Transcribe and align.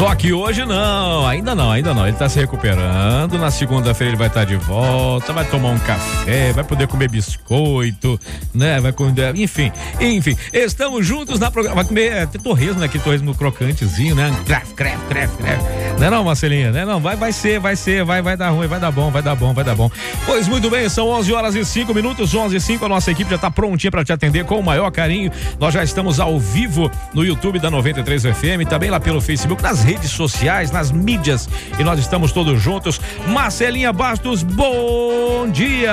Só 0.00 0.14
que 0.14 0.32
hoje 0.32 0.64
não, 0.64 1.26
ainda 1.26 1.54
não, 1.54 1.70
ainda 1.70 1.92
não. 1.92 2.04
Ele 2.04 2.12
está 2.12 2.26
se 2.26 2.40
recuperando. 2.40 3.38
Na 3.38 3.50
segunda-feira 3.50 4.12
ele 4.12 4.16
vai 4.16 4.28
estar 4.28 4.40
tá 4.40 4.46
de 4.46 4.56
volta, 4.56 5.30
vai 5.30 5.44
tomar 5.44 5.68
um 5.68 5.78
café, 5.78 6.54
vai 6.54 6.64
poder 6.64 6.88
comer 6.88 7.10
biscoito, 7.10 8.18
né? 8.54 8.80
Vai 8.80 8.92
comer, 8.92 9.36
enfim, 9.36 9.70
enfim. 10.00 10.34
Estamos 10.54 11.06
juntos 11.06 11.38
na 11.38 11.50
programa. 11.50 11.74
Vai 11.74 11.84
comer 11.84 12.12
é, 12.14 12.26
torresmo, 12.26 12.80
né? 12.80 12.88
Torresmo 12.88 13.34
crocantezinho, 13.34 14.14
né? 14.14 14.34
Cref, 14.46 14.72
cref, 14.72 14.98
cref, 15.06 15.36
cref. 15.36 15.62
Não 15.98 16.06
é 16.06 16.10
não, 16.10 16.24
Marcelinha? 16.24 16.72
Não 16.72 16.80
é 16.80 16.84
não? 16.86 16.98
Vai, 16.98 17.14
vai 17.14 17.30
ser, 17.30 17.60
vai 17.60 17.76
ser, 17.76 18.02
vai, 18.02 18.22
vai 18.22 18.38
dar 18.38 18.48
ruim, 18.48 18.66
vai 18.68 18.80
dar 18.80 18.90
bom, 18.90 19.10
vai 19.10 19.20
dar 19.20 19.34
bom, 19.34 19.52
vai 19.52 19.64
dar 19.64 19.74
bom. 19.74 19.90
Pois 20.24 20.48
muito 20.48 20.70
bem, 20.70 20.88
são 20.88 21.08
11 21.08 21.30
horas 21.34 21.54
e 21.54 21.62
5 21.62 21.92
minutos, 21.92 22.34
11 22.34 22.56
e 22.56 22.60
5. 22.60 22.86
A 22.86 22.88
nossa 22.88 23.10
equipe 23.10 23.28
já 23.28 23.36
está 23.36 23.50
prontinha 23.50 23.90
para 23.90 24.02
te 24.02 24.14
atender 24.14 24.46
com 24.46 24.58
o 24.58 24.62
maior 24.62 24.90
carinho. 24.90 25.30
Nós 25.58 25.74
já 25.74 25.84
estamos 25.84 26.18
ao 26.18 26.40
vivo 26.40 26.90
no 27.12 27.22
YouTube 27.22 27.58
da 27.58 27.70
93 27.70 28.22
FM, 28.22 28.66
também 28.66 28.88
lá 28.88 28.98
pelo 28.98 29.20
Facebook, 29.20 29.62
nas 29.62 29.82
redes 29.82 29.89
sociais, 29.98 30.70
nas 30.70 30.90
mídias 30.90 31.48
e 31.78 31.84
nós 31.84 31.98
estamos 31.98 32.32
todos 32.32 32.60
juntos. 32.60 33.00
Marcelinha 33.28 33.92
Bastos, 33.92 34.42
bom 34.42 35.48
dia! 35.50 35.92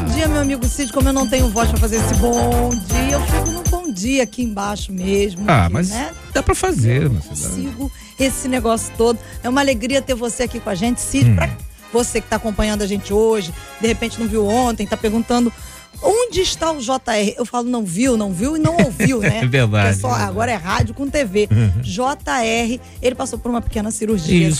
Bom 0.00 0.14
dia, 0.14 0.28
meu 0.28 0.40
amigo 0.40 0.66
Cid. 0.66 0.92
Como 0.92 1.08
eu 1.08 1.12
não 1.12 1.28
tenho 1.28 1.48
voz 1.48 1.68
para 1.68 1.78
fazer 1.78 1.96
esse 1.96 2.14
bom 2.14 2.70
dia, 2.70 3.12
eu 3.12 3.20
fico 3.20 3.50
no 3.50 3.62
bom 3.64 3.92
dia 3.92 4.22
aqui 4.22 4.42
embaixo 4.42 4.92
mesmo. 4.92 5.44
Ah, 5.46 5.64
aqui, 5.64 5.72
mas 5.72 5.90
né? 5.90 6.10
dá 6.32 6.42
para 6.42 6.54
fazer, 6.54 7.04
eu 7.04 7.10
consigo 7.10 7.92
esse 8.18 8.48
negócio 8.48 8.92
todo. 8.96 9.18
É 9.42 9.48
uma 9.48 9.60
alegria 9.60 10.00
ter 10.00 10.14
você 10.14 10.44
aqui 10.44 10.60
com 10.60 10.70
a 10.70 10.74
gente, 10.74 11.00
Cid. 11.00 11.30
Hum. 11.30 11.36
Pra 11.36 11.50
você 11.92 12.20
que 12.20 12.26
está 12.26 12.36
acompanhando 12.36 12.82
a 12.82 12.86
gente 12.86 13.12
hoje, 13.12 13.52
de 13.80 13.86
repente 13.86 14.20
não 14.20 14.26
viu 14.26 14.46
ontem, 14.46 14.84
está 14.84 14.96
perguntando 14.96 15.52
Onde 16.02 16.40
está 16.40 16.72
o 16.72 16.78
JR? 16.78 17.34
Eu 17.36 17.44
falo, 17.44 17.68
não 17.68 17.84
viu, 17.84 18.16
não 18.16 18.32
viu 18.32 18.56
e 18.56 18.58
não 18.58 18.76
ouviu, 18.76 19.20
né? 19.20 19.40
É 19.46 19.46
verdade. 19.46 20.00
Só, 20.00 20.10
agora 20.10 20.50
é 20.50 20.54
rádio 20.54 20.94
com 20.94 21.08
TV. 21.08 21.48
Uhum. 21.50 21.80
JR, 21.80 22.80
ele 23.02 23.14
passou 23.14 23.38
por 23.38 23.50
uma 23.50 23.60
pequena 23.60 23.90
cirurgia 23.90 24.50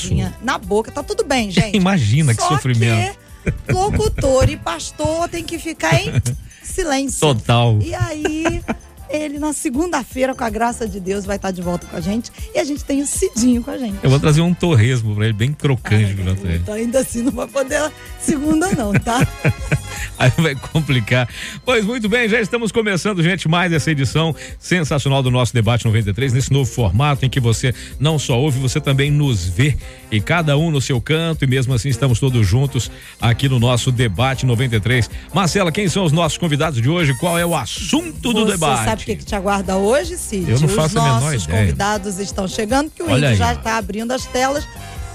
na 0.42 0.58
boca. 0.58 0.90
Tá 0.90 1.02
tudo 1.02 1.24
bem, 1.24 1.50
gente. 1.50 1.74
Imagina 1.76 2.34
que 2.34 2.42
Só 2.42 2.48
sofrimento. 2.50 3.18
Que 3.66 3.72
locutor 3.72 4.50
e 4.50 4.56
pastor 4.56 5.28
tem 5.28 5.44
que 5.44 5.58
ficar 5.58 5.94
em 5.94 6.12
silêncio. 6.62 7.20
Total. 7.20 7.78
E 7.80 7.94
aí 7.94 8.62
ele, 9.08 9.38
na 9.38 9.52
segunda-feira, 9.52 10.34
com 10.34 10.44
a 10.44 10.50
graça 10.50 10.88
de 10.88 11.00
Deus, 11.00 11.24
vai 11.24 11.36
estar 11.36 11.50
de 11.50 11.62
volta 11.62 11.86
com 11.86 11.96
a 11.96 12.00
gente. 12.00 12.30
E 12.54 12.58
a 12.58 12.64
gente 12.64 12.84
tem 12.84 13.02
o 13.02 13.06
Cidinho 13.06 13.62
com 13.62 13.70
a 13.70 13.78
gente. 13.78 13.96
Eu 14.02 14.10
vou 14.10 14.20
trazer 14.20 14.40
um 14.40 14.54
torresmo 14.54 15.14
pra 15.14 15.24
ele, 15.24 15.32
bem 15.32 15.52
crocante. 15.52 16.16
Ai, 16.26 16.34
pra 16.34 16.54
então, 16.54 16.74
ainda 16.74 17.00
assim, 17.00 17.22
não 17.22 17.32
vai 17.32 17.46
poder 17.46 17.90
segunda, 18.20 18.70
não, 18.72 18.92
tá? 18.92 19.26
Aí 20.18 20.32
vai 20.38 20.54
complicar. 20.54 21.28
Pois 21.64 21.84
muito 21.84 22.08
bem, 22.08 22.28
já 22.28 22.40
estamos 22.40 22.72
começando, 22.72 23.22
gente, 23.22 23.48
mais 23.48 23.72
essa 23.72 23.90
edição 23.90 24.34
sensacional 24.58 25.22
do 25.22 25.30
nosso 25.30 25.52
debate 25.52 25.84
93, 25.84 26.32
nesse 26.32 26.52
novo 26.52 26.70
formato 26.70 27.24
em 27.24 27.28
que 27.28 27.38
você 27.38 27.74
não 28.00 28.18
só 28.18 28.38
ouve, 28.38 28.58
você 28.58 28.80
também 28.80 29.10
nos 29.10 29.46
vê. 29.46 29.76
E 30.10 30.20
cada 30.20 30.56
um 30.56 30.70
no 30.70 30.80
seu 30.80 31.00
canto, 31.00 31.44
e 31.44 31.46
mesmo 31.46 31.74
assim 31.74 31.88
estamos 31.88 32.18
todos 32.18 32.46
juntos 32.46 32.90
aqui 33.20 33.48
no 33.48 33.58
nosso 33.58 33.92
debate 33.92 34.46
93. 34.46 35.10
Marcela, 35.34 35.70
quem 35.70 35.88
são 35.88 36.04
os 36.04 36.12
nossos 36.12 36.38
convidados 36.38 36.80
de 36.80 36.88
hoje? 36.88 37.14
Qual 37.18 37.38
é 37.38 37.44
o 37.44 37.54
assunto 37.54 38.32
do 38.32 38.46
você 38.46 38.52
debate? 38.52 38.95
Sabe 38.96 39.02
o 39.02 39.06
que, 39.06 39.16
que, 39.16 39.24
te 39.24 39.34
aguarda 39.34 39.76
hoje, 39.76 40.16
Cid? 40.16 40.50
Eu 40.50 40.60
não 40.60 40.68
faço 40.68 40.98
os 40.98 41.04
nossos 41.04 41.46
convidados 41.46 42.18
estão 42.18 42.48
chegando, 42.48 42.90
que 42.90 43.02
o 43.02 43.10
Olha 43.10 43.26
Índio 43.26 43.36
já 43.38 43.52
está 43.52 43.76
abrindo 43.76 44.12
as 44.12 44.24
telas. 44.26 44.66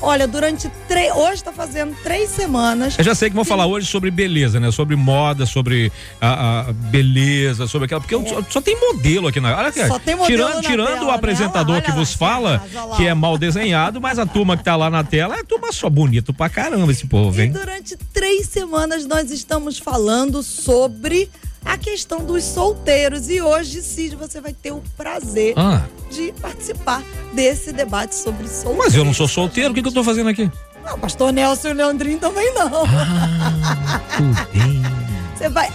Olha, 0.03 0.27
durante 0.27 0.67
três. 0.87 1.15
Hoje 1.15 1.33
está 1.35 1.53
fazendo 1.53 1.95
três 2.01 2.29
semanas. 2.29 2.97
Eu 2.97 3.03
já 3.03 3.13
sei 3.13 3.29
que 3.29 3.35
vão 3.35 3.45
falar 3.45 3.67
hoje 3.67 3.85
sobre 3.85 4.09
beleza, 4.09 4.59
né? 4.59 4.71
Sobre 4.71 4.95
moda, 4.95 5.45
sobre 5.45 5.91
a, 6.19 6.61
a 6.61 6.73
beleza, 6.73 7.67
sobre 7.67 7.85
aquela. 7.85 8.01
Porque 8.01 8.15
só, 8.27 8.41
só 8.49 8.61
tem 8.61 8.75
modelo 8.79 9.27
aqui 9.27 9.39
na. 9.39 9.55
Olha. 9.55 9.67
É. 9.67 9.87
Só 9.87 9.99
tem 9.99 10.15
modelo 10.15 10.49
tirando 10.49 10.61
tirando 10.63 10.87
tela, 10.87 11.03
o 11.03 11.07
né? 11.07 11.13
apresentador 11.13 11.75
Olha 11.75 11.83
que 11.83 11.91
lá, 11.91 11.97
vos 11.97 12.13
fala, 12.13 12.63
lá. 12.73 12.97
que 12.97 13.05
é 13.05 13.13
mal 13.13 13.37
desenhado, 13.37 14.01
mas 14.01 14.17
a 14.17 14.25
turma 14.25 14.57
que 14.57 14.63
tá 14.63 14.75
lá 14.75 14.89
na 14.89 15.03
tela 15.03 15.35
é 15.35 15.43
turma 15.43 15.71
só 15.71 15.87
bonito 15.87 16.33
pra 16.33 16.49
caramba 16.49 16.91
esse 16.91 17.05
povo, 17.05 17.39
E 17.39 17.43
hein? 17.43 17.51
durante 17.51 17.95
três 18.11 18.47
semanas 18.47 19.05
nós 19.05 19.29
estamos 19.29 19.77
falando 19.77 20.41
sobre 20.41 21.29
a 21.63 21.77
questão 21.77 22.23
dos 22.25 22.43
solteiros. 22.43 23.29
E 23.29 23.41
hoje, 23.41 23.81
Cid, 23.81 24.15
você 24.15 24.41
vai 24.41 24.53
ter 24.53 24.71
o 24.71 24.81
prazer 24.97 25.53
Ah, 25.57 25.83
de 26.09 26.31
participar 26.41 27.03
desse 27.33 27.71
debate 27.71 28.15
sobre 28.15 28.47
solteiros. 28.47 28.85
mas 28.85 28.95
eu 28.95 29.05
não 29.05 29.13
sou 29.13 29.27
solteiro, 29.27 29.71
o 29.71 29.73
que, 29.73 29.81
que 29.81 29.87
eu 29.87 29.93
tô 29.93 30.03
fazendo 30.03 30.29
aqui? 30.29 30.49
Não, 30.83 30.97
pastor 30.99 31.31
Nelson 31.31 31.69
e 31.69 31.73
Leandrinho 31.73 32.17
também 32.19 32.53
não. 32.55 32.83
Ah. 32.85 34.47
Você 35.37 35.49
vai 35.49 35.69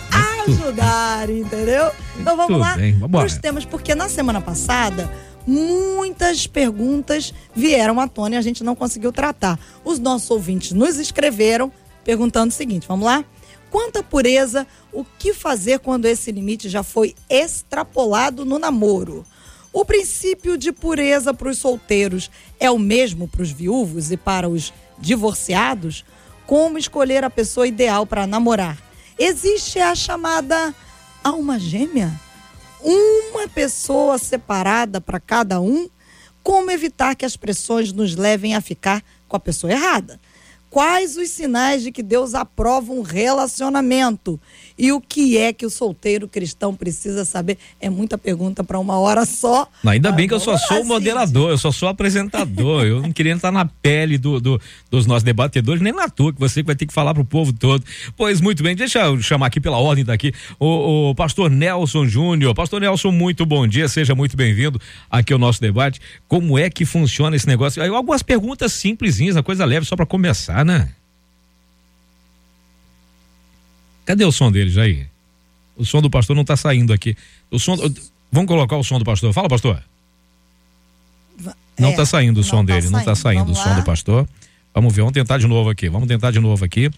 ajudar, 0.46 1.28
entendeu? 1.30 1.90
Então 2.18 2.36
vamos 2.36 2.60
lá 2.60 2.76
os 3.24 3.36
temas, 3.38 3.64
porque 3.64 3.94
na 3.94 4.08
semana 4.08 4.40
passada 4.40 5.10
muitas 5.46 6.46
perguntas 6.46 7.32
vieram 7.54 8.00
à 8.00 8.08
tona 8.08 8.34
e 8.34 8.38
a 8.38 8.42
gente 8.42 8.62
não 8.64 8.74
conseguiu 8.74 9.12
tratar. 9.12 9.58
Os 9.84 9.98
nossos 9.98 10.30
ouvintes 10.30 10.72
nos 10.72 10.96
escreveram 10.98 11.72
perguntando 12.04 12.50
o 12.52 12.54
seguinte: 12.54 12.86
vamos 12.86 13.04
lá? 13.06 13.24
Quanto 13.70 13.98
à 13.98 14.02
pureza, 14.02 14.66
o 14.92 15.04
que 15.04 15.34
fazer 15.34 15.80
quando 15.80 16.06
esse 16.06 16.30
limite 16.30 16.68
já 16.68 16.82
foi 16.82 17.14
extrapolado 17.28 18.44
no 18.44 18.58
namoro? 18.58 19.24
O 19.72 19.84
princípio 19.84 20.56
de 20.56 20.72
pureza 20.72 21.34
para 21.34 21.50
os 21.50 21.58
solteiros 21.58 22.30
é 22.58 22.70
o 22.70 22.78
mesmo 22.78 23.28
para 23.28 23.42
os 23.42 23.50
viúvos 23.50 24.10
e 24.10 24.16
para 24.16 24.48
os 24.48 24.72
divorciados? 24.98 26.04
Como 26.46 26.78
escolher 26.78 27.24
a 27.24 27.30
pessoa 27.30 27.66
ideal 27.66 28.06
para 28.06 28.26
namorar? 28.26 28.78
Existe 29.18 29.78
a 29.78 29.94
chamada 29.94 30.74
alma 31.22 31.58
gêmea? 31.58 32.12
Uma 32.80 33.48
pessoa 33.48 34.16
separada 34.16 35.00
para 35.00 35.18
cada 35.20 35.60
um? 35.60 35.88
Como 36.42 36.70
evitar 36.70 37.16
que 37.16 37.24
as 37.24 37.36
pressões 37.36 37.92
nos 37.92 38.14
levem 38.14 38.54
a 38.54 38.60
ficar 38.60 39.02
com 39.26 39.36
a 39.36 39.40
pessoa 39.40 39.72
errada? 39.72 40.20
Quais 40.76 41.16
os 41.16 41.30
sinais 41.30 41.82
de 41.82 41.90
que 41.90 42.02
Deus 42.02 42.34
aprova 42.34 42.92
um 42.92 43.00
relacionamento? 43.00 44.38
E 44.78 44.92
o 44.92 45.00
que 45.00 45.38
é 45.38 45.52
que 45.52 45.64
o 45.64 45.70
solteiro 45.70 46.28
cristão 46.28 46.74
precisa 46.74 47.24
saber? 47.24 47.56
É 47.80 47.88
muita 47.88 48.18
pergunta 48.18 48.62
para 48.62 48.78
uma 48.78 48.98
hora 48.98 49.24
só. 49.24 49.68
Não, 49.82 49.92
ainda 49.92 50.12
bem 50.12 50.28
que 50.28 50.34
eu 50.34 50.40
só 50.40 50.56
sou 50.58 50.82
o 50.82 50.84
moderador, 50.86 51.50
eu 51.50 51.58
só 51.58 51.72
sou 51.72 51.88
apresentador. 51.88 52.84
eu 52.84 53.00
não 53.00 53.12
queria 53.12 53.34
estar 53.34 53.50
na 53.50 53.64
pele 53.64 54.18
do, 54.18 54.40
do- 54.40 54.60
dos 54.90 55.06
nossos 55.06 55.22
debatedores, 55.22 55.80
nem 55.80 55.92
na 55.92 56.08
tua, 56.08 56.32
que 56.32 56.38
você 56.40 56.62
vai 56.62 56.74
ter 56.76 56.86
que 56.86 56.92
falar 56.92 57.14
pro 57.14 57.24
povo 57.24 57.52
todo. 57.52 57.82
Pois 58.16 58.40
muito 58.40 58.62
bem, 58.62 58.76
deixa 58.76 58.98
eu 59.00 59.20
chamar 59.22 59.46
aqui 59.46 59.60
pela 59.60 59.78
ordem 59.78 60.04
daqui 60.04 60.32
o, 60.58 61.10
o 61.10 61.14
pastor 61.14 61.50
Nelson 61.50 62.06
Júnior. 62.06 62.54
Pastor 62.54 62.80
Nelson, 62.80 63.10
muito 63.12 63.46
bom 63.46 63.66
dia, 63.66 63.88
seja 63.88 64.14
muito 64.14 64.36
bem-vindo 64.36 64.80
aqui 65.10 65.32
ao 65.32 65.38
nosso 65.38 65.60
debate. 65.60 66.00
Como 66.28 66.58
é 66.58 66.68
que 66.68 66.84
funciona 66.84 67.34
esse 67.34 67.46
negócio? 67.46 67.82
Algumas 67.94 68.22
perguntas 68.22 68.72
simplesinhas, 68.72 69.36
uma 69.36 69.42
coisa 69.42 69.64
leve 69.64 69.86
só 69.86 69.96
para 69.96 70.04
começar, 70.06 70.64
né? 70.64 70.90
Cadê 74.06 74.24
o 74.24 74.32
som 74.32 74.50
dele, 74.50 74.70
Jair? 74.70 75.08
O 75.76 75.84
som 75.84 76.00
do 76.00 76.08
pastor 76.08 76.34
não 76.34 76.44
tá 76.44 76.56
saindo 76.56 76.92
aqui. 76.92 77.14
O 77.50 77.58
som. 77.58 77.76
Vamos 78.32 78.48
colocar 78.48 78.76
o 78.76 78.84
som 78.84 78.98
do 78.98 79.04
pastor. 79.04 79.32
Fala, 79.32 79.48
pastor. 79.48 79.82
Não 81.78 81.90
É, 81.90 81.96
tá 81.96 82.06
saindo 82.06 82.40
o 82.40 82.44
som 82.44 82.64
tá 82.64 82.72
dele, 82.74 82.88
não 82.88 83.04
tá 83.04 83.14
saindo. 83.14 83.18
saindo 83.18 83.42
o 83.42 83.54
Vamos 83.54 83.58
som 83.58 83.68
lá. 83.68 83.80
do 83.80 83.84
pastor. 83.84 84.28
Vamos 84.74 84.94
ver, 84.94 85.02
vamos 85.02 85.12
tentar 85.14 85.36
de 85.38 85.46
novo 85.46 85.68
aqui. 85.68 85.88
Vamos 85.88 86.08
tentar 86.08 86.30
de 86.30 86.40
novo 86.40 86.64
aqui 86.64 86.90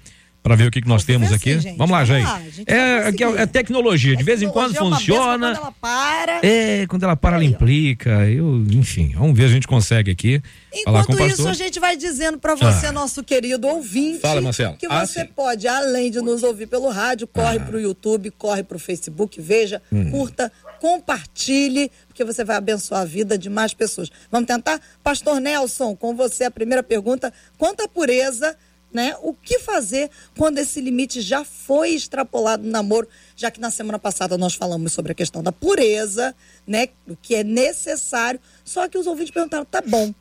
para 0.42 0.54
ver 0.54 0.68
o 0.68 0.70
que, 0.70 0.80
que 0.80 0.88
nós 0.88 1.04
temos 1.04 1.28
ver 1.28 1.34
aqui. 1.34 1.50
assim, 1.52 1.60
gente. 1.60 1.76
Vamos 1.76 1.92
lá, 1.92 2.04
Jair. 2.04 2.26
É, 2.66 2.74
é, 3.08 3.42
é 3.42 3.46
tecnologia, 3.46 4.16
de 4.16 4.22
vez 4.24 4.40
em 4.40 4.48
quando 4.48 4.74
é 4.74 4.78
funciona. 4.78 5.54
Quando 5.54 5.56
ela 5.62 5.72
para. 5.80 6.40
É, 6.46 6.86
quando 6.86 7.02
ela 7.02 7.16
para, 7.16 7.36
ela 7.36 7.44
implica. 7.44 8.10
Eu, 8.30 8.64
enfim, 8.72 9.12
vamos 9.14 9.36
ver 9.36 9.44
se 9.44 9.50
a 9.50 9.54
gente 9.54 9.68
consegue 9.68 10.10
aqui 10.10 10.40
falar 10.84 11.04
com 11.04 11.12
o 11.12 11.14
Enquanto 11.16 11.28
pastor. 11.30 11.50
isso, 11.52 11.62
a 11.62 11.64
gente 11.66 11.78
vai 11.80 11.96
dizendo 11.96 12.38
para 12.38 12.54
você, 12.54 12.86
Ah. 12.86 12.92
nosso 12.92 13.22
querido 13.22 13.66
ouvinte, 13.66 14.20
Fala, 14.20 14.40
Marcelo. 14.40 14.76
que 14.76 14.86
Ah, 14.86 15.04
você 15.04 15.20
sim. 15.20 15.26
pode, 15.34 15.66
além 15.68 16.10
de 16.10 16.20
nos 16.20 16.42
ouvir 16.42 16.66
pelo 16.66 16.88
rádio, 16.88 17.26
corre 17.26 17.58
para 17.60 17.76
o 17.76 17.80
YouTube, 17.80 18.30
corre 18.30 18.62
para 18.62 18.76
o 18.76 18.80
Facebook, 18.80 19.40
veja, 19.40 19.82
Hum. 19.92 20.10
curta, 20.10 20.50
compartilhe, 20.80 21.90
porque 22.06 22.24
você 22.24 22.44
vai 22.44 22.56
abençoar 22.56 23.02
a 23.02 23.04
vida 23.04 23.36
de 23.38 23.48
mais 23.48 23.72
pessoas. 23.74 24.10
Vamos 24.30 24.46
tentar? 24.46 24.80
Pastor 25.02 25.40
Nelson, 25.40 25.94
com 25.96 26.14
você 26.14 26.44
a 26.44 26.50
primeira 26.50 26.82
pergunta. 26.82 27.32
Quanto 27.56 27.82
à 27.82 27.88
pureza, 27.88 28.56
né? 28.92 29.14
O 29.22 29.34
que 29.34 29.58
fazer 29.58 30.10
quando 30.36 30.58
esse 30.58 30.80
limite 30.80 31.20
já 31.20 31.44
foi 31.44 31.90
extrapolado 31.90 32.62
no 32.62 32.70
namoro? 32.70 33.08
Já 33.36 33.50
que 33.50 33.60
na 33.60 33.70
semana 33.70 33.98
passada 33.98 34.38
nós 34.38 34.54
falamos 34.54 34.92
sobre 34.92 35.12
a 35.12 35.14
questão 35.14 35.42
da 35.42 35.52
pureza, 35.52 36.34
né? 36.66 36.88
O 37.06 37.16
que 37.16 37.34
é 37.34 37.44
necessário. 37.44 38.40
Só 38.64 38.88
que 38.88 38.98
os 38.98 39.06
ouvintes 39.06 39.32
perguntaram: 39.32 39.64
tá 39.64 39.80
bom, 39.80 40.12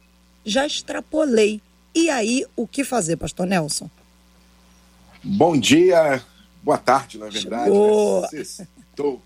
já 0.45 0.65
extrapolei. 0.65 1.61
E 1.95 2.09
aí, 2.09 2.45
o 2.55 2.67
que 2.67 2.83
fazer, 2.83 3.17
Pastor 3.17 3.47
Nelson? 3.47 3.89
Bom 5.23 5.57
dia, 5.57 6.23
Boa 6.67 6.77
tarde, 6.77 7.17
na 7.17 7.29
verdade. 7.29 7.71
Né? 7.71 8.43
Sextou. 8.43 9.21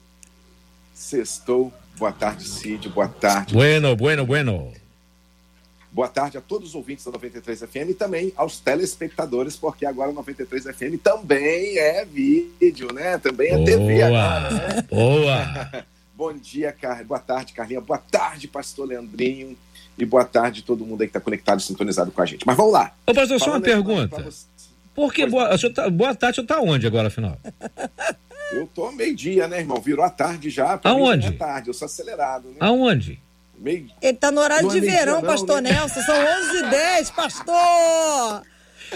Sextou. 0.93 1.73
Boa 1.97 2.11
tarde, 2.11 2.47
Cid. 2.47 2.87
Boa 2.89 3.07
tarde. 3.07 3.55
Bueno, 3.55 3.95
bueno, 3.95 4.27
bueno. 4.27 4.71
Boa 5.91 6.07
tarde 6.07 6.37
a 6.37 6.41
todos 6.41 6.69
os 6.69 6.75
ouvintes 6.75 7.03
da 7.03 7.11
93 7.11 7.59
FM 7.59 7.89
e 7.89 7.93
também 7.93 8.31
aos 8.37 8.59
telespectadores, 8.61 9.57
porque 9.57 9.85
agora 9.85 10.11
93 10.13 10.63
FM 10.63 11.01
também 11.03 11.77
é 11.77 12.05
vídeo, 12.05 12.93
né? 12.93 13.17
Também 13.17 13.49
é 13.49 13.55
Boa. 13.55 13.65
TV 13.65 14.01
agora, 14.01 14.51
né? 14.51 14.81
Boa! 14.89 15.85
Bom 16.15 16.33
dia, 16.33 16.71
Car... 16.71 17.03
boa 17.03 17.19
tarde, 17.19 17.51
Carlinha. 17.51 17.81
Boa 17.81 17.97
tarde, 17.97 18.47
pastor 18.47 18.87
Leandrinho. 18.87 19.57
E 19.97 20.05
boa 20.05 20.23
tarde 20.23 20.61
todo 20.61 20.85
mundo 20.85 21.01
aí 21.01 21.07
que 21.07 21.09
está 21.09 21.19
conectado 21.19 21.59
e 21.59 21.63
sintonizado 21.63 22.11
com 22.11 22.21
a 22.21 22.25
gente. 22.25 22.45
Mas 22.45 22.55
vamos 22.55 22.71
lá. 22.71 22.93
Ô, 23.05 23.13
pastor, 23.13 23.39
só 23.39 23.49
uma 23.49 23.61
pergunta. 23.61 24.29
Por 24.95 25.13
que 25.13 25.25
boa, 25.25 25.57
tá, 25.73 25.89
boa 25.89 26.15
tarde, 26.15 26.37
você 26.37 26.43
tá 26.43 26.61
onde 26.61 26.87
agora, 26.87 27.07
afinal? 27.07 27.37
Eu 28.53 28.67
tô 28.67 28.91
meio-dia, 28.91 29.47
né, 29.47 29.59
irmão? 29.59 29.81
Virou 29.81 30.05
a 30.05 30.09
tarde 30.09 30.49
já. 30.49 30.79
Aonde? 30.83 31.27
É 31.27 31.31
tarde, 31.31 31.69
eu 31.69 31.73
sou 31.73 31.85
acelerado, 31.85 32.49
né? 32.49 32.57
Aonde? 32.59 33.19
Meio... 33.61 33.87
Ele 34.01 34.17
tá 34.17 34.31
no 34.31 34.41
horário 34.41 34.65
Não 34.67 34.73
de 34.73 34.79
verão, 34.81 35.21
não, 35.21 35.21
pastor 35.21 35.61
né? 35.61 35.71
Nelson. 35.71 36.01
São 36.01 36.15
11h10, 36.15 37.11
pastor! 37.13 38.41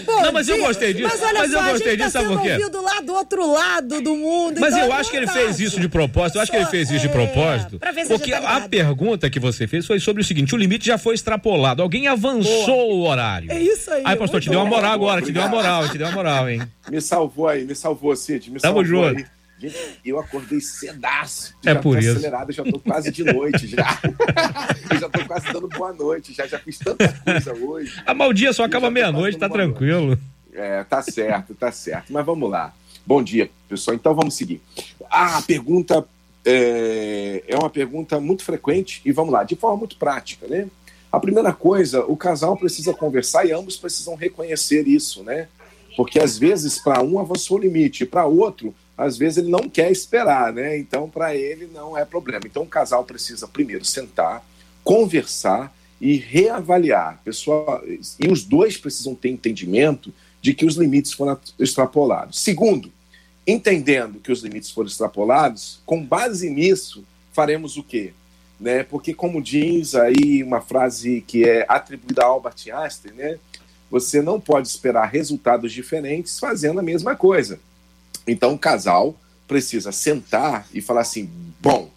Bom 0.06 0.22
Não, 0.24 0.32
mas 0.34 0.50
eu 0.50 0.58
gostei 0.58 0.94
disso. 0.94 1.08
Mas 1.08 1.22
olha 1.22 1.40
Mas 1.40 1.52
só, 1.52 1.58
eu 1.58 1.64
a 1.64 1.72
gostei 1.72 1.92
gente 1.92 2.00
tá 2.00 2.06
disso, 2.06 2.12
sabe 2.14 2.26
sendo 2.28 2.38
por 2.38 2.44
quê? 2.44 2.52
ouvido 2.54 2.82
lá 2.82 3.00
do 3.00 3.14
outro 3.14 3.50
lado 3.54 4.02
do 4.02 4.16
mundo. 4.18 4.60
Mas 4.60 4.74
então 4.74 4.88
eu 4.88 4.94
é 4.94 4.96
acho 4.98 5.10
que 5.10 5.16
ele 5.16 5.28
fez 5.28 5.58
isso 5.60 5.80
de 5.80 5.88
propósito. 5.88 6.36
Eu 6.38 6.42
acho 6.42 6.52
que 6.52 6.58
ele 6.58 6.66
fez 6.66 6.90
isso 6.90 7.00
de 7.00 7.08
É, 7.08 7.10
propósito. 7.12 7.80
pra 7.80 7.92
ver 7.94 8.06
se 8.06 8.12
a 8.14 8.18
Porque 8.18 8.32
tá 8.32 8.58
a 8.58 8.62
pergunta 8.68 9.30
que 9.30 9.40
você 9.40 9.68
fez 9.68 9.86
foi 9.88 10.00
sobre 10.02 10.22
o 10.22 10.26
seguinte: 10.26 10.54
o 10.54 10.58
limite 10.58 10.86
já 10.86 10.98
foi 10.98 11.16
extrapolado. 11.16 11.82
Alguém 11.82 12.08
avançou 12.10 12.92
o 12.92 13.08
horário. 13.08 13.50
É 13.50 13.58
isso 13.62 13.90
aí, 13.90 14.02
Aí, 14.04 14.16
pastor, 14.18 14.42
te 14.42 14.50
deu 14.50 14.60
uma 14.60 14.66
moral 14.70 14.92
agora, 14.92 15.22
te 15.22 15.32
deu 15.32 15.42
uma 15.42 15.48
Obrigado. 15.48 15.74
moral, 15.76 15.90
te 15.90 15.98
deu 15.98 16.08
uma 16.08 16.14
moral, 16.14 16.50
hein? 16.50 16.62
Me 16.90 17.00
salvou 17.00 17.48
aí, 17.48 17.64
me 17.64 17.74
salvou, 17.76 18.14
Cid. 18.18 18.52
Me 18.52 18.60
Tamo 18.60 18.84
salvou 18.84 18.84
junto. 18.84 19.20
aí. 19.20 19.26
Gente, 19.58 20.00
eu 20.04 20.20
acordei 20.20 20.60
cedaço. 20.60 21.56
É 21.66 21.74
já 21.74 21.80
por 21.80 21.98
isso. 21.98 22.12
acelerado, 22.12 22.52
já 22.52 22.64
tô 22.64 22.78
quase 22.80 23.10
de 23.12 23.24
noite 23.24 23.68
já. 23.68 24.00
eu 24.92 25.00
já 25.00 25.10
tô 25.10 25.26
quase 25.26 25.52
dando 25.52 25.68
boa 25.70 25.94
noite, 25.94 26.34
já, 26.34 26.46
já 26.46 26.60
fiz 26.60 26.78
tanta 26.78 27.08
coisa 27.08 27.54
hoje. 27.54 27.94
A 28.06 28.14
maldia 28.14 28.52
só 28.52 28.66
acaba 28.66 28.92
meia-noite, 28.92 29.38
tá 29.38 29.48
tranquilo. 29.48 30.20
É, 30.54 30.84
tá 30.84 31.02
certo, 31.02 31.56
tá 31.56 31.72
certo. 31.72 32.12
Mas 32.12 32.26
vamos 32.26 32.50
lá. 32.50 32.74
Bom 33.06 33.24
dia, 33.24 33.50
pessoal. 33.70 33.96
Então 33.96 34.14
vamos 34.14 34.36
seguir. 34.36 34.62
Ah, 35.10 35.38
a 35.38 35.42
pergunta 35.42 36.06
é, 36.46 37.44
é 37.48 37.58
uma 37.58 37.70
pergunta 37.70 38.20
muito 38.20 38.44
frequente 38.44 39.02
e 39.06 39.12
vamos 39.12 39.34
lá, 39.34 39.44
de 39.44 39.56
forma 39.56 39.78
muito 39.78 39.96
prática, 39.98 40.48
né? 40.48 40.68
A 41.12 41.20
primeira 41.20 41.54
coisa, 41.54 42.04
o 42.06 42.18
casal 42.18 42.58
precisa 42.58 42.94
conversar 42.94 43.46
e 43.46 43.52
ambos 43.52 43.78
precisam 43.78 44.16
reconhecer 44.16 44.86
isso, 44.86 45.24
né? 45.24 45.48
Porque 45.96 46.20
às 46.20 46.38
vezes 46.38 46.78
para 46.78 47.02
um 47.02 47.20
avançou 47.20 47.58
o 47.58 47.62
limite, 47.62 48.06
para 48.06 48.26
outro, 48.26 48.76
às 48.98 49.18
vezes 49.18 49.40
ele 49.40 49.50
não 49.50 49.70
quer 49.70 49.92
esperar, 49.92 50.54
né? 50.54 50.78
Então 50.78 51.10
para 51.10 51.36
ele 51.36 51.68
não 51.74 51.98
é 51.98 52.06
problema. 52.06 52.44
Então 52.46 52.64
o 52.64 52.68
casal 52.68 53.04
precisa 53.04 53.48
primeiro 53.48 53.86
sentar, 53.86 54.46
conversar 54.84 55.76
e 56.00 56.16
reavaliar. 56.18 57.20
Pessoal, 57.24 57.82
e 57.88 58.28
os 58.30 58.44
dois 58.44 58.78
precisam 58.78 59.16
ter 59.16 59.30
entendimento 59.30 60.14
de 60.42 60.54
que 60.54 60.66
os 60.66 60.76
limites 60.76 61.14
foram 61.14 61.38
extrapolados. 61.60 62.40
Segundo, 62.40 62.92
entendendo 63.48 64.20
que 64.20 64.32
os 64.32 64.42
limites 64.42 64.72
foram 64.72 64.88
extrapolados, 64.88 65.82
com 65.86 66.04
base 66.04 66.50
nisso, 66.50 67.04
faremos 67.32 67.78
o 67.78 67.84
quê? 67.84 68.14
Né? 68.60 68.84
Porque, 68.84 69.14
como 69.14 69.42
diz 69.42 69.96
aí 69.96 70.44
uma 70.44 70.62
frase 70.62 71.22
que 71.28 71.44
é 71.44 71.66
atribuída 71.68 72.24
a 72.24 72.28
Albert 72.28 72.56
Einstein, 72.72 73.14
né? 73.14 73.40
você 73.90 74.22
não 74.22 74.40
pode 74.40 74.68
esperar 74.68 75.06
resultados 75.06 75.72
diferentes 75.72 76.40
fazendo 76.40 76.80
a 76.80 76.84
mesma 76.84 77.16
coisa. 77.16 77.60
Então, 78.28 78.54
o 78.54 78.60
casal 78.60 79.16
precisa 79.48 79.92
sentar 79.92 80.68
e 80.74 80.82
falar 80.82 81.02
assim: 81.02 81.30
bom, 81.62 81.90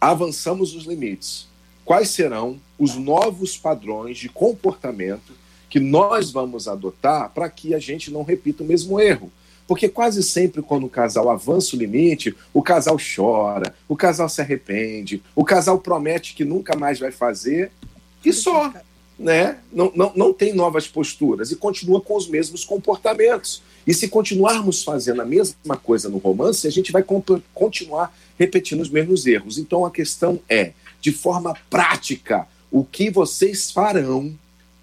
avançamos 0.00 0.74
os 0.74 0.84
limites. 0.84 1.48
Quais 1.84 2.10
serão 2.10 2.60
os 2.78 2.94
novos 2.94 3.56
padrões 3.56 4.18
de 4.18 4.28
comportamento 4.28 5.32
que 5.68 5.80
nós 5.80 6.30
vamos 6.30 6.68
adotar 6.68 7.30
para 7.30 7.48
que 7.48 7.74
a 7.74 7.78
gente 7.78 8.10
não 8.10 8.22
repita 8.22 8.62
o 8.62 8.66
mesmo 8.66 9.00
erro? 9.00 9.32
Porque 9.66 9.88
quase 9.88 10.22
sempre, 10.22 10.60
quando 10.60 10.86
o 10.86 10.90
casal 10.90 11.30
avança 11.30 11.74
o 11.74 11.78
limite, 11.78 12.34
o 12.52 12.62
casal 12.62 12.96
chora, 12.98 13.74
o 13.88 13.96
casal 13.96 14.28
se 14.28 14.40
arrepende, 14.40 15.22
o 15.34 15.44
casal 15.44 15.78
promete 15.78 16.34
que 16.34 16.44
nunca 16.44 16.76
mais 16.76 16.98
vai 16.98 17.10
fazer 17.10 17.70
e 18.24 18.32
só. 18.32 18.72
Né? 19.18 19.58
Não, 19.72 19.92
não, 19.94 20.12
não 20.16 20.32
tem 20.32 20.52
novas 20.52 20.88
posturas 20.88 21.52
e 21.52 21.56
continua 21.56 22.00
com 22.00 22.16
os 22.16 22.26
mesmos 22.28 22.64
comportamentos. 22.64 23.62
E 23.86 23.92
se 23.92 24.08
continuarmos 24.08 24.82
fazendo 24.82 25.22
a 25.22 25.24
mesma 25.24 25.76
coisa 25.76 26.08
no 26.08 26.18
romance, 26.18 26.66
a 26.66 26.70
gente 26.70 26.92
vai 26.92 27.04
continuar 27.54 28.16
repetindo 28.38 28.80
os 28.80 28.90
mesmos 28.90 29.26
erros. 29.26 29.58
Então 29.58 29.84
a 29.84 29.90
questão 29.90 30.40
é, 30.48 30.72
de 31.00 31.12
forma 31.12 31.54
prática, 31.68 32.46
o 32.70 32.84
que 32.84 33.10
vocês 33.10 33.70
farão 33.70 34.32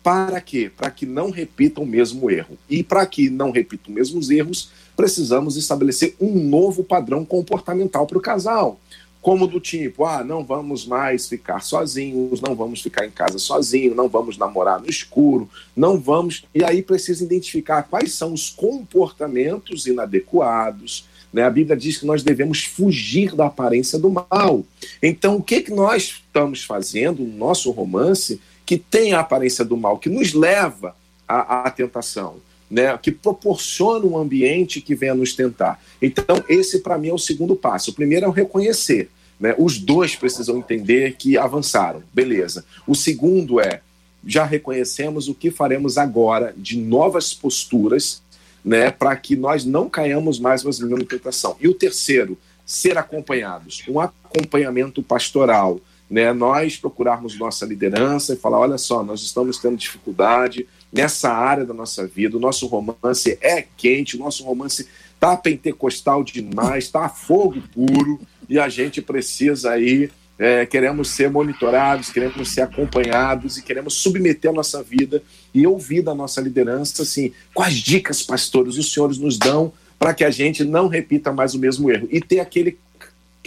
para 0.04 0.40
quê? 0.40 0.72
Para 0.76 0.90
que 0.90 1.06
não 1.06 1.30
repitam 1.30 1.84
o 1.84 1.88
mesmo 1.88 2.30
erro. 2.30 2.58
E 2.70 2.84
para 2.84 3.06
que 3.06 3.30
não 3.30 3.52
repitam 3.52 3.90
os 3.90 3.96
mesmos 3.96 4.30
erros, 4.30 4.70
precisamos 4.96 5.58
estabelecer 5.58 6.16
um 6.20 6.36
novo 6.44 6.84
padrão 6.84 7.26
comportamental 7.26 8.06
para 8.06 8.18
o 8.18 8.22
casal. 8.22 8.80
Como 9.22 9.48
do 9.48 9.60
tipo, 9.60 10.06
ah, 10.06 10.24
não 10.24 10.46
vamos 10.46 10.86
mais 10.86 11.28
ficar 11.28 11.62
sozinhos, 11.62 12.40
não 12.40 12.56
vamos 12.56 12.82
ficar 12.82 13.06
em 13.06 13.12
casa 13.12 13.38
sozinhos, 13.38 13.96
não 13.96 14.08
vamos 14.08 14.38
namorar 14.38 14.80
no 14.80 14.90
escuro, 14.90 15.50
não 15.76 16.00
vamos. 16.00 16.46
E 16.56 16.64
aí 16.64 16.82
precisa 16.82 17.24
identificar 17.24 17.84
quais 17.84 18.14
são 18.14 18.34
os 18.34 18.50
comportamentos 18.50 19.86
inadequados. 19.88 21.06
Né? 21.34 21.44
A 21.44 21.50
Bíblia 21.50 21.76
diz 21.76 21.98
que 21.98 22.06
nós 22.06 22.24
devemos 22.24 22.64
fugir 22.64 23.36
da 23.36 23.48
aparência 23.48 24.00
do 24.00 24.10
mal. 24.10 24.64
Então, 25.04 25.36
o 25.36 25.44
que, 25.44 25.62
que 25.62 25.72
nós 25.72 26.22
estamos 26.26 26.64
fazendo 26.64 27.22
no 27.22 27.38
nosso 27.38 27.72
romance 27.72 28.40
que 28.66 28.78
tem 28.78 29.14
a 29.14 29.20
aparência 29.20 29.66
do 29.66 29.76
mal, 29.76 29.98
que 29.98 30.10
nos 30.10 30.34
leva 30.34 30.96
à, 31.28 31.68
à 31.68 31.72
tentação? 31.72 32.38
Né, 32.70 32.96
que 33.00 33.12
proporciona 33.12 34.06
um 34.06 34.16
ambiente 34.16 34.80
que 34.80 34.94
venha 34.94 35.16
nos 35.16 35.34
tentar. 35.34 35.82
Então, 36.00 36.44
esse 36.48 36.82
para 36.82 37.00
mim 37.00 37.08
é 37.08 37.14
o 37.14 37.18
segundo 37.18 37.56
passo. 37.56 37.90
O 37.90 37.94
primeiro 37.96 38.28
é 38.28 38.30
o 38.30 38.32
reconhecer. 38.32 39.10
Né? 39.40 39.56
Os 39.58 39.80
dois 39.80 40.16
precisam 40.16 40.58
entender 40.58 41.16
que 41.18 41.36
avançaram, 41.36 42.04
beleza. 42.14 42.64
O 42.86 42.94
segundo 42.94 43.60
é 43.60 43.82
já 44.26 44.44
reconhecemos 44.44 45.28
o 45.28 45.34
que 45.34 45.50
faremos 45.50 45.98
agora 45.98 46.54
de 46.58 46.78
novas 46.78 47.34
posturas, 47.34 48.22
né, 48.64 48.92
para 48.92 49.16
que 49.16 49.36
nós 49.36 49.64
não 49.64 49.90
caiamos 49.90 50.40
mais 50.40 50.64
na 50.64 50.88
mesma 50.88 51.06
tentação. 51.06 51.56
E 51.60 51.68
o 51.68 51.74
terceiro, 51.74 52.38
ser 52.66 52.98
acompanhados, 52.98 53.82
um 53.88 54.00
acompanhamento 54.00 55.02
pastoral, 55.02 55.80
né, 56.10 56.34
nós 56.34 56.76
procurarmos 56.76 57.38
nossa 57.38 57.66
liderança 57.66 58.34
e 58.34 58.38
falar, 58.38 58.60
olha 58.60 58.78
só, 58.78 59.04
nós 59.04 59.22
estamos 59.22 59.58
tendo 59.58 59.78
dificuldade 59.78 60.68
nessa 60.92 61.32
área 61.32 61.66
da 61.66 61.74
nossa 61.74 62.08
vida, 62.08 62.38
o 62.38 62.40
nosso 62.40 62.68
romance 62.68 63.38
é 63.42 63.64
quente, 63.78 64.16
o 64.16 64.20
nosso 64.20 64.44
romance 64.44 64.88
tá 65.20 65.36
pentecostal 65.36 66.24
demais, 66.24 66.90
tá 66.90 67.08
fogo 67.10 67.62
puro, 67.74 68.20
e 68.48 68.58
a 68.58 68.70
gente 68.70 69.02
precisa 69.02 69.72
aí, 69.72 70.10
é, 70.38 70.66
queremos 70.66 71.10
ser 71.10 71.30
monitorados, 71.30 72.10
queremos 72.10 72.50
ser 72.52 72.62
acompanhados 72.62 73.58
e 73.58 73.62
queremos 73.62 73.96
submeter 73.96 74.50
a 74.50 74.54
nossa 74.54 74.82
vida 74.82 75.22
e 75.54 75.68
ouvir 75.68 76.02
da 76.02 76.16
nossa 76.16 76.42
liderança, 76.42 77.04
assim, 77.04 77.34
quais 77.54 77.76
dicas, 77.76 78.24
pastores, 78.24 78.78
os 78.78 78.92
senhores 78.92 79.18
nos 79.18 79.38
dão 79.38 79.74
para 80.00 80.14
que 80.14 80.24
a 80.24 80.32
gente 80.32 80.64
não 80.64 80.88
repita 80.88 81.32
mais 81.32 81.54
o 81.54 81.60
mesmo 81.60 81.92
erro. 81.92 82.08
E 82.10 82.22
ter 82.22 82.40
aquele, 82.40 82.80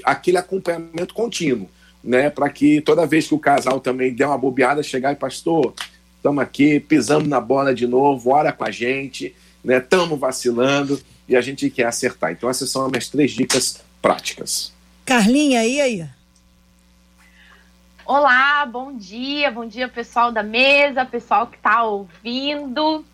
aquele 0.04 0.36
acompanhamento 0.36 1.14
contínuo, 1.14 1.68
né, 2.04 2.28
para 2.28 2.50
que 2.50 2.82
toda 2.82 3.06
vez 3.06 3.26
que 3.26 3.34
o 3.34 3.38
casal 3.38 3.80
também 3.80 4.12
der 4.14 4.26
uma 4.26 4.36
bobeada, 4.36 4.82
chegar 4.82 5.12
e 5.12 5.16
pastor, 5.16 5.72
estamos 6.22 6.40
aqui, 6.40 6.78
pisamos 6.78 7.28
na 7.28 7.40
bola 7.40 7.74
de 7.74 7.84
novo, 7.84 8.30
ora 8.30 8.52
com 8.52 8.62
a 8.62 8.70
gente, 8.70 9.34
né? 9.64 9.78
Estamos 9.78 10.16
vacilando 10.16 11.02
e 11.28 11.34
a 11.34 11.40
gente 11.40 11.68
quer 11.68 11.86
acertar. 11.86 12.30
Então, 12.30 12.48
essas 12.48 12.70
são 12.70 12.84
as 12.84 12.90
minhas 12.92 13.08
três 13.08 13.32
dicas 13.32 13.82
práticas. 14.00 14.72
Carlinha, 15.04 15.66
e 15.66 15.80
aí? 15.80 16.06
Olá, 18.06 18.64
bom 18.66 18.96
dia, 18.96 19.50
bom 19.50 19.66
dia 19.66 19.88
pessoal 19.88 20.30
da 20.30 20.44
mesa, 20.44 21.04
pessoal 21.04 21.48
que 21.48 21.56
está 21.56 21.82
ouvindo. 21.82 23.04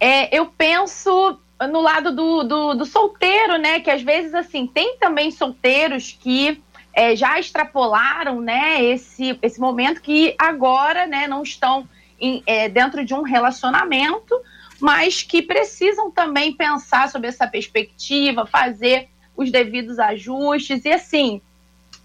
É, 0.00 0.34
eu 0.34 0.46
penso 0.46 1.38
no 1.70 1.82
lado 1.82 2.14
do, 2.14 2.42
do, 2.42 2.74
do, 2.74 2.86
solteiro, 2.86 3.58
né? 3.58 3.80
Que 3.80 3.90
às 3.90 4.00
vezes 4.00 4.32
assim 4.32 4.66
tem 4.66 4.96
também 4.96 5.30
solteiros 5.30 6.16
que 6.18 6.62
é, 6.94 7.14
já 7.14 7.38
extrapolaram, 7.38 8.40
né? 8.40 8.82
Esse, 8.82 9.38
esse 9.42 9.60
momento 9.60 10.00
que 10.00 10.34
agora, 10.38 11.06
né? 11.06 11.26
Não 11.26 11.42
estão 11.42 11.86
em, 12.20 12.42
é, 12.46 12.68
dentro 12.68 13.04
de 13.04 13.14
um 13.14 13.22
relacionamento, 13.22 14.34
mas 14.80 15.22
que 15.22 15.42
precisam 15.42 16.10
também 16.10 16.52
pensar 16.52 17.08
sobre 17.08 17.28
essa 17.28 17.46
perspectiva, 17.46 18.46
fazer 18.46 19.08
os 19.36 19.50
devidos 19.50 19.98
ajustes 19.98 20.84
e 20.84 20.92
assim. 20.92 21.40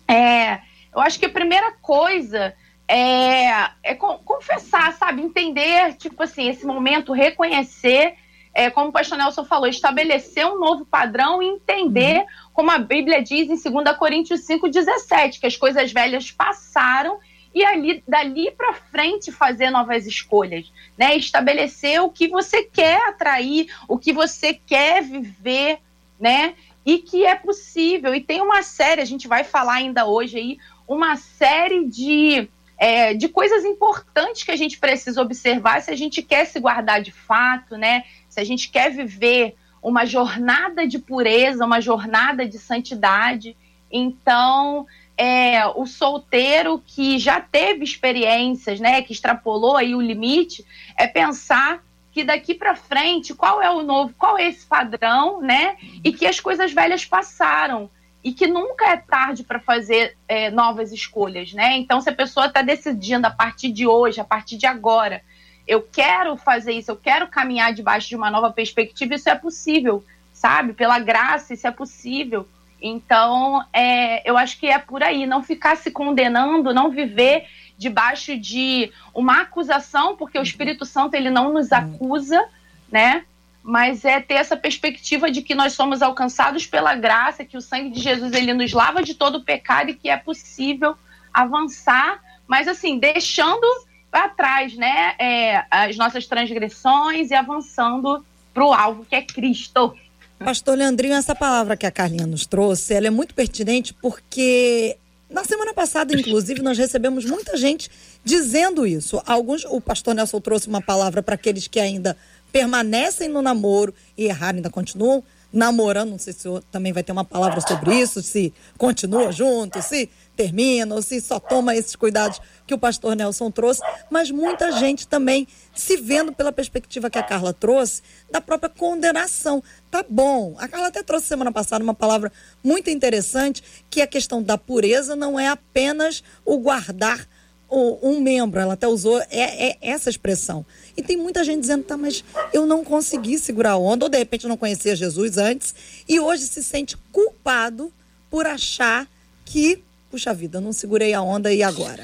É, 0.07 0.59
eu 0.93 0.99
acho 0.99 1.19
que 1.19 1.25
a 1.25 1.29
primeira 1.29 1.71
coisa 1.81 2.53
é, 2.87 3.49
é 3.83 3.95
confessar, 3.95 4.93
sabe? 4.93 5.21
Entender, 5.21 5.93
tipo 5.95 6.21
assim, 6.23 6.49
esse 6.49 6.65
momento, 6.65 7.13
reconhecer 7.13 8.15
é, 8.53 8.69
como 8.69 8.89
o 8.89 8.91
pastor 8.91 9.17
Nelson 9.17 9.45
falou, 9.45 9.67
estabelecer 9.67 10.45
um 10.45 10.59
novo 10.59 10.85
padrão 10.85 11.41
e 11.41 11.47
entender, 11.47 12.19
uhum. 12.19 12.25
como 12.53 12.71
a 12.71 12.77
Bíblia 12.77 13.23
diz 13.23 13.49
em 13.49 13.71
2 13.71 13.97
Coríntios 13.97 14.41
5,17, 14.41 15.39
que 15.39 15.47
as 15.47 15.55
coisas 15.55 15.91
velhas 15.91 16.31
passaram 16.31 17.19
e 17.53 17.63
ali 17.63 18.03
dali 18.07 18.51
para 18.51 18.73
frente 18.73 19.31
fazer 19.31 19.69
novas 19.69 20.05
escolhas, 20.05 20.71
né? 20.97 21.15
Estabelecer 21.15 22.01
o 22.01 22.09
que 22.09 22.27
você 22.27 22.63
quer 22.63 23.09
atrair, 23.09 23.67
o 23.87 23.97
que 23.97 24.13
você 24.13 24.53
quer 24.53 25.03
viver, 25.03 25.79
né? 26.19 26.53
E 26.85 26.99
que 26.99 27.25
é 27.25 27.35
possível. 27.35 28.15
E 28.15 28.21
tem 28.21 28.41
uma 28.41 28.63
série, 28.63 29.01
a 29.01 29.05
gente 29.05 29.27
vai 29.27 29.43
falar 29.43 29.75
ainda 29.75 30.05
hoje 30.05 30.37
aí, 30.37 30.57
uma 30.87 31.15
série 31.17 31.85
de, 31.85 32.47
é, 32.77 33.13
de 33.13 33.27
coisas 33.27 33.65
importantes 33.65 34.43
que 34.43 34.51
a 34.51 34.55
gente 34.55 34.79
precisa 34.79 35.21
observar 35.21 35.81
se 35.81 35.91
a 35.91 35.95
gente 35.95 36.21
quer 36.21 36.45
se 36.45 36.59
guardar 36.59 37.01
de 37.01 37.11
fato, 37.11 37.77
né? 37.77 38.05
Se 38.29 38.39
a 38.39 38.43
gente 38.43 38.69
quer 38.69 38.91
viver 38.91 39.55
uma 39.81 40.05
jornada 40.05 40.87
de 40.87 40.99
pureza, 40.99 41.65
uma 41.65 41.81
jornada 41.81 42.47
de 42.47 42.57
santidade. 42.57 43.57
Então, 43.91 44.85
é, 45.21 45.67
o 45.75 45.85
solteiro 45.85 46.81
que 46.83 47.19
já 47.19 47.39
teve 47.39 47.83
experiências, 47.83 48.79
né, 48.79 49.03
que 49.03 49.13
extrapolou 49.13 49.77
aí 49.77 49.93
o 49.93 50.01
limite, 50.01 50.65
é 50.97 51.05
pensar 51.05 51.83
que 52.11 52.23
daqui 52.23 52.55
para 52.55 52.75
frente 52.75 53.35
qual 53.35 53.61
é 53.61 53.69
o 53.69 53.83
novo, 53.83 54.15
qual 54.17 54.35
é 54.35 54.47
esse 54.47 54.65
padrão, 54.65 55.39
né, 55.39 55.77
e 56.03 56.11
que 56.11 56.25
as 56.25 56.39
coisas 56.39 56.73
velhas 56.73 57.05
passaram 57.05 57.87
e 58.23 58.33
que 58.33 58.47
nunca 58.47 58.89
é 58.89 58.97
tarde 58.97 59.43
para 59.43 59.59
fazer 59.59 60.17
é, 60.27 60.49
novas 60.49 60.91
escolhas, 60.91 61.53
né? 61.53 61.77
Então, 61.77 62.01
se 62.01 62.09
a 62.09 62.13
pessoa 62.13 62.47
está 62.47 62.63
decidindo 62.63 63.27
a 63.27 63.31
partir 63.31 63.71
de 63.71 63.85
hoje, 63.85 64.19
a 64.19 64.23
partir 64.23 64.57
de 64.57 64.65
agora, 64.65 65.21
eu 65.67 65.83
quero 65.83 66.35
fazer 66.35 66.71
isso, 66.73 66.89
eu 66.89 66.97
quero 66.97 67.27
caminhar 67.27 67.73
debaixo 67.73 68.09
de 68.09 68.15
uma 68.15 68.31
nova 68.31 68.51
perspectiva, 68.51 69.13
isso 69.13 69.29
é 69.29 69.35
possível, 69.35 70.03
sabe? 70.33 70.73
Pela 70.73 70.97
graça, 70.97 71.53
isso 71.53 71.67
é 71.67 71.71
possível. 71.71 72.47
Então, 72.81 73.63
é, 73.71 74.27
eu 74.27 74.37
acho 74.37 74.57
que 74.57 74.67
é 74.67 74.79
por 74.79 75.03
aí, 75.03 75.25
não 75.27 75.43
ficar 75.43 75.77
se 75.77 75.91
condenando, 75.91 76.73
não 76.73 76.89
viver 76.89 77.45
debaixo 77.77 78.37
de 78.37 78.91
uma 79.13 79.41
acusação, 79.41 80.15
porque 80.15 80.37
o 80.37 80.43
Espírito 80.43 80.85
Santo 80.85 81.13
ele 81.15 81.29
não 81.29 81.53
nos 81.53 81.71
acusa, 81.71 82.43
né? 82.91 83.23
Mas 83.63 84.03
é 84.03 84.19
ter 84.19 84.35
essa 84.35 84.57
perspectiva 84.57 85.29
de 85.29 85.41
que 85.41 85.53
nós 85.53 85.73
somos 85.73 86.01
alcançados 86.01 86.65
pela 86.65 86.95
graça, 86.95 87.45
que 87.45 87.57
o 87.57 87.61
sangue 87.61 87.91
de 87.91 87.99
Jesus 87.99 88.33
ele 88.33 88.53
nos 88.53 88.73
lava 88.73 89.03
de 89.03 89.13
todo 89.13 89.35
o 89.35 89.43
pecado 89.43 89.91
e 89.91 89.93
que 89.93 90.09
é 90.09 90.17
possível 90.17 90.95
avançar, 91.31 92.19
mas 92.47 92.67
assim, 92.67 92.97
deixando 92.99 93.65
atrás, 94.11 94.75
né, 94.75 95.15
é, 95.17 95.65
as 95.71 95.95
nossas 95.95 96.27
transgressões 96.27 97.31
e 97.31 97.33
avançando 97.33 98.25
para 98.53 98.65
o 98.65 98.73
alvo 98.73 99.05
que 99.05 99.15
é 99.15 99.21
Cristo. 99.21 99.95
Pastor 100.43 100.75
Leandrinho, 100.75 101.13
essa 101.13 101.35
palavra 101.35 101.77
que 101.77 101.85
a 101.85 101.91
Carlinha 101.91 102.25
nos 102.25 102.47
trouxe, 102.47 102.95
ela 102.95 103.05
é 103.05 103.11
muito 103.11 103.35
pertinente 103.35 103.93
porque 103.93 104.97
na 105.29 105.43
semana 105.43 105.71
passada, 105.71 106.13
inclusive, 106.13 106.61
nós 106.63 106.77
recebemos 106.77 107.25
muita 107.25 107.55
gente 107.55 107.89
dizendo 108.23 108.85
isso. 108.85 109.21
Alguns, 109.25 109.63
o 109.65 109.79
pastor 109.79 110.15
Nelson 110.15 110.41
trouxe 110.41 110.67
uma 110.67 110.81
palavra 110.81 111.21
para 111.21 111.35
aqueles 111.35 111.67
que 111.67 111.79
ainda 111.79 112.17
permanecem 112.51 113.29
no 113.29 113.41
namoro 113.41 113.93
e 114.17 114.25
erraram, 114.25 114.57
ainda 114.57 114.69
continuam 114.69 115.23
namorando. 115.53 116.09
Não 116.09 116.19
sei 116.19 116.33
se 116.33 116.47
o 116.47 116.59
também 116.71 116.91
vai 116.91 117.03
ter 117.03 117.11
uma 117.11 117.23
palavra 117.23 117.61
sobre 117.61 117.95
isso, 117.95 118.21
se 118.21 118.51
continua 118.77 119.31
junto, 119.31 119.81
se 119.81 120.09
termina, 120.35 120.95
ou 120.95 121.01
se 121.01 121.19
só 121.21 121.39
toma 121.39 121.75
esses 121.75 121.95
cuidados 121.95 122.39
que 122.65 122.73
o 122.73 122.77
pastor 122.77 123.15
Nelson 123.15 123.51
trouxe, 123.51 123.81
mas 124.09 124.31
muita 124.31 124.71
gente 124.71 125.07
também 125.07 125.47
se 125.75 125.97
vendo 125.97 126.33
pela 126.33 126.51
perspectiva 126.51 127.09
que 127.09 127.17
a 127.17 127.23
Carla 127.23 127.53
trouxe, 127.53 128.01
da 128.31 128.41
própria 128.41 128.69
condenação. 128.69 129.63
Tá 129.89 130.03
bom. 130.07 130.55
A 130.57 130.67
Carla 130.67 130.87
até 130.87 131.03
trouxe 131.03 131.27
semana 131.27 131.51
passada 131.51 131.83
uma 131.83 131.93
palavra 131.93 132.31
muito 132.63 132.89
interessante, 132.89 133.63
que 133.89 134.01
a 134.01 134.07
questão 134.07 134.41
da 134.41 134.57
pureza 134.57 135.15
não 135.15 135.39
é 135.39 135.47
apenas 135.47 136.23
o 136.45 136.57
guardar 136.57 137.27
um 137.71 138.19
membro, 138.19 138.59
ela 138.59 138.73
até 138.73 138.85
usou 138.85 139.21
é, 139.29 139.69
é 139.69 139.77
essa 139.81 140.09
expressão. 140.09 140.65
E 140.97 141.01
tem 141.01 141.15
muita 141.15 141.41
gente 141.43 141.61
dizendo, 141.61 141.85
tá, 141.85 141.95
mas 141.95 142.23
eu 142.51 142.65
não 142.65 142.83
consegui 142.83 143.39
segurar 143.39 143.71
a 143.71 143.77
onda, 143.77 144.05
ou 144.05 144.09
de 144.09 144.17
repente 144.17 144.45
não 144.45 144.57
conhecia 144.57 144.93
Jesus 144.93 145.37
antes, 145.37 145.73
e 146.07 146.19
hoje 146.19 146.43
se 146.47 146.61
sente 146.61 146.97
culpado 147.13 147.91
por 148.29 148.45
achar 148.45 149.07
que 149.45 149.81
puxa 150.11 150.33
vida, 150.33 150.59
não 150.59 150.73
segurei 150.73 151.13
a 151.13 151.21
onda 151.21 151.53
e 151.53 151.63
agora? 151.63 152.03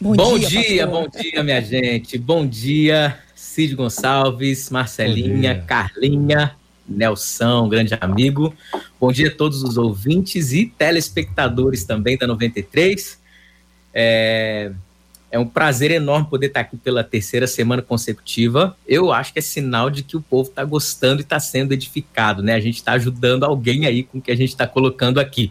Bom, 0.00 0.16
bom 0.16 0.38
dia, 0.38 0.48
dia 0.48 0.86
bom 0.86 1.06
dia, 1.06 1.44
minha 1.44 1.60
gente. 1.60 2.16
Bom 2.16 2.46
dia, 2.46 3.18
Cid 3.36 3.76
Gonçalves, 3.76 4.70
Marcelinha, 4.70 5.62
Carlinha, 5.66 6.56
Nelson, 6.88 7.68
grande 7.68 7.96
amigo. 8.00 8.54
Bom 8.98 9.12
dia 9.12 9.28
a 9.28 9.30
todos 9.30 9.62
os 9.62 9.76
ouvintes 9.76 10.52
e 10.52 10.66
telespectadores 10.66 11.84
também 11.84 12.16
da 12.16 12.26
93. 12.26 13.20
É, 13.94 14.72
é 15.32 15.38
um 15.38 15.46
prazer 15.46 15.90
enorme 15.90 16.28
poder 16.28 16.48
estar 16.48 16.60
aqui 16.60 16.76
pela 16.76 17.02
terceira 17.02 17.46
semana 17.46 17.80
consecutiva. 17.80 18.76
Eu 18.86 19.10
acho 19.10 19.32
que 19.32 19.38
é 19.38 19.42
sinal 19.42 19.88
de 19.88 20.02
que 20.02 20.14
o 20.14 20.20
povo 20.20 20.50
está 20.50 20.62
gostando 20.62 21.22
e 21.22 21.24
está 21.24 21.40
sendo 21.40 21.72
edificado, 21.72 22.42
né? 22.42 22.54
A 22.54 22.60
gente 22.60 22.76
está 22.76 22.92
ajudando 22.92 23.44
alguém 23.44 23.86
aí 23.86 24.02
com 24.02 24.18
o 24.18 24.20
que 24.20 24.30
a 24.30 24.36
gente 24.36 24.50
está 24.50 24.66
colocando 24.66 25.18
aqui. 25.18 25.50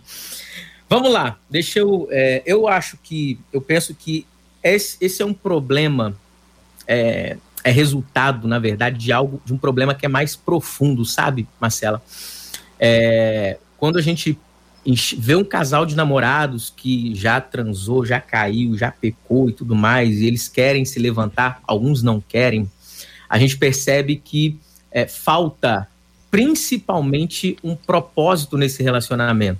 Vamos 0.87 1.11
lá, 1.11 1.39
deixa 1.49 1.79
eu. 1.79 2.07
É, 2.11 2.43
eu 2.45 2.67
acho 2.67 2.95
que. 3.01 3.39
Eu 3.51 3.59
penso 3.59 3.95
que 3.95 4.27
esse, 4.63 4.97
esse 5.01 5.23
é 5.23 5.25
um 5.25 5.33
problema. 5.33 6.15
É, 6.87 7.37
é, 7.63 7.71
resultado, 7.71 8.47
na 8.47 8.59
verdade, 8.59 8.97
de 8.97 9.11
algo, 9.11 9.41
de 9.45 9.53
um 9.53 9.57
problema 9.57 9.95
que 9.95 10.05
é 10.05 10.09
mais 10.09 10.35
profundo, 10.35 11.05
sabe, 11.05 11.47
Marcela? 11.59 12.01
É, 12.79 13.57
quando 13.77 13.97
a 13.97 14.01
gente 14.01 14.37
vê 15.17 15.35
um 15.35 15.43
casal 15.43 15.85
de 15.85 15.95
namorados 15.95 16.73
que 16.75 17.13
já 17.15 17.39
transou, 17.39 18.05
já 18.05 18.19
caiu, 18.19 18.77
já 18.77 18.91
pecou 18.91 19.49
e 19.49 19.53
tudo 19.53 19.75
mais, 19.75 20.19
e 20.19 20.25
eles 20.25 20.47
querem 20.47 20.85
se 20.85 20.99
levantar, 20.99 21.61
alguns 21.67 22.01
não 22.01 22.19
querem, 22.19 22.69
a 23.29 23.37
gente 23.37 23.57
percebe 23.57 24.15
que 24.15 24.59
é, 24.91 25.07
falta 25.07 25.87
principalmente 26.29 27.57
um 27.63 27.75
propósito 27.75 28.57
nesse 28.57 28.81
relacionamento. 28.81 29.59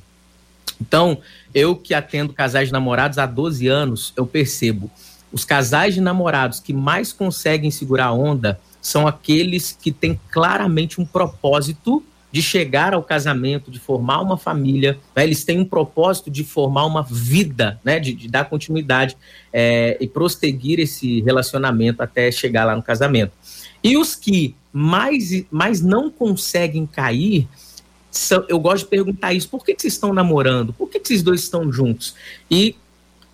Então, 0.79 1.19
eu 1.53 1.75
que 1.75 1.93
atendo 1.93 2.33
casais 2.33 2.69
de 2.69 2.73
namorados 2.73 3.17
há 3.17 3.25
12 3.25 3.67
anos, 3.67 4.13
eu 4.15 4.25
percebo 4.25 4.89
os 5.31 5.45
casais 5.45 5.93
de 5.93 6.01
namorados 6.01 6.59
que 6.59 6.73
mais 6.73 7.13
conseguem 7.13 7.71
segurar 7.71 8.07
a 8.07 8.13
onda 8.13 8.59
são 8.81 9.07
aqueles 9.07 9.77
que 9.79 9.91
têm 9.91 10.19
claramente 10.29 10.99
um 10.99 11.05
propósito 11.05 12.03
de 12.31 12.41
chegar 12.41 12.93
ao 12.93 13.03
casamento, 13.03 13.69
de 13.69 13.79
formar 13.79 14.21
uma 14.21 14.37
família, 14.37 14.97
né? 15.15 15.23
eles 15.23 15.43
têm 15.43 15.59
um 15.59 15.65
propósito 15.65 16.31
de 16.31 16.43
formar 16.43 16.85
uma 16.85 17.03
vida, 17.03 17.79
né? 17.83 17.99
de, 17.99 18.13
de 18.13 18.27
dar 18.27 18.45
continuidade 18.45 19.17
é, 19.51 19.97
e 19.99 20.07
prosseguir 20.07 20.79
esse 20.79 21.21
relacionamento 21.21 22.01
até 22.01 22.31
chegar 22.31 22.65
lá 22.65 22.75
no 22.75 22.81
casamento. 22.81 23.33
E 23.83 23.97
os 23.97 24.15
que 24.15 24.55
mais, 24.71 25.43
mais 25.51 25.81
não 25.81 26.09
conseguem 26.09 26.85
cair 26.85 27.47
são, 28.09 28.45
eu 28.49 28.59
gosto 28.59 28.83
de 28.83 28.89
perguntar 28.89 29.33
isso: 29.33 29.49
por 29.49 29.63
que, 29.63 29.73
que 29.73 29.81
vocês 29.81 29.93
estão 29.93 30.13
namorando? 30.13 30.73
Por 30.73 30.89
que, 30.89 30.99
que 30.99 31.07
vocês 31.07 31.23
dois 31.23 31.41
estão 31.41 31.71
juntos? 31.71 32.13
E 32.49 32.75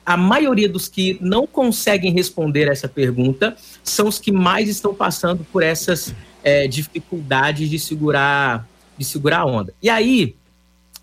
a 0.05 0.15
maioria 0.15 0.69
dos 0.69 0.87
que 0.87 1.17
não 1.19 1.45
conseguem 1.45 2.13
responder 2.13 2.69
essa 2.69 2.87
pergunta 2.87 3.57
são 3.83 4.07
os 4.07 4.19
que 4.19 4.31
mais 4.31 4.69
estão 4.69 4.93
passando 4.93 5.45
por 5.51 5.61
essas 5.61 6.15
é, 6.43 6.67
dificuldades 6.67 7.69
de 7.69 7.77
segurar, 7.77 8.65
de 8.97 9.05
segurar 9.05 9.39
a 9.39 9.45
onda. 9.45 9.73
E 9.81 9.89
aí, 9.89 10.35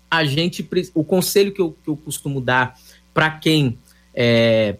a 0.09 0.23
gente, 0.23 0.67
o 0.93 1.03
conselho 1.03 1.51
que 1.51 1.61
eu, 1.61 1.75
que 1.83 1.89
eu 1.89 1.97
costumo 1.97 2.39
dar 2.39 2.75
para 3.13 3.31
quem 3.31 3.77
é, 4.13 4.77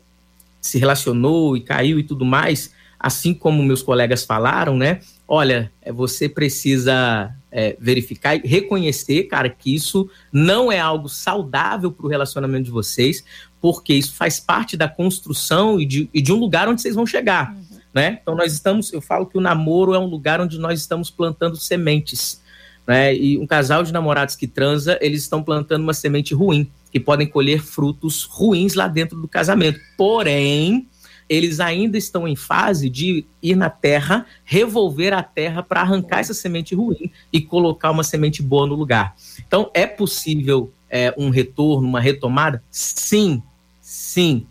se 0.61 0.77
relacionou 0.77 1.55
e 1.55 1.61
caiu 1.61 1.99
e 1.99 2.03
tudo 2.03 2.25
mais, 2.25 2.73
assim 2.99 3.33
como 3.33 3.61
meus 3.63 3.81
colegas 3.81 4.23
falaram, 4.23 4.75
né? 4.77 4.99
Olha, 5.27 5.71
é, 5.81 5.91
você 5.91 6.27
precisa 6.27 7.33
é, 7.51 7.75
verificar 7.79 8.35
e 8.35 8.47
reconhecer, 8.47 9.23
cara, 9.23 9.49
que 9.49 9.73
isso 9.73 10.09
não 10.31 10.71
é 10.71 10.79
algo 10.79 11.07
saudável 11.07 11.91
para 11.91 12.05
o 12.05 12.09
relacionamento 12.09 12.65
de 12.65 12.71
vocês, 12.71 13.23
porque 13.61 13.93
isso 13.93 14.13
faz 14.13 14.39
parte 14.39 14.75
da 14.75 14.87
construção 14.87 15.79
e 15.79 15.85
de, 15.85 16.09
e 16.13 16.21
de 16.21 16.31
um 16.31 16.37
lugar 16.37 16.67
onde 16.67 16.81
vocês 16.81 16.95
vão 16.95 17.05
chegar, 17.05 17.53
uhum. 17.53 17.79
né? 17.93 18.19
Então 18.21 18.35
nós 18.35 18.53
estamos, 18.53 18.91
eu 18.91 19.01
falo 19.01 19.25
que 19.25 19.37
o 19.37 19.41
namoro 19.41 19.93
é 19.93 19.99
um 19.99 20.05
lugar 20.05 20.41
onde 20.41 20.59
nós 20.59 20.79
estamos 20.79 21.09
plantando 21.09 21.57
sementes, 21.57 22.41
né? 22.87 23.15
E 23.15 23.37
um 23.37 23.47
casal 23.47 23.83
de 23.83 23.91
namorados 23.91 24.35
que 24.35 24.47
transa, 24.47 24.97
eles 25.01 25.21
estão 25.21 25.41
plantando 25.43 25.83
uma 25.83 25.93
semente 25.93 26.33
ruim, 26.33 26.69
que 26.91 26.99
podem 26.99 27.27
colher 27.27 27.61
frutos 27.61 28.23
ruins 28.23 28.73
lá 28.73 28.87
dentro 28.87 29.19
do 29.19 29.27
casamento. 29.27 29.79
Porém, 29.97 30.87
eles 31.27 31.59
ainda 31.59 31.97
estão 31.97 32.27
em 32.27 32.35
fase 32.35 32.89
de 32.89 33.25
ir 33.41 33.55
na 33.55 33.69
terra, 33.69 34.25
revolver 34.43 35.13
a 35.13 35.23
terra 35.23 35.63
para 35.63 35.81
arrancar 35.81 36.19
essa 36.19 36.33
semente 36.33 36.75
ruim 36.75 37.11
e 37.33 37.41
colocar 37.41 37.91
uma 37.91 38.03
semente 38.03 38.41
boa 38.43 38.67
no 38.67 38.75
lugar. 38.75 39.15
Então, 39.45 39.69
é 39.73 39.87
possível 39.87 40.71
é, 40.89 41.13
um 41.17 41.29
retorno, 41.29 41.87
uma 41.87 41.99
retomada? 41.99 42.63
Sim, 42.69 43.41
sim. 43.81 44.45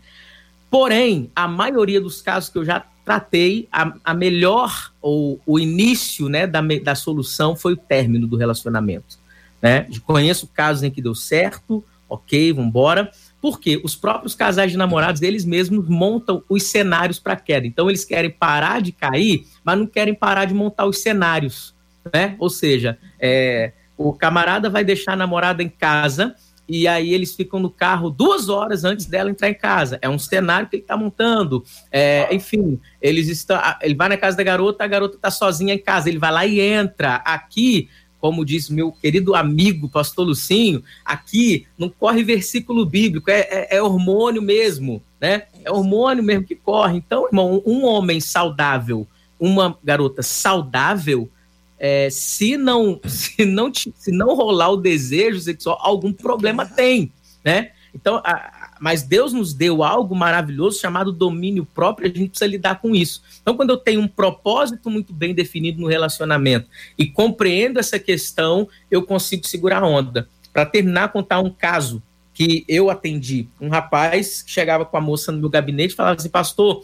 Porém, 0.69 1.31
a 1.33 1.47
maioria 1.47 2.01
dos 2.01 2.21
casos 2.21 2.49
que 2.49 2.57
eu 2.57 2.65
já 2.65 2.85
tratei 3.05 3.67
a, 3.71 3.93
a 4.03 4.13
melhor, 4.13 4.91
ou 4.99 5.39
o 5.45 5.59
início 5.59 6.27
né, 6.27 6.47
da, 6.47 6.59
da 6.83 6.95
solução 6.95 7.55
foi 7.55 7.73
o 7.73 7.77
término 7.77 8.25
do 8.25 8.35
relacionamento. 8.35 9.19
Né? 9.61 9.87
Conheço 10.05 10.47
casos 10.47 10.81
em 10.83 10.89
que 10.89 11.01
deu 11.01 11.13
certo, 11.13 11.83
ok, 12.09 12.51
vamos 12.51 12.69
embora. 12.69 13.11
Porque 13.39 13.79
os 13.83 13.95
próprios 13.95 14.33
casais 14.33 14.71
de 14.71 14.77
namorados, 14.77 15.21
eles 15.21 15.45
mesmos 15.45 15.87
montam 15.87 16.43
os 16.49 16.63
cenários 16.63 17.19
para 17.19 17.35
queda. 17.35 17.67
Então, 17.67 17.87
eles 17.87 18.03
querem 18.03 18.31
parar 18.31 18.81
de 18.81 18.91
cair, 18.91 19.45
mas 19.63 19.77
não 19.77 19.85
querem 19.85 20.15
parar 20.15 20.45
de 20.45 20.53
montar 20.55 20.87
os 20.87 20.99
cenários. 20.99 21.75
Né? 22.11 22.35
Ou 22.39 22.49
seja, 22.49 22.97
é, 23.19 23.71
o 23.95 24.13
camarada 24.13 24.67
vai 24.67 24.83
deixar 24.83 25.13
a 25.13 25.17
namorada 25.17 25.61
em 25.61 25.69
casa 25.69 26.35
e 26.67 26.87
aí 26.87 27.13
eles 27.13 27.35
ficam 27.35 27.59
no 27.59 27.69
carro 27.69 28.09
duas 28.09 28.49
horas 28.49 28.83
antes 28.83 29.05
dela 29.05 29.29
entrar 29.29 29.49
em 29.49 29.53
casa. 29.53 29.99
É 30.01 30.09
um 30.09 30.17
cenário 30.17 30.67
que 30.67 30.77
ele 30.77 30.83
está 30.83 30.97
montando. 30.97 31.63
É, 31.91 32.33
enfim, 32.33 32.79
eles 33.01 33.27
estão. 33.27 33.59
Ele 33.81 33.93
vai 33.93 34.09
na 34.09 34.17
casa 34.17 34.35
da 34.35 34.43
garota, 34.43 34.83
a 34.83 34.87
garota 34.87 35.15
está 35.15 35.29
sozinha 35.29 35.73
em 35.73 35.79
casa. 35.79 36.09
Ele 36.09 36.17
vai 36.17 36.31
lá 36.31 36.45
e 36.45 36.59
entra. 36.59 37.15
Aqui, 37.17 37.87
como 38.19 38.43
diz 38.43 38.69
meu 38.69 38.91
querido 38.91 39.35
amigo 39.35 39.87
pastor 39.87 40.25
Lucinho, 40.25 40.83
aqui 41.03 41.67
não 41.77 41.89
corre 41.89 42.23
versículo 42.23 42.83
bíblico, 42.83 43.29
é, 43.29 43.41
é, 43.41 43.77
é 43.77 43.81
hormônio 43.81 44.41
mesmo, 44.41 45.01
né? 45.21 45.43
É 45.63 45.71
hormônio 45.71 46.23
mesmo 46.23 46.45
que 46.45 46.55
corre. 46.55 46.97
Então, 46.97 47.27
irmão, 47.27 47.61
um 47.63 47.85
homem 47.85 48.19
saudável, 48.19 49.07
uma 49.39 49.77
garota 49.83 50.23
saudável, 50.23 51.29
é, 51.77 52.09
se 52.09 52.57
não 52.57 52.99
se 53.05 53.45
não 53.45 53.71
se 53.73 54.11
não 54.11 54.35
rolar 54.35 54.69
o 54.69 54.77
desejo 54.77 55.39
sexual, 55.39 55.77
algum 55.81 56.11
problema 56.11 56.65
tem, 56.65 57.11
né? 57.43 57.71
Então, 57.93 58.21
a, 58.25 58.75
mas 58.79 59.03
Deus 59.03 59.31
nos 59.31 59.53
deu 59.53 59.81
algo 59.81 60.13
maravilhoso 60.13 60.79
chamado 60.79 61.13
domínio 61.13 61.65
próprio, 61.65 62.11
a 62.11 62.13
gente 62.13 62.29
precisa 62.29 62.51
lidar 62.51 62.81
com 62.81 62.93
isso. 62.93 63.23
Então, 63.41 63.55
quando 63.55 63.69
eu 63.69 63.77
tenho 63.77 64.01
um 64.01 64.07
propósito 64.07 64.89
muito 64.89 65.13
bem 65.13 65.33
definido 65.33 65.79
no 65.79 65.87
relacionamento 65.87 66.69
e 66.97 67.05
compreendo 67.07 67.79
essa 67.79 67.97
questão, 67.97 68.67
eu 68.91 69.01
consigo 69.03 69.47
segurar 69.47 69.81
a 69.81 69.87
onda. 69.87 70.27
Para 70.51 70.65
terminar, 70.65 71.13
contar 71.13 71.39
um 71.39 71.49
caso 71.49 72.03
que 72.33 72.65
eu 72.67 72.89
atendi. 72.89 73.47
Um 73.61 73.69
rapaz 73.69 74.43
chegava 74.45 74.85
com 74.85 74.97
a 74.97 75.01
moça 75.01 75.31
no 75.31 75.39
meu 75.39 75.49
gabinete 75.49 75.93
e 75.93 75.95
falava 75.95 76.17
assim: 76.17 76.29
Pastor, 76.29 76.83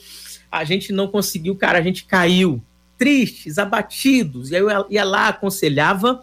a 0.49 0.63
gente 0.63 0.93
não 0.93 1.09
conseguiu, 1.09 1.55
cara, 1.55 1.77
a 1.77 1.81
gente 1.81 2.05
caiu 2.05 2.61
tristes, 3.01 3.57
abatidos. 3.57 4.51
E 4.51 4.55
aí 4.55 4.61
eu 4.61 4.85
ia 4.87 5.03
lá, 5.03 5.29
aconselhava. 5.29 6.21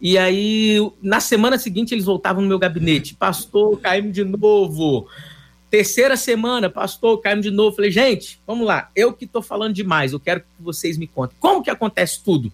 E 0.00 0.16
aí, 0.16 0.78
na 1.02 1.18
semana 1.18 1.58
seguinte, 1.58 1.92
eles 1.92 2.04
voltavam 2.04 2.40
no 2.40 2.46
meu 2.46 2.56
gabinete. 2.56 3.16
Pastor, 3.16 3.80
caímos 3.80 4.12
de 4.12 4.22
novo. 4.22 5.08
Terceira 5.68 6.16
semana, 6.16 6.70
pastor, 6.70 7.20
caímos 7.20 7.44
de 7.44 7.50
novo. 7.50 7.74
Falei, 7.74 7.90
gente, 7.90 8.40
vamos 8.46 8.64
lá. 8.64 8.92
Eu 8.94 9.12
que 9.12 9.24
estou 9.24 9.42
falando 9.42 9.74
demais, 9.74 10.12
eu 10.12 10.20
quero 10.20 10.42
que 10.42 10.46
vocês 10.60 10.96
me 10.96 11.08
contem. 11.08 11.36
Como 11.40 11.64
que 11.64 11.70
acontece 11.70 12.22
tudo? 12.22 12.52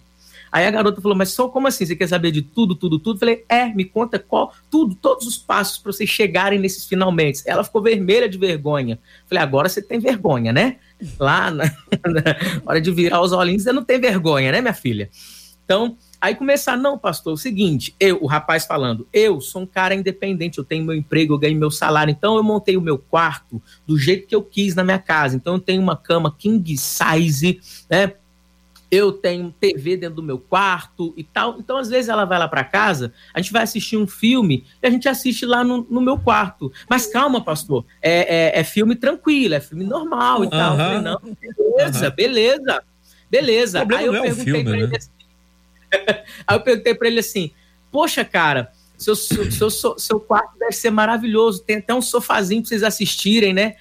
Aí 0.51 0.65
a 0.65 0.71
garota 0.71 0.99
falou, 0.99 1.15
mas 1.15 1.29
só 1.29 1.47
como 1.47 1.67
assim? 1.67 1.85
Você 1.85 1.95
quer 1.95 2.07
saber 2.07 2.31
de 2.31 2.41
tudo, 2.41 2.73
tudo, 2.73 2.97
tudo? 2.97 3.19
Falei, 3.19 3.45
é, 3.47 3.67
me 3.67 3.85
conta 3.85 4.17
qual, 4.17 4.51
tudo, 4.71 4.95
todos 4.95 5.27
os 5.27 5.37
passos 5.37 5.77
para 5.77 5.91
vocês 5.91 6.09
chegarem 6.09 6.57
nesses 6.57 6.87
finalmente. 6.87 7.43
Ela 7.45 7.63
ficou 7.63 7.79
vermelha 7.79 8.27
de 8.27 8.39
vergonha. 8.39 8.97
Falei, 9.27 9.43
agora 9.43 9.69
você 9.69 9.83
tem 9.83 9.99
vergonha, 9.99 10.51
né? 10.51 10.77
Lá 11.19 11.51
na, 11.51 11.65
na 12.05 12.23
hora 12.65 12.81
de 12.81 12.91
virar 12.91 13.21
os 13.21 13.31
olhinhos, 13.31 13.63
você 13.63 13.71
não 13.71 13.83
tem 13.83 13.99
vergonha, 13.99 14.51
né, 14.51 14.61
minha 14.61 14.73
filha? 14.73 15.09
Então, 15.63 15.97
aí 16.21 16.33
começar, 16.33 16.77
não, 16.77 16.97
pastor, 16.97 17.31
é 17.31 17.33
o 17.33 17.37
seguinte, 17.37 17.93
eu, 17.99 18.19
o 18.21 18.25
rapaz 18.25 18.65
falando, 18.65 19.05
eu 19.11 19.41
sou 19.41 19.63
um 19.63 19.65
cara 19.65 19.93
independente, 19.93 20.57
eu 20.57 20.63
tenho 20.63 20.85
meu 20.85 20.95
emprego, 20.95 21.33
eu 21.33 21.37
ganho 21.37 21.59
meu 21.59 21.69
salário, 21.69 22.09
então 22.09 22.37
eu 22.37 22.43
montei 22.43 22.77
o 22.77 22.81
meu 22.81 22.97
quarto 22.97 23.61
do 23.85 23.97
jeito 23.97 24.27
que 24.27 24.33
eu 24.33 24.41
quis 24.41 24.75
na 24.75 24.83
minha 24.83 24.97
casa. 24.97 25.35
Então 25.35 25.55
eu 25.55 25.59
tenho 25.59 25.81
uma 25.81 25.97
cama 25.97 26.33
king 26.35 26.77
size, 26.77 27.59
né? 27.89 28.13
Eu 28.89 29.11
tenho 29.11 29.51
TV 29.51 29.97
dentro 29.97 30.15
do 30.15 30.23
meu 30.23 30.39
quarto 30.39 31.13
e 31.17 31.23
tal. 31.23 31.57
Então, 31.59 31.77
às 31.77 31.89
vezes, 31.89 32.09
ela 32.09 32.25
vai 32.25 32.39
lá 32.39 32.47
para 32.47 32.63
casa, 32.63 33.13
a 33.33 33.41
gente 33.41 33.51
vai 33.51 33.63
assistir 33.63 33.97
um 33.97 34.07
filme 34.07 34.65
e 34.81 34.87
a 34.87 34.89
gente 34.89 35.09
assiste 35.09 35.45
lá 35.45 35.63
no, 35.63 35.85
no 35.89 36.01
meu 36.01 36.17
quarto. 36.17 36.71
Mas 36.89 37.07
calma, 37.07 37.43
pastor, 37.43 37.85
é, 38.01 38.57
é, 38.57 38.59
é, 38.59 38.63
filme 38.63 38.95
tranquilo, 38.95 39.55
é 39.55 39.59
filme 39.59 39.83
normal 39.83 40.43
e 40.43 40.49
tal. 40.49 40.71
Eu 40.73 40.77
falei, 40.77 41.01
não, 41.01 41.19
beleza, 41.57 42.09
beleza, 42.11 42.83
beleza. 43.29 43.85
Aí 43.89 44.05
eu 44.05 44.13
perguntei 44.13 44.45
filme, 44.45 44.63
pra 44.63 44.77
ele 44.77 44.87
né? 44.87 44.97
assim. 44.97 45.11
Aí 46.47 46.55
eu 46.55 46.61
perguntei 46.61 46.95
para 46.95 47.07
ele 47.07 47.19
assim: 47.19 47.51
Poxa, 47.91 48.23
cara, 48.23 48.71
seu, 48.97 49.15
seu, 49.15 49.69
seu, 49.69 49.97
seu 49.97 50.19
quarto 50.19 50.57
deve 50.57 50.73
ser 50.73 50.89
maravilhoso, 50.89 51.63
tem 51.63 51.77
até 51.77 51.93
um 51.93 52.01
sofazinho 52.01 52.61
para 52.61 52.69
vocês 52.69 52.83
assistirem, 52.83 53.53
né? 53.53 53.75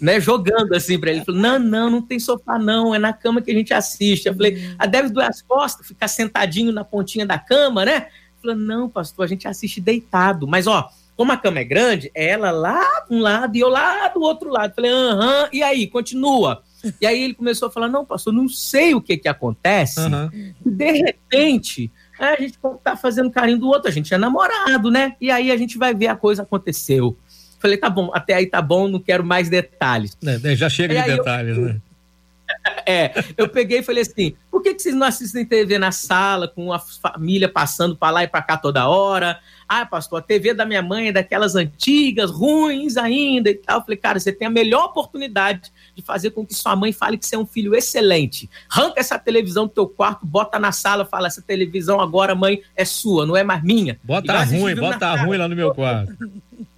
Né, 0.00 0.20
jogando 0.20 0.74
assim 0.74 0.98
para 0.98 1.10
ele. 1.10 1.18
Ele 1.20 1.24
falou: 1.24 1.40
não, 1.40 1.58
não, 1.58 1.90
não 1.90 2.02
tem 2.02 2.18
sofá, 2.18 2.58
não, 2.58 2.94
é 2.94 2.98
na 2.98 3.12
cama 3.12 3.40
que 3.40 3.50
a 3.50 3.54
gente 3.54 3.72
assiste. 3.72 4.26
Eu 4.26 4.34
falei: 4.34 4.54
uhum. 4.54 4.76
ah, 4.78 4.86
deve 4.86 5.10
doer 5.10 5.28
as 5.28 5.42
costas, 5.42 5.86
ficar 5.86 6.08
sentadinho 6.08 6.72
na 6.72 6.84
pontinha 6.84 7.26
da 7.26 7.38
cama, 7.38 7.84
né? 7.84 7.96
Ele 7.96 8.40
falou: 8.40 8.56
não, 8.56 8.88
pastor, 8.88 9.24
a 9.24 9.28
gente 9.28 9.48
assiste 9.48 9.80
deitado. 9.80 10.46
Mas, 10.46 10.66
ó, 10.66 10.88
como 11.16 11.32
a 11.32 11.36
cama 11.36 11.60
é 11.60 11.64
grande, 11.64 12.10
é 12.14 12.28
ela 12.28 12.50
lá 12.50 12.82
de 13.08 13.14
um 13.14 13.20
lado 13.20 13.56
e 13.56 13.60
eu 13.60 13.68
lá 13.68 14.08
do 14.08 14.20
outro 14.20 14.50
lado. 14.50 14.70
Eu 14.70 14.74
falei: 14.74 14.90
aham, 14.90 15.48
e 15.52 15.62
aí, 15.62 15.86
continua. 15.86 16.62
E 17.00 17.06
aí 17.06 17.22
ele 17.22 17.34
começou 17.34 17.68
a 17.68 17.70
falar: 17.70 17.88
não, 17.88 18.04
pastor, 18.04 18.32
não 18.32 18.48
sei 18.48 18.94
o 18.94 19.00
que 19.00 19.16
que 19.16 19.28
acontece. 19.28 20.00
Uhum. 20.00 20.54
De 20.64 20.92
repente. 20.92 21.90
A 22.16 22.40
gente 22.40 22.56
tá 22.84 22.96
fazendo 22.96 23.28
carinho 23.28 23.58
do 23.58 23.66
outro, 23.66 23.88
a 23.88 23.92
gente 23.92 24.14
é 24.14 24.16
namorado, 24.16 24.88
né? 24.88 25.16
E 25.20 25.32
aí 25.32 25.50
a 25.50 25.56
gente 25.56 25.76
vai 25.76 25.92
ver 25.92 26.06
a 26.06 26.14
coisa 26.14 26.42
aconteceu. 26.42 27.18
Falei, 27.64 27.78
tá 27.78 27.88
bom, 27.88 28.10
até 28.12 28.34
aí 28.34 28.46
tá 28.46 28.60
bom, 28.60 28.88
não 28.88 29.00
quero 29.00 29.24
mais 29.24 29.48
detalhes. 29.48 30.14
É, 30.22 30.54
já 30.54 30.68
chega 30.68 31.02
de 31.02 31.16
detalhes, 31.16 31.56
eu... 31.56 31.64
né? 31.64 31.80
É, 32.86 33.24
eu 33.38 33.48
peguei 33.48 33.78
e 33.78 33.82
falei 33.82 34.02
assim: 34.02 34.34
por 34.50 34.62
que, 34.62 34.74
que 34.74 34.82
vocês 34.82 34.94
não 34.94 35.06
assistem 35.06 35.46
TV 35.46 35.78
na 35.78 35.90
sala, 35.90 36.46
com 36.46 36.74
a 36.74 36.78
família 36.78 37.48
passando 37.48 37.96
para 37.96 38.10
lá 38.10 38.24
e 38.24 38.28
para 38.28 38.42
cá 38.42 38.58
toda 38.58 38.86
hora? 38.86 39.40
Ah, 39.66 39.86
pastor, 39.86 40.18
a 40.18 40.22
TV 40.22 40.52
da 40.52 40.66
minha 40.66 40.82
mãe 40.82 41.08
é 41.08 41.12
daquelas 41.12 41.56
antigas, 41.56 42.30
ruins 42.30 42.98
ainda 42.98 43.48
e 43.48 43.54
tal. 43.54 43.78
Eu 43.78 43.84
falei, 43.84 43.96
cara, 43.96 44.20
você 44.20 44.30
tem 44.30 44.46
a 44.46 44.50
melhor 44.50 44.84
oportunidade 44.84 45.72
de 45.96 46.02
fazer 46.02 46.32
com 46.32 46.44
que 46.44 46.54
sua 46.54 46.76
mãe 46.76 46.92
fale 46.92 47.16
que 47.16 47.26
você 47.26 47.34
é 47.34 47.38
um 47.38 47.46
filho 47.46 47.74
excelente. 47.74 48.48
Arranca 48.68 49.00
essa 49.00 49.18
televisão 49.18 49.64
do 49.64 49.72
teu 49.72 49.88
quarto, 49.88 50.26
bota 50.26 50.58
na 50.58 50.70
sala, 50.70 51.06
fala: 51.06 51.28
essa 51.28 51.40
televisão 51.40 51.98
agora, 51.98 52.34
mãe, 52.34 52.62
é 52.76 52.84
sua, 52.84 53.24
não 53.24 53.34
é 53.34 53.42
mais 53.42 53.62
minha. 53.62 53.98
Bota 54.04 54.44
ruim, 54.44 54.74
bota 54.74 55.14
ruim 55.14 55.38
lá 55.38 55.48
no 55.48 55.56
meu 55.56 55.74
quarto. 55.74 56.14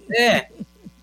É, 0.09 0.47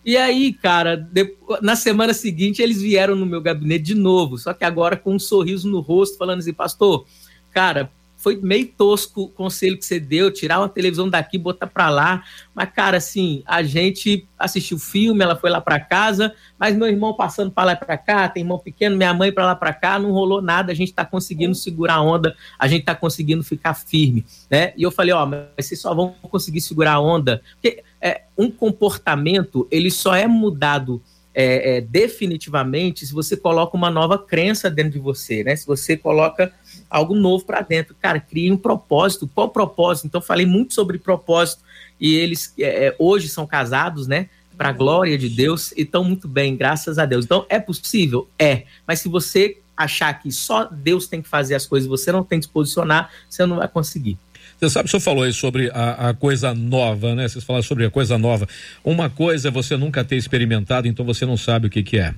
e 0.05 0.17
aí, 0.17 0.53
cara, 0.53 0.97
depois, 0.97 1.61
na 1.63 1.75
semana 1.75 2.13
seguinte 2.13 2.61
eles 2.61 2.83
vieram 2.83 3.17
no 3.17 3.25
meu 3.25 3.41
gabinete 3.41 3.85
de 3.85 3.95
novo, 3.95 4.37
só 4.39 4.53
que 4.53 4.65
agora 4.65 4.97
com 4.97 5.15
um 5.15 5.19
sorriso 5.19 5.69
no 5.69 5.81
rosto, 5.81 6.19
falando 6.19 6.41
assim, 6.41 6.53
pastor, 6.53 7.07
cara, 7.51 7.91
foi 8.25 8.37
meio 8.37 8.67
tosco 8.69 9.25
o 9.25 9.29
conselho 9.29 9.77
que 9.77 9.85
você 9.85 10.01
deu, 10.01 10.31
tirar 10.31 10.59
uma 10.59 10.69
televisão 10.69 11.11
daqui, 11.11 11.37
botar 11.37 11.67
para 11.67 11.91
lá. 11.91 12.25
Mas, 12.55 12.71
cara, 12.71 12.97
assim, 12.97 13.43
a 13.45 13.63
gente 13.63 14.27
assistiu 14.39 14.79
o 14.79 14.81
filme, 14.81 15.23
ela 15.23 15.37
foi 15.37 15.51
lá 15.51 15.61
para 15.61 15.79
casa, 15.79 16.35
mas 16.59 16.75
meu 16.75 16.89
irmão 16.89 17.13
passando 17.13 17.51
para 17.51 17.65
lá 17.65 17.73
e 17.75 17.77
para 17.77 17.99
cá, 17.99 18.27
tem 18.27 18.43
irmão 18.43 18.59
pequeno, 18.59 18.97
minha 18.97 19.13
mãe 19.13 19.31
para 19.31 19.45
lá 19.45 19.55
para 19.55 19.75
cá, 19.75 19.99
não 19.99 20.11
rolou 20.11 20.41
nada, 20.41 20.73
a 20.73 20.75
gente 20.75 20.89
está 20.89 21.05
conseguindo 21.05 21.55
segurar 21.55 21.97
a 21.97 22.03
onda, 22.03 22.35
a 22.59 22.67
gente 22.67 22.81
está 22.81 22.95
conseguindo 22.95 23.45
ficar 23.45 23.75
firme, 23.75 24.25
né? 24.51 24.73
E 24.75 24.83
eu 24.83 24.91
falei, 24.91 25.13
ó, 25.13 25.27
mas 25.27 25.45
vocês 25.59 25.79
só 25.79 25.95
vão 25.95 26.15
conseguir 26.23 26.63
segurar 26.63 26.95
a 26.95 27.01
onda, 27.01 27.43
porque 27.61 27.85
é, 28.05 28.25
um 28.37 28.51
comportamento, 28.51 29.67
ele 29.71 29.91
só 29.91 30.15
é 30.15 30.27
mudado 30.27 31.01
é, 31.35 31.79
é, 31.79 31.81
definitivamente 31.81 33.07
se 33.07 33.15
você 33.15 33.35
coloca 33.35 33.75
uma 33.75 33.91
nova 33.91 34.19
crença 34.19 34.71
dentro 34.71 34.93
de 34.93 34.99
você, 34.99 35.43
né? 35.43 35.57
Se 35.57 35.67
você 35.67 35.97
coloca 35.97 36.53
algo 36.91 37.15
novo 37.15 37.45
para 37.45 37.63
dentro. 37.63 37.97
Cara, 37.99 38.21
crie 38.21 38.53
um 38.53 38.59
propósito. 38.59 39.29
Qual 39.35 39.49
propósito? 39.49 40.07
Então, 40.07 40.21
falei 40.21 40.45
muito 40.45 40.75
sobre 40.75 40.99
propósito 40.99 41.63
e 41.99 42.15
eles 42.15 42.53
é, 42.59 42.89
é 42.89 42.97
hoje 42.99 43.29
são 43.29 43.47
casados, 43.47 44.07
né? 44.07 44.29
Para 44.55 44.69
a 44.69 44.73
glória 44.73 45.17
de 45.17 45.31
Deus 45.31 45.73
e 45.73 45.81
estão 45.81 46.05
muito 46.05 46.29
bem, 46.29 46.55
graças 46.55 46.99
a 46.99 47.07
Deus. 47.07 47.25
Então, 47.25 47.47
é 47.49 47.59
possível? 47.59 48.29
É. 48.39 48.65
Mas 48.87 49.01
se 49.01 49.09
você 49.09 49.57
achar 49.77 50.13
que 50.21 50.31
só 50.31 50.67
Deus 50.67 51.09
tem 51.09 51.23
que 51.23 51.29
fazer 51.29 51.55
as 51.55 51.67
coisas, 51.67 51.89
você 51.89 52.13
não 52.13 52.23
tem 52.23 52.39
que 52.39 52.45
se 52.45 52.53
posicionar, 52.53 53.11
você 53.29 53.45
não 53.45 53.57
vai 53.57 53.67
conseguir. 53.67 54.19
Você 54.65 54.71
sabe, 54.71 54.87
o 54.87 54.91
senhor 54.91 55.01
falou 55.01 55.25
aí 55.25 55.33
sobre 55.33 55.71
a, 55.75 56.09
a, 56.09 56.15
coisa 56.15 56.55
nova, 56.55 57.15
né? 57.15 57.29
Vocês 57.29 57.45
falaram 57.45 57.63
sobre 57.63 57.85
a 57.85 57.91
coisa 57.91 58.17
nova. 58.17 58.49
Uma 58.83 59.11
coisa 59.11 59.49
é 59.49 59.51
você 59.51 59.77
nunca 59.77 60.03
ter 60.03 60.17
experimentado, 60.17 60.89
então 60.89 61.05
você 61.05 61.27
não 61.27 61.37
sabe 61.37 61.67
o 61.67 61.71
que, 61.71 61.83
que 61.83 61.99
é. 61.99 62.15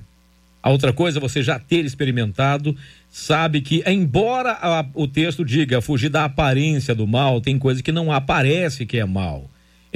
A 0.63 0.69
outra 0.69 0.93
coisa 0.93 1.19
é 1.19 1.21
você 1.21 1.43
já 1.43 1.59
ter 1.59 1.83
experimentado, 1.83 2.73
sabe 3.09 3.59
que, 3.59 3.83
embora 3.85 4.57
a, 4.61 4.85
o 4.93 5.09
texto 5.09 5.43
diga 5.43 5.81
fugir 5.81 6.07
da 6.07 6.23
aparência 6.23 6.95
do 6.95 7.05
mal, 7.05 7.41
tem 7.41 7.59
coisa 7.59 7.83
que 7.83 7.91
não 7.91 8.13
aparece 8.13 8.85
que 8.85 8.97
é 8.97 9.05
mal. 9.05 9.49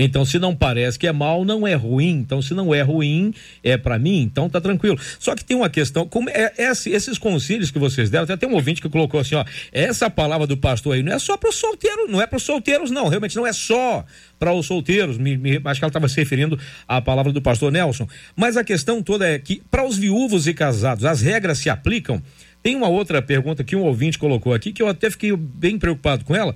Então, 0.03 0.25
se 0.25 0.39
não 0.39 0.55
parece 0.55 0.97
que 0.97 1.05
é 1.05 1.11
mal, 1.11 1.45
não 1.45 1.67
é 1.67 1.75
ruim. 1.75 2.09
Então, 2.09 2.41
se 2.41 2.55
não 2.55 2.73
é 2.73 2.81
ruim, 2.81 3.33
é 3.63 3.77
para 3.77 3.99
mim, 3.99 4.21
então 4.21 4.49
tá 4.49 4.59
tranquilo. 4.59 4.99
Só 5.19 5.35
que 5.35 5.43
tem 5.43 5.55
uma 5.55 5.69
questão, 5.69 6.07
como 6.07 6.29
é, 6.29 6.51
é, 6.57 6.71
esses 6.71 7.17
conselhos 7.19 7.69
que 7.69 7.77
vocês 7.77 8.09
deram, 8.09 8.23
até 8.23 8.35
tem 8.35 8.49
um 8.49 8.53
ouvinte 8.53 8.81
que 8.81 8.89
colocou 8.89 9.19
assim, 9.19 9.35
ó, 9.35 9.45
essa 9.71 10.09
palavra 10.09 10.47
do 10.47 10.57
pastor 10.57 10.95
aí 10.95 11.03
não 11.03 11.13
é 11.13 11.19
só 11.19 11.37
para 11.37 11.49
os 11.49 11.55
solteiros, 11.55 12.09
não 12.09 12.19
é 12.19 12.25
para 12.25 12.37
os 12.37 12.43
solteiros 12.43 12.89
não, 12.89 13.09
realmente 13.09 13.35
não 13.35 13.45
é 13.45 13.53
só 13.53 14.03
para 14.39 14.51
os 14.51 14.65
solteiros. 14.65 15.19
Me, 15.19 15.37
me, 15.37 15.61
acho 15.63 15.79
que 15.79 15.85
ela 15.85 15.89
estava 15.89 16.09
se 16.09 16.15
referindo 16.15 16.57
à 16.87 16.99
palavra 16.99 17.31
do 17.31 17.41
pastor 17.41 17.71
Nelson. 17.71 18.07
Mas 18.35 18.57
a 18.57 18.63
questão 18.63 19.03
toda 19.03 19.27
é 19.27 19.37
que 19.37 19.61
para 19.69 19.85
os 19.85 19.97
viúvos 19.97 20.47
e 20.47 20.53
casados, 20.53 21.05
as 21.05 21.21
regras 21.21 21.59
se 21.59 21.69
aplicam 21.69 22.21
Tem 22.63 22.75
uma 22.75 22.87
outra 22.87 23.21
pergunta 23.21 23.63
que 23.63 23.75
um 23.75 23.83
ouvinte 23.83 24.17
colocou 24.17 24.51
aqui 24.53 24.73
que 24.73 24.81
eu 24.81 24.87
até 24.87 25.11
fiquei 25.11 25.35
bem 25.35 25.77
preocupado 25.77 26.25
com 26.25 26.35
ela. 26.35 26.55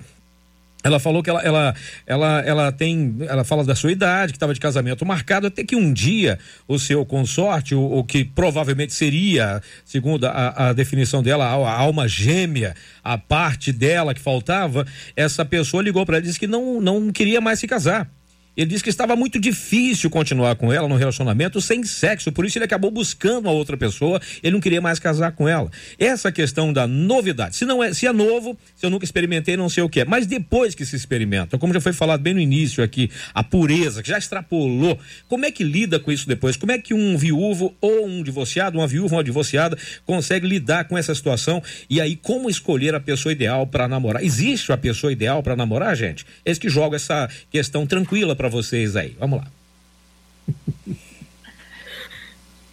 Ela 0.86 1.00
falou 1.00 1.24
que 1.24 1.32
ela, 1.32 1.42
ela, 1.42 1.76
ela, 2.06 2.42
ela 2.42 2.72
tem. 2.72 3.16
Ela 3.22 3.44
fala 3.44 3.64
da 3.64 3.74
sua 3.74 3.92
idade, 3.92 4.32
que 4.32 4.38
estava 4.38 4.54
de 4.54 4.60
casamento 4.60 5.04
marcado, 5.04 5.48
até 5.48 5.64
que 5.64 5.76
um 5.76 5.92
dia 5.92 6.38
o 6.68 6.78
seu 6.78 7.04
consorte, 7.04 7.74
o, 7.74 7.82
o 7.82 8.04
que 8.04 8.24
provavelmente 8.24 8.94
seria, 8.94 9.64
segundo 9.84 10.26
a, 10.26 10.68
a 10.70 10.74
definição 10.74 11.24
dela, 11.24 11.44
a, 11.44 11.72
alma 11.76 12.08
gêmea, 12.08 12.76
a 13.04 13.18
parte 13.18 13.72
dela 13.72 14.14
que 14.14 14.22
faltava, 14.22 14.86
essa 15.16 15.44
pessoa 15.44 15.82
ligou 15.82 16.06
para 16.06 16.18
ela 16.18 16.24
e 16.24 16.28
disse 16.28 16.40
que 16.40 16.46
não, 16.46 16.80
não 16.80 17.12
queria 17.12 17.42
mais 17.42 17.60
se 17.60 17.68
casar. 17.68 18.08
Ele 18.56 18.68
disse 18.68 18.84
que 18.84 18.90
estava 18.90 19.16
muito 19.16 19.40
difícil 19.40 20.10
continuar 20.10 20.56
com 20.56 20.72
ela 20.72 20.88
no 20.88 20.96
relacionamento 20.96 21.60
sem 21.60 21.84
sexo, 21.84 22.32
por 22.32 22.46
isso 22.46 22.58
ele 22.58 22.66
acabou 22.66 22.90
buscando 22.90 23.46
uma 23.46 23.52
outra 23.52 23.76
pessoa, 23.76 24.22
ele 24.42 24.54
não 24.54 24.62
queria 24.62 24.82
mais 24.82 25.00
casar 25.00 25.32
com 25.34 25.48
ela. 25.48 25.70
Essa 26.00 26.32
questão 26.32 26.72
da 26.72 26.88
novidade, 26.88 27.56
se 27.56 27.66
não 27.66 27.84
é, 27.84 27.94
se 27.94 28.08
é 28.08 28.14
novo, 28.14 28.58
se 28.76 28.86
eu 28.86 28.90
nunca 28.90 29.04
experimentei, 29.04 29.58
não 29.58 29.70
sei 29.70 29.84
o 29.84 29.90
que 29.90 30.02
é, 30.02 30.06
mas 30.06 30.26
depois 30.26 30.74
que 30.74 30.86
se 30.86 30.96
experimenta, 30.96 31.58
como 31.58 31.74
já 31.74 31.82
foi 31.82 31.94
falado 31.94 32.22
bem 32.22 32.34
no 32.34 32.40
início 32.40 32.84
aqui, 32.84 33.10
a 33.34 33.44
pureza, 33.44 34.02
que 34.02 34.10
já 34.10 34.18
extrapolou, 34.18 34.98
como 35.28 35.46
é 35.46 35.52
que 35.52 35.64
lida 35.64 36.00
com 36.00 36.12
isso 36.12 36.28
depois? 36.28 36.56
Como 36.56 36.72
é 36.72 36.78
que 36.78 36.94
um 36.94 37.18
viúvo 37.18 37.76
ou 37.82 38.06
um 38.06 38.24
divorciado, 38.24 38.78
uma 38.78 38.88
viúva 38.88 39.16
ou 39.16 39.18
uma 39.20 39.24
divorciada 39.24 39.78
consegue 40.06 40.48
lidar 40.48 40.86
com 40.86 40.98
essa 40.98 41.14
situação 41.14 41.62
e 41.90 42.00
aí 42.00 42.16
como 42.16 42.50
escolher 42.50 42.96
a 42.96 43.00
pessoa 43.00 43.32
ideal 43.32 43.68
para 43.68 43.88
namorar? 43.88 44.24
Existe 44.24 44.72
a 44.72 44.78
pessoa 44.78 45.12
ideal 45.12 45.44
para 45.44 45.56
namorar, 45.56 45.96
gente? 45.96 46.26
Eles 46.46 46.58
que 46.58 46.70
jogam 46.70 46.96
essa 46.96 47.30
questão 47.50 47.86
tranquila 47.86 48.36
para 48.36 48.45
para 48.46 48.50
vocês 48.50 48.96
aí. 48.96 49.16
Vamos 49.20 49.40
lá. 49.40 49.48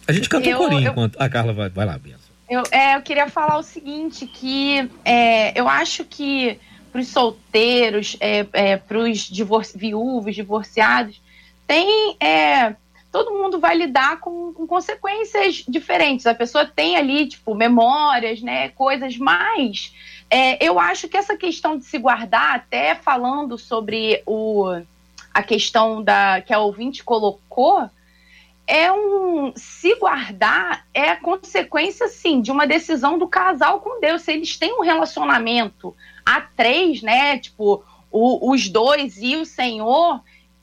A 0.07 0.11
gente 0.11 0.29
canta 0.29 0.47
eu, 0.47 0.57
um 0.57 0.59
corinho 0.59 0.87
eu, 0.87 0.91
enquanto 0.91 1.19
a 1.19 1.27
Carla 1.27 1.51
vai, 1.51 1.69
vai 1.69 1.85
lá, 1.85 1.97
Benção. 1.97 2.19
Eu, 2.47 2.63
é, 2.71 2.95
eu 2.95 3.01
queria 3.01 3.27
falar 3.27 3.57
o 3.57 3.63
seguinte, 3.63 4.27
que 4.27 4.87
é, 5.03 5.59
eu 5.59 5.67
acho 5.67 6.03
que 6.05 6.59
para 6.91 7.01
os 7.01 7.07
solteiros, 7.07 8.15
é, 8.19 8.45
é, 8.53 8.77
para 8.77 8.99
os 8.99 9.19
divorci 9.21 9.75
viúvos, 9.75 10.35
divorciados, 10.35 11.19
tem. 11.65 12.15
É, 12.19 12.75
todo 13.11 13.31
mundo 13.31 13.59
vai 13.59 13.75
lidar 13.75 14.19
com, 14.19 14.53
com, 14.53 14.67
consequências 14.67 15.63
diferentes. 15.67 16.27
A 16.27 16.35
pessoa 16.35 16.65
tem 16.65 16.97
ali, 16.97 17.27
tipo, 17.27 17.55
memórias, 17.55 18.41
né? 18.41 18.69
Coisas 18.69 19.17
mais. 19.17 19.93
É, 20.29 20.63
eu 20.63 20.79
acho 20.79 21.07
que 21.07 21.17
essa 21.17 21.35
questão 21.35 21.77
de 21.77 21.85
se 21.85 21.97
guardar, 21.97 22.55
até 22.55 22.93
falando 22.93 23.57
sobre 23.57 24.21
o 24.25 24.83
a 25.33 25.41
questão 25.41 26.03
da 26.03 26.41
que 26.41 26.53
a 26.53 26.59
ouvinte 26.59 27.03
colocou, 27.03 27.89
é 28.65 28.91
um 28.91 29.53
se 29.55 29.95
guardar 29.95 30.85
é 30.93 31.09
a 31.09 31.19
consequência 31.19 32.07
sim 32.07 32.41
de 32.41 32.51
uma 32.51 32.65
decisão 32.65 33.17
do 33.17 33.27
casal 33.27 33.81
com 33.81 33.99
Deus. 33.99 34.21
Se 34.21 34.31
eles 34.31 34.57
têm 34.57 34.73
um 34.73 34.81
relacionamento 34.81 35.95
a 36.25 36.39
três, 36.41 37.01
né? 37.01 37.37
Tipo, 37.39 37.83
o, 38.09 38.51
os 38.51 38.69
dois 38.69 39.17
e 39.21 39.35
o 39.35 39.45
Senhor, 39.45 40.21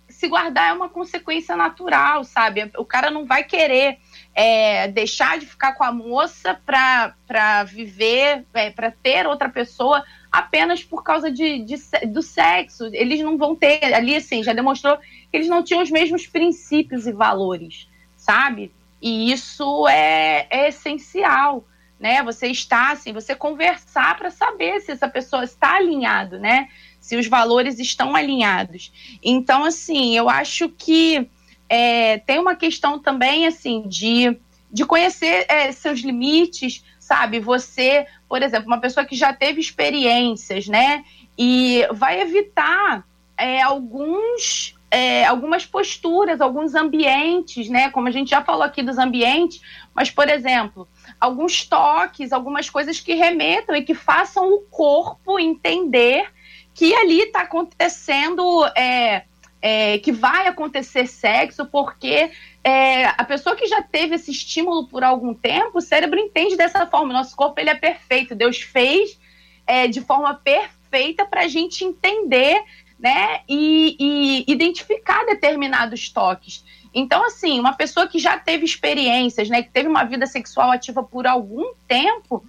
se 0.08 0.28
guardar 0.28 0.70
é 0.70 0.72
uma 0.72 0.88
consequência 0.88 1.56
natural, 1.56 2.24
sabe? 2.24 2.70
O 2.78 2.84
cara 2.84 3.10
não 3.10 3.26
vai 3.26 3.44
querer 3.44 3.98
é, 4.34 4.88
deixar 4.88 5.38
de 5.38 5.46
ficar 5.46 5.72
com 5.72 5.84
a 5.84 5.92
moça 5.92 6.58
para 6.64 7.64
viver, 7.64 8.46
é, 8.54 8.70
para 8.70 8.90
ter 8.90 9.26
outra 9.26 9.48
pessoa 9.48 10.04
apenas 10.30 10.84
por 10.84 11.02
causa 11.02 11.30
de, 11.30 11.60
de, 11.60 11.76
do 12.06 12.22
sexo. 12.22 12.86
Eles 12.92 13.20
não 13.20 13.36
vão 13.36 13.54
ter, 13.56 13.92
ali 13.92 14.14
assim, 14.14 14.42
já 14.42 14.52
demonstrou 14.52 14.96
que 14.98 15.04
eles 15.32 15.48
não 15.48 15.62
tinham 15.62 15.82
os 15.82 15.90
mesmos 15.90 16.26
princípios 16.26 17.06
e 17.06 17.12
valores, 17.12 17.88
sabe? 18.16 18.72
E 19.02 19.32
isso 19.32 19.88
é, 19.88 20.46
é 20.50 20.68
essencial, 20.68 21.64
né? 21.98 22.22
Você 22.22 22.48
está 22.48 22.92
assim, 22.92 23.12
você 23.12 23.34
conversar 23.34 24.16
para 24.16 24.30
saber 24.30 24.80
se 24.80 24.92
essa 24.92 25.08
pessoa 25.08 25.44
está 25.44 25.76
alinhado, 25.76 26.38
né? 26.38 26.68
Se 27.00 27.16
os 27.16 27.26
valores 27.26 27.78
estão 27.78 28.14
alinhados. 28.14 28.92
Então, 29.22 29.64
assim, 29.64 30.16
eu 30.16 30.28
acho 30.28 30.68
que 30.68 31.28
é, 31.68 32.18
tem 32.18 32.38
uma 32.38 32.54
questão 32.54 32.98
também, 32.98 33.46
assim, 33.46 33.82
de, 33.88 34.36
de 34.70 34.84
conhecer 34.84 35.46
é, 35.48 35.72
seus 35.72 36.00
limites, 36.00 36.84
sabe? 36.98 37.40
Você, 37.40 38.06
por 38.30 38.44
exemplo, 38.44 38.68
uma 38.68 38.80
pessoa 38.80 39.04
que 39.04 39.16
já 39.16 39.32
teve 39.32 39.60
experiências, 39.60 40.68
né? 40.68 41.04
E 41.36 41.84
vai 41.90 42.20
evitar 42.20 43.04
é, 43.36 43.60
alguns, 43.60 44.76
é, 44.88 45.24
algumas 45.24 45.66
posturas, 45.66 46.40
alguns 46.40 46.76
ambientes, 46.76 47.68
né? 47.68 47.90
Como 47.90 48.06
a 48.06 48.10
gente 48.12 48.30
já 48.30 48.40
falou 48.40 48.62
aqui 48.62 48.84
dos 48.84 48.98
ambientes, 48.98 49.60
mas, 49.92 50.12
por 50.12 50.28
exemplo, 50.28 50.86
alguns 51.20 51.64
toques, 51.64 52.32
algumas 52.32 52.70
coisas 52.70 53.00
que 53.00 53.14
remetam 53.14 53.74
e 53.74 53.82
que 53.82 53.94
façam 53.94 54.48
o 54.54 54.60
corpo 54.60 55.36
entender 55.36 56.30
que 56.72 56.94
ali 56.94 57.22
está 57.22 57.40
acontecendo. 57.40 58.64
É, 58.76 59.24
é, 59.62 59.98
que 59.98 60.12
vai 60.12 60.46
acontecer 60.46 61.06
sexo, 61.06 61.66
porque 61.66 62.30
é, 62.64 63.06
a 63.06 63.24
pessoa 63.24 63.56
que 63.56 63.66
já 63.66 63.82
teve 63.82 64.14
esse 64.14 64.30
estímulo 64.30 64.86
por 64.86 65.04
algum 65.04 65.34
tempo, 65.34 65.78
o 65.78 65.82
cérebro 65.82 66.18
entende 66.18 66.56
dessa 66.56 66.86
forma. 66.86 67.12
Nosso 67.12 67.36
corpo 67.36 67.60
ele 67.60 67.70
é 67.70 67.74
perfeito. 67.74 68.34
Deus 68.34 68.60
fez 68.60 69.18
é, 69.66 69.86
de 69.86 70.00
forma 70.00 70.34
perfeita 70.34 71.24
para 71.24 71.42
a 71.42 71.48
gente 71.48 71.84
entender 71.84 72.62
né, 72.98 73.40
e, 73.48 73.96
e 73.98 74.52
identificar 74.52 75.24
determinados 75.24 76.08
toques. 76.10 76.64
Então, 76.92 77.24
assim, 77.24 77.60
uma 77.60 77.72
pessoa 77.72 78.08
que 78.08 78.18
já 78.18 78.38
teve 78.38 78.64
experiências, 78.64 79.48
né, 79.48 79.62
que 79.62 79.70
teve 79.70 79.88
uma 79.88 80.04
vida 80.04 80.26
sexual 80.26 80.70
ativa 80.72 81.02
por 81.02 81.26
algum 81.26 81.72
tempo, 81.86 82.44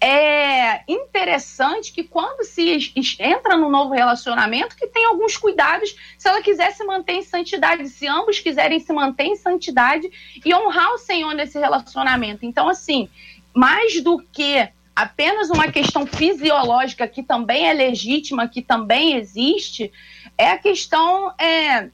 é 0.00 0.82
interessante 0.88 1.92
que 1.92 2.02
quando 2.02 2.44
se 2.44 2.92
entra 3.18 3.56
num 3.56 3.70
novo 3.70 3.94
relacionamento, 3.94 4.76
que 4.76 4.88
tem 4.88 5.04
alguns 5.04 5.36
cuidados 5.36 5.96
se 6.18 6.28
ela 6.28 6.42
quiser 6.42 6.72
se 6.72 6.84
manter 6.84 7.14
em 7.14 7.22
santidade, 7.22 7.88
se 7.88 8.06
ambos 8.06 8.40
quiserem 8.40 8.80
se 8.80 8.92
manter 8.92 9.24
em 9.24 9.36
santidade 9.36 10.10
e 10.44 10.54
honrar 10.54 10.92
o 10.92 10.98
Senhor 10.98 11.32
nesse 11.32 11.58
relacionamento. 11.58 12.44
Então, 12.44 12.68
assim, 12.68 13.08
mais 13.54 14.02
do 14.02 14.18
que 14.18 14.68
apenas 14.94 15.50
uma 15.50 15.70
questão 15.70 16.06
fisiológica 16.06 17.06
que 17.06 17.22
também 17.22 17.68
é 17.68 17.72
legítima, 17.74 18.48
que 18.48 18.62
também 18.62 19.14
existe, 19.16 19.92
é 20.38 20.50
a 20.50 20.58
questão 20.58 21.32
é, 21.38 21.90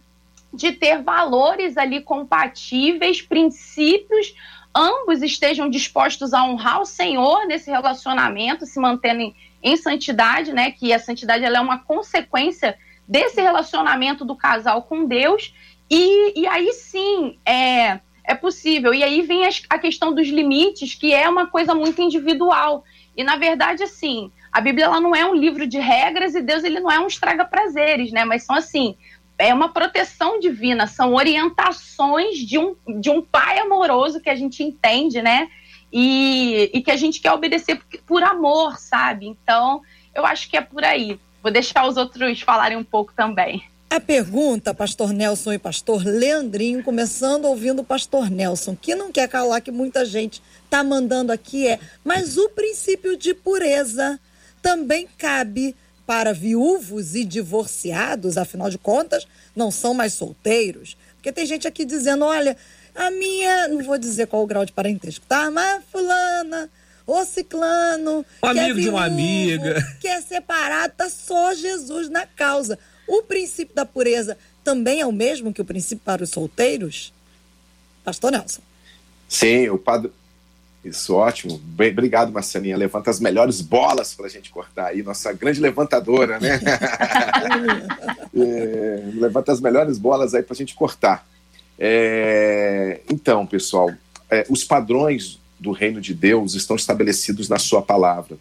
de 0.53 0.73
ter 0.73 1.03
valores 1.03 1.77
ali 1.77 2.01
compatíveis, 2.01 3.23
princípios, 3.23 4.35
ambos 4.75 5.23
estejam 5.23 5.69
dispostos 5.69 6.33
a 6.33 6.45
honrar 6.45 6.81
o 6.81 6.87
Senhor 6.87 7.47
nesse 7.47 7.71
relacionamento, 7.71 8.67
se 8.67 8.79
mantendo 8.79 9.23
em, 9.23 9.35
em 9.63 9.77
santidade, 9.77 10.53
né? 10.53 10.71
Que 10.71 10.93
a 10.93 10.99
santidade 10.99 11.45
é 11.45 11.61
uma 11.61 11.79
consequência 11.79 12.77
desse 13.07 13.41
relacionamento 13.41 14.25
do 14.25 14.37
casal 14.37 14.83
com 14.83 15.07
Deus. 15.07 15.55
E, 15.91 16.41
e 16.41 16.47
aí 16.47 16.73
sim 16.73 17.39
é, 17.45 18.01
é 18.25 18.35
possível. 18.35 18.95
E 18.95 19.03
aí 19.03 19.23
vem 19.23 19.47
a, 19.47 19.51
a 19.71 19.79
questão 19.79 20.15
dos 20.15 20.29
limites, 20.29 20.95
que 20.95 21.13
é 21.13 21.29
uma 21.29 21.47
coisa 21.47 21.75
muito 21.75 22.01
individual. 22.01 22.85
E 23.17 23.23
na 23.23 23.37
verdade, 23.37 23.83
assim, 23.83 24.33
a 24.51 24.61
Bíblia 24.61 24.87
ela 24.87 25.01
não 25.01 25.15
é 25.15 25.25
um 25.27 25.35
livro 25.35 25.67
de 25.67 25.79
regras 25.79 26.35
e 26.35 26.43
Deus 26.43 26.65
ele 26.65 26.81
não 26.81 26.91
é 26.91 26.99
um 26.99 27.07
estraga 27.07 27.45
prazeres, 27.45 28.11
né? 28.11 28.25
Mas 28.25 28.45
são 28.45 28.57
assim 28.57 28.97
é 29.43 29.53
uma 29.53 29.73
proteção 29.73 30.39
divina, 30.39 30.87
são 30.87 31.15
orientações 31.15 32.39
de 32.39 32.59
um, 32.59 32.77
de 33.01 33.11
um 33.11 33.21
pai 33.21 33.59
amoroso 33.59 34.21
que 34.21 34.31
a 34.31 34.37
gente 34.37 34.63
entende, 34.63 35.21
né? 35.21 35.49
E, 35.93 36.71
e 36.73 36.81
que 36.81 36.91
a 36.91 36.97
gente 36.97 37.21
quer 37.21 37.33
obedecer 37.33 37.77
por, 37.77 37.99
por 38.07 38.23
amor, 38.23 38.79
sabe? 38.79 39.27
Então, 39.27 39.83
eu 40.15 40.25
acho 40.25 40.49
que 40.49 40.57
é 40.57 40.61
por 40.61 40.85
aí. 40.85 41.19
Vou 41.43 41.51
deixar 41.51 41.87
os 41.87 41.97
outros 41.97 42.41
falarem 42.41 42.79
um 42.79 42.85
pouco 42.85 43.13
também. 43.15 43.65
A 43.91 44.01
pergunta, 44.01 44.73
pastor 44.73 45.13
Nelson 45.13 45.53
e 45.53 45.59
pastor 45.59 46.03
Leandrinho, 46.03 46.83
começando 46.83 47.45
ouvindo 47.45 47.83
o 47.83 47.85
pastor 47.85 48.31
Nelson, 48.31 48.75
que 48.75 48.95
não 48.95 49.13
quer 49.13 49.29
calar 49.29 49.61
que 49.61 49.71
muita 49.71 50.05
gente 50.05 50.41
está 50.65 50.83
mandando 50.83 51.31
aqui 51.31 51.69
é, 51.69 51.79
mas 52.03 52.39
o 52.39 52.49
princípio 52.49 53.19
de 53.19 53.35
pureza 53.35 54.19
também 54.63 55.07
cabe 55.19 55.77
para 56.13 56.35
viúvos 56.35 57.15
e 57.15 57.25
divorciados, 57.25 58.37
afinal 58.37 58.69
de 58.69 58.77
contas, 58.77 59.27
não 59.57 59.71
são 59.71 59.95
mais 59.95 60.13
solteiros. 60.13 60.95
Porque 61.15 61.33
tem 61.33 61.47
gente 61.47 61.67
aqui 61.67 61.87
dizendo: 61.87 62.27
olha, 62.27 62.55
a 62.95 63.11
minha, 63.11 63.67
não 63.69 63.83
vou 63.83 63.97
dizer 63.97 64.27
qual 64.27 64.43
o 64.43 64.47
grau 64.47 64.63
de 64.67 64.73
parentesco, 64.73 65.25
tá? 65.27 65.51
Mas 65.51 65.83
fulana, 65.91 66.69
o 67.07 67.25
ciclano, 67.25 68.27
um 68.43 68.47
amigo 68.47 68.61
é 68.61 68.75
viúvo, 68.75 68.81
de 68.83 68.89
uma 68.91 69.07
amiga, 69.07 69.83
que 70.03 70.07
é 70.07 70.21
separado, 70.21 70.93
tá 70.99 71.09
só 71.09 71.55
Jesus 71.55 72.11
na 72.11 72.27
causa. 72.27 72.79
O 73.09 73.23
princípio 73.23 73.75
da 73.75 73.87
pureza 73.87 74.37
também 74.63 75.01
é 75.01 75.07
o 75.07 75.13
mesmo 75.13 75.51
que 75.51 75.63
o 75.63 75.65
princípio 75.65 76.05
para 76.05 76.23
os 76.23 76.29
solteiros? 76.29 77.11
Pastor 78.05 78.33
Nelson. 78.33 78.61
Sim, 79.27 79.71
o 79.71 79.79
padre, 79.79 80.13
isso, 80.85 81.15
ótimo. 81.15 81.59
Bem, 81.59 81.93
obrigado, 81.93 82.33
Marcelinha. 82.33 82.77
Levanta 82.77 83.11
as 83.11 83.21
melhores 83.21 83.61
bolas 83.61 84.15
para 84.15 84.27
a 84.27 84.29
gente 84.29 84.51
cortar 84.51 84.87
aí, 84.87 85.03
nossa 85.03 85.33
grande 85.33 85.61
levantadora, 85.61 86.41
né? 86.41 86.59
é, 88.35 89.11
levanta 89.15 89.53
as 89.53 89.61
melhores 89.61 89.97
bolas 89.97 90.35
aí 90.35 90.43
para 90.43 90.55
a 90.55 90.57
gente 90.57 90.75
cortar. 90.75 91.25
É, 91.79 93.01
então, 93.09 93.47
pessoal, 93.47 93.93
é, 94.29 94.45
os 94.49 94.65
padrões 94.65 95.39
do 95.59 95.71
reino 95.71 96.01
de 96.01 96.13
Deus 96.13 96.55
estão 96.55 96.75
estabelecidos 96.75 97.49
na 97.49 97.59
sua 97.59 97.81
palavra. 97.81 98.37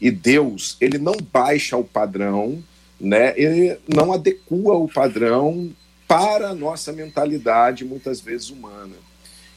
E 0.00 0.10
Deus, 0.10 0.78
ele 0.80 0.96
não 0.96 1.16
baixa 1.32 1.76
o 1.76 1.84
padrão, 1.84 2.64
né? 2.98 3.34
Ele 3.36 3.78
não 3.86 4.12
adequa 4.12 4.72
o 4.74 4.88
padrão 4.88 5.70
para 6.08 6.48
a 6.48 6.54
nossa 6.54 6.92
mentalidade 6.92 7.84
muitas 7.84 8.20
vezes 8.20 8.48
humana. 8.48 8.94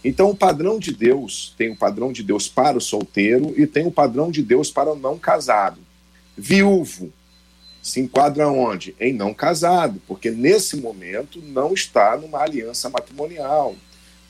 Então, 0.07 0.29
o 0.29 0.35
padrão 0.35 0.79
de 0.79 0.93
Deus 0.93 1.53
tem 1.57 1.69
o 1.69 1.75
padrão 1.75 2.13
de 2.13 2.23
Deus 2.23 2.47
para 2.47 2.77
o 2.77 2.81
solteiro 2.81 3.53
e 3.57 3.67
tem 3.67 3.85
o 3.85 3.91
padrão 3.91 4.31
de 4.31 4.41
Deus 4.41 4.71
para 4.71 4.89
o 4.89 4.95
não 4.95 5.19
casado. 5.19 5.81
Viúvo 6.37 7.11
se 7.81 7.99
enquadra 7.99 8.47
onde? 8.47 8.95
Em 9.01 9.11
não 9.11 9.33
casado, 9.33 10.01
porque 10.07 10.31
nesse 10.31 10.77
momento 10.77 11.43
não 11.45 11.73
está 11.73 12.15
numa 12.15 12.39
aliança 12.39 12.89
matrimonial. 12.89 13.75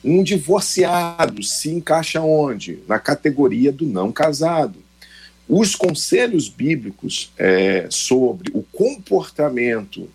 Um 0.02 0.24
divorciado 0.24 1.44
se 1.44 1.70
encaixa 1.70 2.20
onde? 2.20 2.80
Na 2.88 2.98
categoria 2.98 3.70
do 3.70 3.86
não 3.86 4.10
casado. 4.10 4.82
Os 5.48 5.76
conselhos 5.76 6.48
bíblicos 6.48 7.30
é, 7.38 7.86
sobre 7.88 8.50
o 8.52 8.64
comportamento 8.64 10.10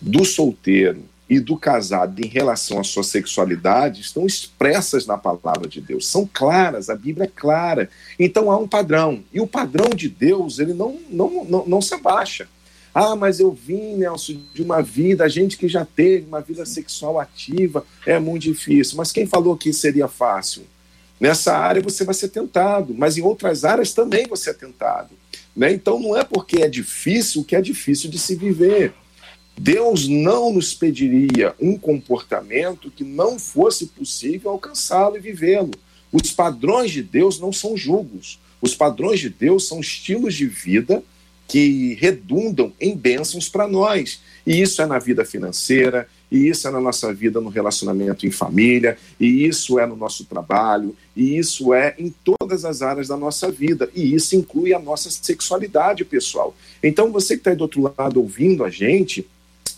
do 0.00 0.24
solteiro 0.24 1.04
e 1.28 1.40
do 1.40 1.56
casado 1.56 2.20
em 2.20 2.28
relação 2.28 2.78
à 2.78 2.84
sua 2.84 3.02
sexualidade 3.02 4.02
estão 4.02 4.26
expressas 4.26 5.06
na 5.06 5.16
palavra 5.16 5.68
de 5.68 5.80
Deus, 5.80 6.06
são 6.06 6.28
claras, 6.30 6.90
a 6.90 6.94
Bíblia 6.96 7.24
é 7.24 7.40
clara. 7.40 7.88
Então 8.18 8.50
há 8.50 8.58
um 8.58 8.68
padrão, 8.68 9.24
e 9.32 9.40
o 9.40 9.46
padrão 9.46 9.88
de 9.90 10.08
Deus 10.08 10.58
ele 10.58 10.74
não, 10.74 10.98
não, 11.08 11.44
não, 11.44 11.66
não 11.66 11.80
se 11.80 11.94
abaixa. 11.94 12.48
Ah, 12.94 13.16
mas 13.16 13.40
eu 13.40 13.50
vim, 13.50 13.96
Nelson, 13.96 14.40
de 14.54 14.62
uma 14.62 14.80
vida, 14.80 15.24
a 15.24 15.28
gente 15.28 15.56
que 15.56 15.66
já 15.66 15.84
teve 15.84 16.26
uma 16.26 16.40
vida 16.40 16.64
sexual 16.64 17.18
ativa, 17.18 17.84
é 18.06 18.20
muito 18.20 18.42
difícil. 18.42 18.96
Mas 18.96 19.10
quem 19.10 19.26
falou 19.26 19.56
que 19.56 19.72
seria 19.72 20.06
fácil? 20.06 20.62
Nessa 21.18 21.56
área 21.56 21.82
você 21.82 22.04
vai 22.04 22.14
ser 22.14 22.28
tentado, 22.28 22.94
mas 22.94 23.16
em 23.16 23.22
outras 23.22 23.64
áreas 23.64 23.92
também 23.92 24.28
você 24.28 24.50
é 24.50 24.52
tentado. 24.52 25.10
Né? 25.56 25.72
Então 25.72 25.98
não 25.98 26.16
é 26.16 26.22
porque 26.22 26.62
é 26.62 26.68
difícil 26.68 27.42
que 27.42 27.56
é 27.56 27.60
difícil 27.60 28.08
de 28.08 28.18
se 28.18 28.36
viver. 28.36 28.94
Deus 29.56 30.08
não 30.08 30.52
nos 30.52 30.74
pediria 30.74 31.54
um 31.60 31.78
comportamento 31.78 32.90
que 32.90 33.04
não 33.04 33.38
fosse 33.38 33.86
possível 33.86 34.50
alcançá-lo 34.50 35.16
e 35.16 35.20
vivê-lo. 35.20 35.70
Os 36.12 36.32
padrões 36.32 36.90
de 36.90 37.02
Deus 37.02 37.38
não 37.38 37.52
são 37.52 37.76
julgos. 37.76 38.38
Os 38.60 38.74
padrões 38.74 39.20
de 39.20 39.28
Deus 39.28 39.68
são 39.68 39.80
estilos 39.80 40.34
de 40.34 40.46
vida 40.46 41.02
que 41.46 41.94
redundam 42.00 42.72
em 42.80 42.96
bênçãos 42.96 43.48
para 43.48 43.68
nós. 43.68 44.20
E 44.46 44.60
isso 44.60 44.80
é 44.82 44.86
na 44.86 44.98
vida 44.98 45.24
financeira, 45.24 46.08
e 46.30 46.48
isso 46.48 46.66
é 46.66 46.70
na 46.70 46.80
nossa 46.80 47.12
vida 47.12 47.40
no 47.40 47.48
relacionamento 47.48 48.26
em 48.26 48.30
família, 48.30 48.98
e 49.20 49.46
isso 49.46 49.78
é 49.78 49.86
no 49.86 49.94
nosso 49.94 50.24
trabalho, 50.24 50.96
e 51.14 51.38
isso 51.38 51.72
é 51.72 51.94
em 51.98 52.12
todas 52.24 52.64
as 52.64 52.82
áreas 52.82 53.08
da 53.08 53.16
nossa 53.16 53.50
vida, 53.50 53.88
e 53.94 54.14
isso 54.14 54.34
inclui 54.34 54.74
a 54.74 54.78
nossa 54.78 55.10
sexualidade 55.10 56.04
pessoal. 56.04 56.56
Então, 56.82 57.12
você 57.12 57.34
que 57.34 57.40
está 57.40 57.50
aí 57.50 57.56
do 57.56 57.62
outro 57.62 57.94
lado 57.96 58.20
ouvindo 58.20 58.64
a 58.64 58.70
gente, 58.70 59.26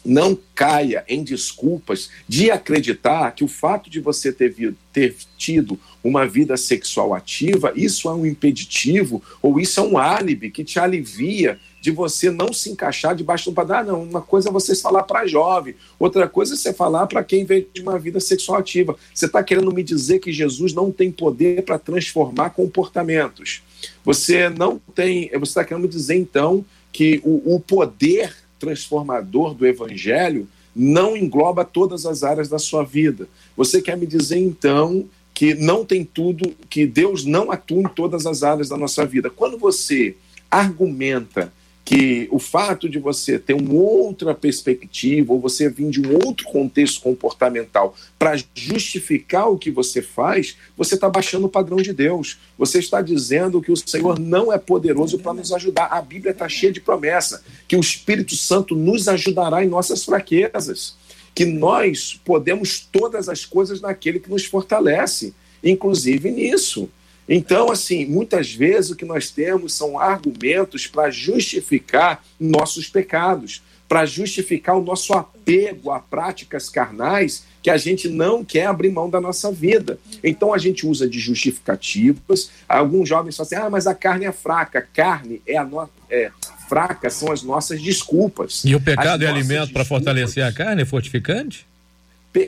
não 0.07 0.39
caia 0.55 1.05
em 1.09 1.23
desculpas 1.23 2.09
de 2.29 2.51
acreditar 2.51 3.31
que 3.33 3.45
o 3.45 3.49
fato 3.49 3.91
de 3.91 4.01
você 4.01 4.33
ter, 4.33 4.75
ter, 4.93 5.15
tido 5.37 5.79
uma 6.03 6.27
vida 6.27 6.57
sexual 6.57 7.13
ativa, 7.13 7.73
isso 7.75 8.09
é 8.09 8.13
um 8.13 8.25
impeditivo 8.25 9.23
ou 9.43 9.59
isso 9.61 9.81
é 9.81 9.83
um 9.83 9.99
álibi 9.99 10.51
que 10.51 10.65
te 10.65 10.79
alivia 10.79 11.59
de 11.81 11.91
você 11.91 12.31
não 12.31 12.53
se 12.53 12.71
encaixar 12.71 13.15
debaixo 13.15 13.51
do 13.51 13.55
padrão. 13.55 13.79
Ah, 13.79 13.85
não, 13.85 14.03
uma 14.03 14.21
coisa 14.21 14.49
é 14.49 14.53
você 14.53 14.75
falar 14.75 15.05
para 15.05 15.27
jovem, 15.27 15.75
outra 15.99 16.29
coisa 16.29 16.55
é 16.55 16.57
você 16.57 16.73
falar 16.73 17.07
para 17.07 17.23
quem 17.23 17.45
vem 17.45 17.67
de 17.73 17.81
uma 17.81 17.99
vida 17.99 18.19
sexual 18.19 18.59
ativa. 18.59 18.97
Você 19.15 19.27
está 19.27 19.43
querendo 19.43 19.73
me 19.73 19.83
dizer 19.83 20.19
que 20.19 20.33
Jesus 20.33 20.73
não 20.73 20.91
tem 20.91 21.13
poder 21.13 21.63
para 21.63 21.79
transformar 21.79 22.51
comportamentos. 22.51 23.63
Você 24.05 24.49
não 24.49 24.81
tem. 24.95 25.29
Você 25.31 25.51
está 25.51 25.65
querendo 25.65 25.85
me 25.85 25.89
dizer, 25.89 26.17
então, 26.17 26.65
que 26.93 27.21
o, 27.23 27.55
o 27.55 27.61
poder 27.61 28.35
transformador 28.59 29.55
do 29.55 29.67
evangelho 29.67 30.49
não 30.75 31.17
engloba 31.17 31.65
todas 31.65 32.05
as 32.05 32.23
áreas 32.23 32.49
da 32.49 32.59
sua 32.59 32.85
vida. 32.85 33.29
Você 33.57 33.81
quer 33.81 33.97
me 33.97 34.07
dizer 34.07 34.39
então 34.39 35.09
que 35.33 35.55
não 35.55 35.85
tem 35.85 36.05
tudo, 36.05 36.55
que 36.69 36.87
Deus 36.87 37.25
não 37.25 37.51
atua 37.51 37.83
em 37.83 37.89
todas 37.89 38.27
as 38.27 38.43
áreas 38.43 38.69
da 38.69 38.77
nossa 38.77 39.05
vida. 39.07 39.31
Quando 39.31 39.59
você 39.59 40.17
argumenta 40.51 41.53
que 41.87 42.27
o 42.33 42.41
fato 42.41 42.89
de 42.89 42.99
você 42.99 43.39
ter 43.39 43.55
uma 43.55 43.73
outra 43.73 44.35
perspectiva 44.35 45.33
ou 45.33 45.39
você 45.39 45.71
vir 45.71 45.89
de 45.89 46.01
um 46.05 46.15
outro 46.15 46.45
contexto 46.49 47.01
comportamental 47.01 47.95
para 48.19 48.37
justificar 48.53 49.49
o 49.49 49.57
que 49.57 49.71
você 49.71 50.03
faz, 50.03 50.57
você 50.77 50.97
está 50.97 51.09
baixando 51.09 51.47
o 51.47 51.49
padrão 51.49 51.77
de 51.77 51.93
Deus. 51.93 52.39
Você 52.59 52.81
está 52.81 53.01
dizendo 53.01 53.63
que 53.63 53.71
o 53.71 53.77
Senhor 53.77 54.19
não 54.19 54.53
é 54.53 54.59
poderoso 54.59 55.21
para 55.21 55.33
nos 55.33 55.53
ajudar. 55.53 55.87
A 55.87 56.03
Bíblia 56.03 56.33
está 56.33 56.49
cheia 56.49 56.73
de 56.73 56.81
promessa 56.81 57.45
que 57.69 57.77
o 57.77 57.81
Espírito 57.81 58.35
Santo 58.35 58.75
nos 58.75 59.07
ajudará 59.07 59.65
em 59.65 59.69
nossas 59.69 60.05
fraquezas, 60.05 60.97
que 61.33 61.45
nós 61.45 62.21
podemos 62.25 62.81
todas 62.81 63.29
as 63.29 63.45
coisas 63.45 63.81
naquele 63.81 64.19
que 64.19 64.29
nos 64.29 64.45
fortalece, 64.45 65.33
inclusive 65.63 66.33
nisso. 66.33 66.91
Então, 67.29 67.71
assim, 67.71 68.07
muitas 68.07 68.53
vezes 68.53 68.91
o 68.91 68.97
que 68.97 69.05
nós 69.05 69.31
temos 69.31 69.75
são 69.75 69.99
argumentos 69.99 70.87
para 70.87 71.11
justificar 71.11 72.25
nossos 72.39 72.89
pecados, 72.89 73.63
para 73.89 74.05
justificar 74.05 74.77
o 74.77 74.83
nosso 74.83 75.13
apego 75.13 75.91
a 75.91 76.01
práticas 76.01 76.69
carnais 76.69 77.45
que 77.63 77.71
a 77.71 77.77
gente 77.77 78.09
não 78.09 78.45
quer 78.45 78.67
abrir 78.67 78.91
mão 78.91 79.11
da 79.11 79.21
nossa 79.21 79.51
vida. 79.51 79.99
Então 80.23 80.55
a 80.55 80.59
gente 80.59 80.87
usa 80.87 81.09
de 81.09 81.19
justificativas. 81.19 82.51
Alguns 82.69 83.09
jovens 83.09 83.37
falam 83.37 83.47
assim: 83.47 83.67
ah, 83.67 83.71
mas 83.71 83.87
a 83.87 83.95
carne 83.95 84.25
é 84.25 84.33
fraca. 84.33 84.87
Carne 84.95 85.43
é 85.47 85.57
a 85.57 85.65
no... 85.65 85.89
é, 86.09 86.31
fraca, 86.69 87.11
são 87.11 87.33
as 87.33 87.43
nossas 87.43 87.83
desculpas. 87.83 88.65
E 88.65 88.75
o 88.75 88.81
pecado 88.81 89.23
as 89.23 89.29
é 89.29 89.33
alimento 89.33 89.73
para 89.73 89.85
fortalecer 89.85 90.45
a 90.45 90.53
carne, 90.53 90.83
é 90.83 90.85
fortificante? 90.85 91.67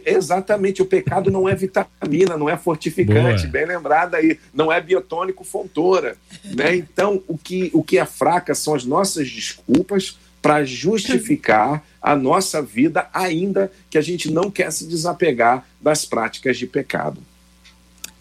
Exatamente, 0.04 0.82
o 0.82 0.86
pecado 0.86 1.30
não 1.30 1.48
é 1.48 1.54
vitamina, 1.54 2.36
não 2.36 2.48
é 2.48 2.58
fortificante, 2.58 3.42
Boa. 3.42 3.52
bem 3.52 3.66
lembrado 3.66 4.14
aí, 4.16 4.38
não 4.52 4.70
é 4.70 4.80
biotônico 4.80 5.44
fontora. 5.44 6.16
Né? 6.44 6.76
Então, 6.76 7.22
o 7.26 7.38
que, 7.38 7.70
o 7.72 7.82
que 7.82 7.98
é 7.98 8.04
fraca 8.04 8.54
são 8.54 8.74
as 8.74 8.84
nossas 8.84 9.30
desculpas 9.30 10.18
para 10.42 10.64
justificar 10.64 11.82
a 12.00 12.14
nossa 12.14 12.62
vida, 12.62 13.08
ainda 13.12 13.72
que 13.90 13.98
a 13.98 14.00
gente 14.00 14.30
não 14.30 14.50
quer 14.50 14.70
se 14.72 14.86
desapegar 14.86 15.66
das 15.80 16.04
práticas 16.04 16.56
de 16.56 16.66
pecado. 16.66 17.22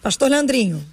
Pastor 0.02 0.30
Leandrinho. 0.30 0.84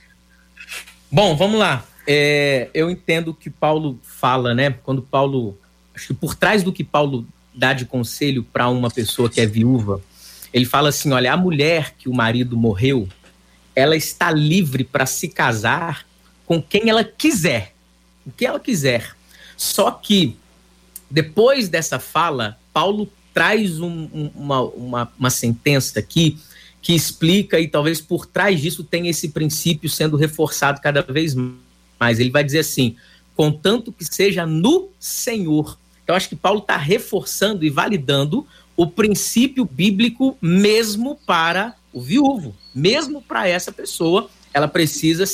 Bom, 1.12 1.36
vamos 1.36 1.60
lá. 1.60 1.86
É, 2.08 2.69
eu 2.73 2.89
entendo 2.89 3.30
o 3.30 3.34
que 3.34 3.49
Paulo 3.49 3.99
fala, 4.04 4.54
né? 4.54 4.75
Quando 4.84 5.01
Paulo. 5.01 5.58
Acho 5.95 6.08
que 6.08 6.13
por 6.13 6.36
trás 6.36 6.62
do 6.62 6.73
que 6.73 6.84
Paulo 6.84 7.25
dá 7.54 7.73
de 7.73 7.86
conselho 7.86 8.43
para 8.43 8.67
uma 8.67 8.91
pessoa 8.91 9.30
que 9.30 9.39
é 9.39 9.45
viúva, 9.45 10.01
ele 10.55 10.65
fala 10.65 10.87
assim: 10.87 11.11
olha, 11.11 11.33
a 11.33 11.37
mulher 11.37 11.95
que 11.97 12.07
o 12.07 12.13
marido 12.13 12.55
morreu, 12.55 13.09
ela 13.75 13.93
está 13.97 14.31
livre 14.31 14.85
para 14.85 15.05
se 15.05 15.27
casar 15.27 16.07
com 16.45 16.61
quem 16.61 16.89
ela 16.89 17.03
quiser, 17.03 17.73
o 18.25 18.31
que 18.31 18.45
ela 18.45 18.57
quiser. 18.57 19.13
Só 19.57 19.91
que 19.91 20.37
depois 21.11 21.67
dessa 21.67 21.99
fala, 21.99 22.57
Paulo 22.71 23.11
traz 23.33 23.81
um, 23.81 24.07
um, 24.13 24.31
uma, 24.33 24.61
uma, 24.61 25.13
uma 25.19 25.29
sentença 25.29 25.99
aqui 25.99 26.39
que 26.81 26.93
explica 26.93 27.59
e 27.59 27.67
talvez 27.67 27.99
por 27.99 28.25
trás 28.25 28.61
disso 28.61 28.81
tenha 28.81 29.09
esse 29.09 29.29
princípio 29.29 29.89
sendo 29.89 30.15
reforçado 30.15 30.79
cada 30.79 31.01
vez 31.01 31.35
mais. 31.99 32.17
Ele 32.17 32.29
vai 32.29 32.45
dizer 32.45 32.59
assim: 32.59 32.95
contanto 33.35 33.91
que 33.91 34.05
seja 34.05 34.45
no 34.45 34.87
Senhor. 35.01 35.77
Então, 36.01 36.15
acho 36.15 36.29
que 36.29 36.35
Paulo 36.35 36.59
está 36.59 36.77
reforçando 36.77 37.65
e 37.65 37.69
validando 37.69 38.47
o 38.75 38.88
princípio 38.88 39.65
bíblico 39.65 40.38
mesmo 40.41 41.17
para 41.25 41.75
o 41.93 42.01
viúvo, 42.01 42.55
mesmo 42.73 43.21
para 43.21 43.47
essa 43.47 43.71
pessoa, 43.71 44.29
ela 44.55 44.69
precisa 44.69 45.25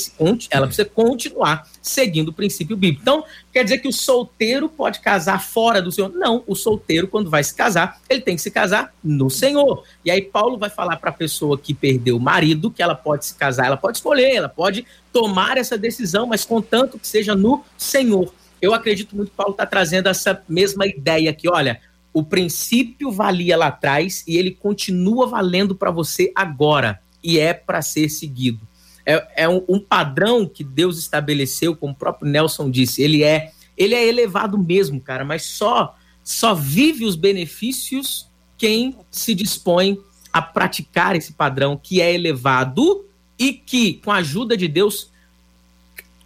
ela 0.50 0.66
precisa 0.66 0.88
continuar 0.88 1.68
seguindo 1.80 2.30
o 2.30 2.32
princípio 2.32 2.76
bíblico. 2.76 3.02
Então, 3.02 3.24
quer 3.52 3.62
dizer 3.62 3.78
que 3.78 3.86
o 3.86 3.92
solteiro 3.92 4.68
pode 4.68 4.98
casar 4.98 5.40
fora 5.40 5.80
do 5.80 5.92
Senhor? 5.92 6.10
Não, 6.12 6.42
o 6.44 6.56
solteiro 6.56 7.06
quando 7.06 7.30
vai 7.30 7.44
se 7.44 7.54
casar, 7.54 8.00
ele 8.10 8.20
tem 8.20 8.34
que 8.34 8.42
se 8.42 8.50
casar 8.50 8.92
no 9.02 9.30
Senhor. 9.30 9.84
E 10.04 10.10
aí 10.10 10.22
Paulo 10.22 10.58
vai 10.58 10.70
falar 10.70 10.96
para 10.96 11.10
a 11.10 11.12
pessoa 11.12 11.56
que 11.56 11.72
perdeu 11.72 12.16
o 12.16 12.20
marido 12.20 12.68
que 12.68 12.82
ela 12.82 12.96
pode 12.96 13.26
se 13.26 13.34
casar, 13.36 13.66
ela 13.66 13.76
pode 13.76 13.98
escolher, 13.98 14.34
ela 14.34 14.48
pode 14.48 14.84
tomar 15.12 15.56
essa 15.56 15.78
decisão, 15.78 16.26
mas 16.26 16.44
contanto 16.44 16.98
que 16.98 17.06
seja 17.06 17.36
no 17.36 17.64
Senhor. 17.78 18.32
Eu 18.60 18.74
acredito 18.74 19.14
muito 19.14 19.30
que 19.30 19.36
Paulo 19.36 19.52
está 19.52 19.66
trazendo 19.66 20.08
essa 20.08 20.42
mesma 20.48 20.84
ideia 20.84 21.30
aqui. 21.30 21.48
Olha, 21.48 21.80
o 22.12 22.22
princípio 22.22 23.10
valia 23.10 23.56
lá 23.56 23.68
atrás 23.68 24.22
e 24.26 24.36
ele 24.36 24.50
continua 24.50 25.26
valendo 25.26 25.74
para 25.74 25.90
você 25.90 26.30
agora 26.34 27.00
e 27.22 27.38
é 27.38 27.54
para 27.54 27.80
ser 27.80 28.08
seguido. 28.08 28.60
É, 29.04 29.44
é 29.44 29.48
um, 29.48 29.64
um, 29.68 29.80
padrão 29.80 30.46
que 30.46 30.62
Deus 30.62 30.98
estabeleceu, 30.98 31.74
como 31.74 31.92
o 31.92 31.96
próprio 31.96 32.30
Nelson 32.30 32.70
disse. 32.70 33.02
Ele 33.02 33.24
é 33.24 33.52
ele 33.76 33.94
é 33.94 34.06
elevado 34.06 34.58
mesmo, 34.58 35.00
cara, 35.00 35.24
mas 35.24 35.42
só 35.44 35.96
só 36.22 36.54
vive 36.54 37.04
os 37.04 37.16
benefícios 37.16 38.28
quem 38.56 38.96
se 39.10 39.34
dispõe 39.34 39.98
a 40.32 40.40
praticar 40.40 41.16
esse 41.16 41.32
padrão 41.32 41.76
que 41.76 42.00
é 42.00 42.14
elevado 42.14 43.04
e 43.38 43.52
que, 43.52 43.94
com 43.94 44.12
a 44.12 44.16
ajuda 44.16 44.56
de 44.56 44.68
Deus, 44.68 45.10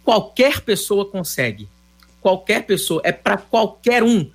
qualquer 0.03 0.61
pessoa 0.61 1.05
consegue. 1.05 1.67
Qualquer 2.21 2.65
pessoa, 2.65 3.01
é 3.03 3.11
para 3.11 3.37
qualquer 3.37 4.03
um 4.03 4.29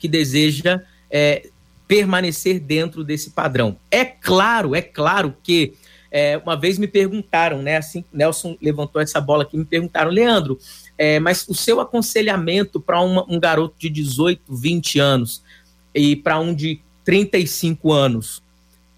que 0.00 0.08
deseja 0.08 0.82
é, 1.10 1.48
permanecer 1.86 2.58
dentro 2.58 3.04
desse 3.04 3.30
padrão. 3.30 3.76
É 3.90 4.04
claro, 4.04 4.74
é 4.74 4.82
claro 4.82 5.36
que 5.42 5.74
é, 6.10 6.38
uma 6.38 6.56
vez 6.56 6.78
me 6.78 6.88
perguntaram, 6.88 7.62
né? 7.62 7.76
Assim, 7.76 8.04
Nelson 8.12 8.56
levantou 8.60 9.00
essa 9.00 9.20
bola 9.20 9.44
aqui, 9.44 9.56
me 9.56 9.64
perguntaram, 9.64 10.10
Leandro, 10.10 10.58
é, 10.98 11.20
mas 11.20 11.46
o 11.48 11.54
seu 11.54 11.80
aconselhamento 11.80 12.80
para 12.80 13.00
um 13.00 13.38
garoto 13.38 13.74
de 13.78 13.88
18, 13.88 14.42
20 14.54 14.98
anos 14.98 15.42
e 15.94 16.16
para 16.16 16.38
um 16.40 16.54
de 16.54 16.80
35 17.04 17.92
anos, 17.92 18.42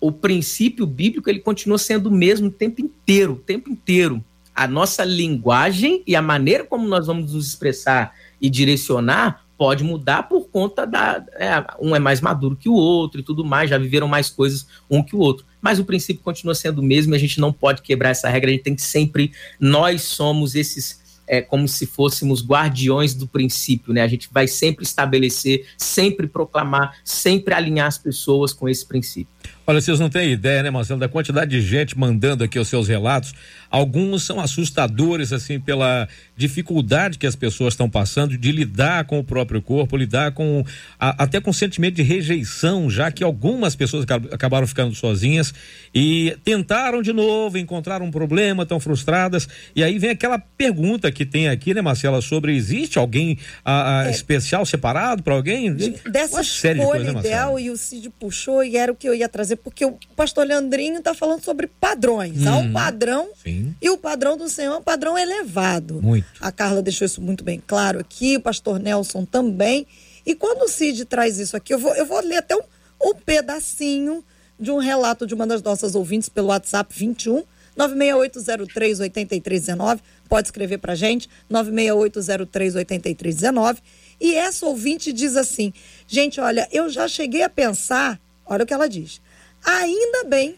o 0.01 0.11
princípio 0.11 0.87
bíblico 0.87 1.31
ele 1.31 1.41
continua 1.41 1.79
sendo 1.79 2.09
o 2.09 2.12
mesmo 2.12 2.49
o 2.49 2.53
tempo 2.53 2.81
inteiro, 2.81 3.35
o 3.35 3.37
tempo 3.37 3.71
inteiro. 3.71 4.23
A 4.55 4.67
nossa 4.67 5.05
linguagem 5.05 6.03
e 6.07 6.17
a 6.17 6.21
maneira 6.21 6.65
como 6.65 6.87
nós 6.88 7.07
vamos 7.07 7.33
nos 7.33 7.49
expressar 7.49 8.15
e 8.41 8.51
direcionar 8.51 9.45
pode 9.62 9.85
mudar 9.85 10.25
por 10.25 10.48
conta 10.48 10.85
da. 10.85 11.25
É, 11.35 11.64
um 11.81 11.94
é 11.94 12.01
mais 12.01 12.20
maduro 12.20 12.57
que 12.57 12.68
o 12.68 12.75
outro 12.75 13.20
e 13.20 13.22
tudo 13.22 13.44
mais, 13.44 13.70
já 13.70 13.79
viveram 13.79 14.09
mais 14.09 14.29
coisas 14.29 14.66
um 14.90 15.05
que 15.05 15.14
o 15.14 15.20
outro. 15.20 15.46
Mas 15.61 15.79
o 15.79 15.85
princípio 15.85 16.20
continua 16.20 16.53
sendo 16.53 16.81
o 16.81 16.83
mesmo 16.83 17.14
e 17.14 17.16
a 17.16 17.20
gente 17.20 17.38
não 17.38 17.53
pode 17.53 17.81
quebrar 17.81 18.11
essa 18.11 18.29
regra, 18.29 18.51
a 18.51 18.55
gente 18.55 18.64
tem 18.64 18.75
que 18.75 18.83
sempre. 18.83 19.31
Nós 19.61 20.03
somos 20.03 20.57
esses 20.57 21.01
é 21.29 21.40
como 21.40 21.68
se 21.68 21.87
fôssemos 21.87 22.44
guardiões 22.44 23.14
do 23.14 23.27
princípio, 23.29 23.92
né? 23.92 24.03
A 24.03 24.09
gente 24.09 24.29
vai 24.33 24.48
sempre 24.48 24.85
estabelecer, 24.85 25.64
sempre 25.79 26.27
proclamar, 26.27 26.96
sempre 27.05 27.55
alinhar 27.55 27.87
as 27.87 27.96
pessoas 27.96 28.53
com 28.53 28.68
esse 28.68 28.85
princípio. 28.85 29.33
Olha, 29.64 29.81
vocês 29.81 30.01
não 30.01 30.11
têm 30.11 30.33
ideia, 30.33 30.62
né, 30.62 30.70
Marcelo, 30.70 30.98
da 30.98 31.09
quantidade 31.09 31.53
de 31.53 31.62
gente 31.62 31.96
mandando 31.96 32.42
aqui 32.42 32.59
os 32.59 32.66
seus 32.68 32.88
relatos. 32.88 33.33
Alguns 33.73 34.25
são 34.25 34.39
assustadores, 34.39 35.33
assim, 35.33 35.59
pela 35.59 36.07
dificuldade 36.37 37.17
que 37.17 37.27
as 37.27 37.35
pessoas 37.35 37.73
estão 37.73 37.89
passando 37.89 38.37
de 38.37 38.53
lidar 38.53 39.07
com 39.07 39.19
o 39.19 39.25
próprio 39.25 39.63
corpo, 39.63 39.97
lidar 39.97 40.33
com 40.33 40.63
a, 41.01 41.25
até 41.25 41.41
com 41.41 41.51
sentimento 41.55 41.95
de 41.95 42.03
rejeição, 42.03 42.91
já 42.91 43.11
que 43.11 43.25
algumas 43.25 43.75
pessoas 43.75 44.05
acabaram 44.31 44.67
ficando 44.67 44.95
sozinhas 44.95 45.55
e 45.95 46.37
tentaram 46.45 47.01
de 47.01 47.15
novo, 47.15 47.57
encontraram 47.57 48.05
um 48.05 48.11
problema, 48.11 48.65
estão 48.65 48.79
frustradas. 48.79 49.49
E 49.75 49.83
aí 49.83 49.99
vem 49.99 50.11
aquela 50.11 50.39
pergunta 50.39 51.11
que 51.11 51.25
tem 51.25 51.49
aqui, 51.49 51.73
né, 51.73 51.81
Marcela, 51.81 52.21
sobre 52.21 52.55
existe 52.55 52.99
alguém 52.99 53.39
a, 53.65 54.01
a 54.01 54.09
é, 54.09 54.11
especial 54.11 54.67
separado 54.67 55.23
para 55.23 55.33
alguém? 55.33 55.73
Dessa 55.73 56.35
Uma 56.35 56.43
escolha 56.43 56.85
coisa, 56.85 57.13
né, 57.15 57.21
ideal, 57.21 57.59
e 57.59 57.71
o 57.71 57.77
Cid 57.79 58.11
puxou, 58.21 58.63
e 58.63 58.77
era 58.77 58.93
o 58.93 58.95
que 58.95 59.09
eu 59.09 59.15
ia 59.15 59.31
trazer, 59.31 59.57
porque 59.57 59.83
o 59.87 59.97
pastor 60.15 60.47
Leandrinho 60.47 60.99
está 60.99 61.15
falando 61.15 61.43
sobre 61.43 61.67
padrões. 61.67 62.43
Hum, 62.43 62.49
Há 62.49 62.57
um 62.57 62.67
uhum. 62.67 62.73
padrão 62.73 63.29
sim. 63.43 63.62
E 63.81 63.90
o 63.90 63.98
padrão 63.98 64.37
do 64.37 64.48
Senhor 64.48 64.75
é 64.75 64.79
um 64.79 64.83
padrão 64.83 65.16
elevado. 65.16 66.01
Muito. 66.03 66.27
A 66.40 66.51
Carla 66.53 66.83
deixou 66.83 67.05
isso 67.05 67.20
muito 67.20 67.44
bem 67.44 67.62
claro 67.66 68.01
aqui, 68.01 68.37
o 68.37 68.40
pastor 68.40 68.79
Nelson 68.79 69.25
também. 69.25 69.87
E 70.25 70.35
quando 70.35 70.62
o 70.62 70.68
Cid 70.68 71.05
traz 71.05 71.38
isso 71.38 71.57
aqui, 71.57 71.75
eu 71.75 71.79
vou, 71.79 71.94
eu 71.94 72.07
vou 72.07 72.20
ler 72.20 72.38
até 72.38 72.57
um, 72.57 72.62
um 73.03 73.14
pedacinho 73.14 74.25
de 74.59 74.70
um 74.70 74.79
relato 74.79 75.27
de 75.27 75.35
uma 75.35 75.46
das 75.46 75.62
nossas 75.62 75.94
ouvintes 75.94 76.29
pelo 76.29 76.48
WhatsApp 76.48 76.94
21 76.96 77.42
96803 77.77 79.01
8319. 79.01 80.03
Pode 80.29 80.48
escrever 80.48 80.79
para 80.79 80.94
gente, 80.94 81.29
96803 81.48 82.77
8319. 82.77 83.81
E 84.20 84.35
essa 84.35 84.66
ouvinte 84.66 85.12
diz 85.12 85.37
assim: 85.37 85.72
gente, 86.07 86.40
olha, 86.40 86.68
eu 86.70 86.88
já 86.88 87.09
cheguei 87.09 87.42
a 87.42 87.51
pensar, 87.51 88.20
olha 88.46 88.64
o 88.64 88.66
que 88.66 88.75
ela 88.75 88.88
diz. 88.88 89.20
Ainda 89.64 90.25
bem 90.25 90.57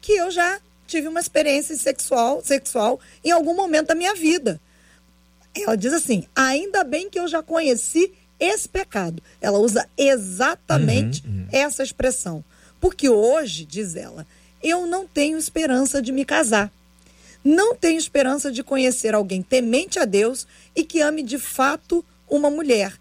que 0.00 0.12
eu 0.12 0.30
já 0.30 0.60
tive 0.86 1.08
uma 1.08 1.20
experiência 1.20 1.76
sexual, 1.76 2.42
sexual 2.44 3.00
em 3.24 3.30
algum 3.30 3.54
momento 3.54 3.88
da 3.88 3.94
minha 3.94 4.14
vida. 4.14 4.60
Ela 5.54 5.76
diz 5.76 5.92
assim: 5.92 6.26
ainda 6.34 6.84
bem 6.84 7.10
que 7.10 7.18
eu 7.18 7.26
já 7.26 7.42
conheci 7.42 8.12
esse 8.38 8.68
pecado. 8.68 9.22
Ela 9.40 9.58
usa 9.58 9.88
exatamente 9.96 11.26
uhum, 11.26 11.32
uhum. 11.32 11.48
essa 11.50 11.82
expressão. 11.82 12.44
Porque 12.80 13.08
hoje, 13.08 13.64
diz 13.64 13.96
ela, 13.96 14.26
eu 14.62 14.86
não 14.86 15.06
tenho 15.06 15.38
esperança 15.38 16.02
de 16.02 16.12
me 16.12 16.24
casar. 16.24 16.70
Não 17.42 17.74
tenho 17.74 17.98
esperança 17.98 18.50
de 18.50 18.62
conhecer 18.62 19.14
alguém 19.14 19.40
temente 19.40 19.98
a 19.98 20.04
Deus 20.04 20.46
e 20.74 20.84
que 20.84 21.00
ame 21.00 21.22
de 21.22 21.38
fato 21.38 22.04
uma 22.28 22.50
mulher. 22.50 22.92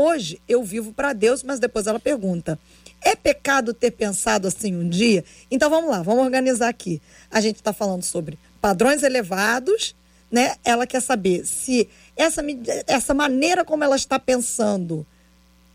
Hoje 0.00 0.40
eu 0.48 0.62
vivo 0.62 0.92
para 0.92 1.12
Deus, 1.12 1.42
mas 1.42 1.58
depois 1.58 1.88
ela 1.88 1.98
pergunta: 1.98 2.56
é 3.02 3.16
pecado 3.16 3.74
ter 3.74 3.90
pensado 3.90 4.46
assim 4.46 4.72
um 4.72 4.88
dia? 4.88 5.24
Então 5.50 5.68
vamos 5.68 5.90
lá, 5.90 6.02
vamos 6.02 6.24
organizar 6.24 6.68
aqui. 6.68 7.02
A 7.28 7.40
gente 7.40 7.56
está 7.56 7.72
falando 7.72 8.04
sobre 8.04 8.38
padrões 8.60 9.02
elevados, 9.02 9.96
né? 10.30 10.54
Ela 10.64 10.86
quer 10.86 11.02
saber 11.02 11.44
se 11.44 11.88
essa, 12.16 12.40
essa 12.86 13.12
maneira 13.12 13.64
como 13.64 13.82
ela 13.82 13.96
está 13.96 14.20
pensando 14.20 15.04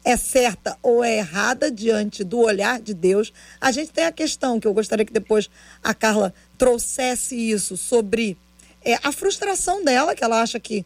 é 0.06 0.16
certa 0.16 0.78
ou 0.82 1.04
é 1.04 1.18
errada 1.18 1.70
diante 1.70 2.24
do 2.24 2.40
olhar 2.40 2.80
de 2.80 2.94
Deus. 2.94 3.34
A 3.60 3.74
gente 3.74 3.92
tem 3.92 4.06
a 4.06 4.12
questão 4.14 4.58
que 4.58 4.66
eu 4.66 4.74
gostaria 4.74 5.06
que 5.06 5.12
depois 5.12 5.50
a 5.84 5.94
Carla 5.94 6.34
trouxesse 6.58 7.36
isso 7.36 7.76
sobre 7.76 8.38
é, 8.86 8.98
a 9.04 9.12
frustração 9.12 9.84
dela, 9.84 10.16
que 10.16 10.24
ela 10.24 10.42
acha 10.42 10.62
que 10.62 10.86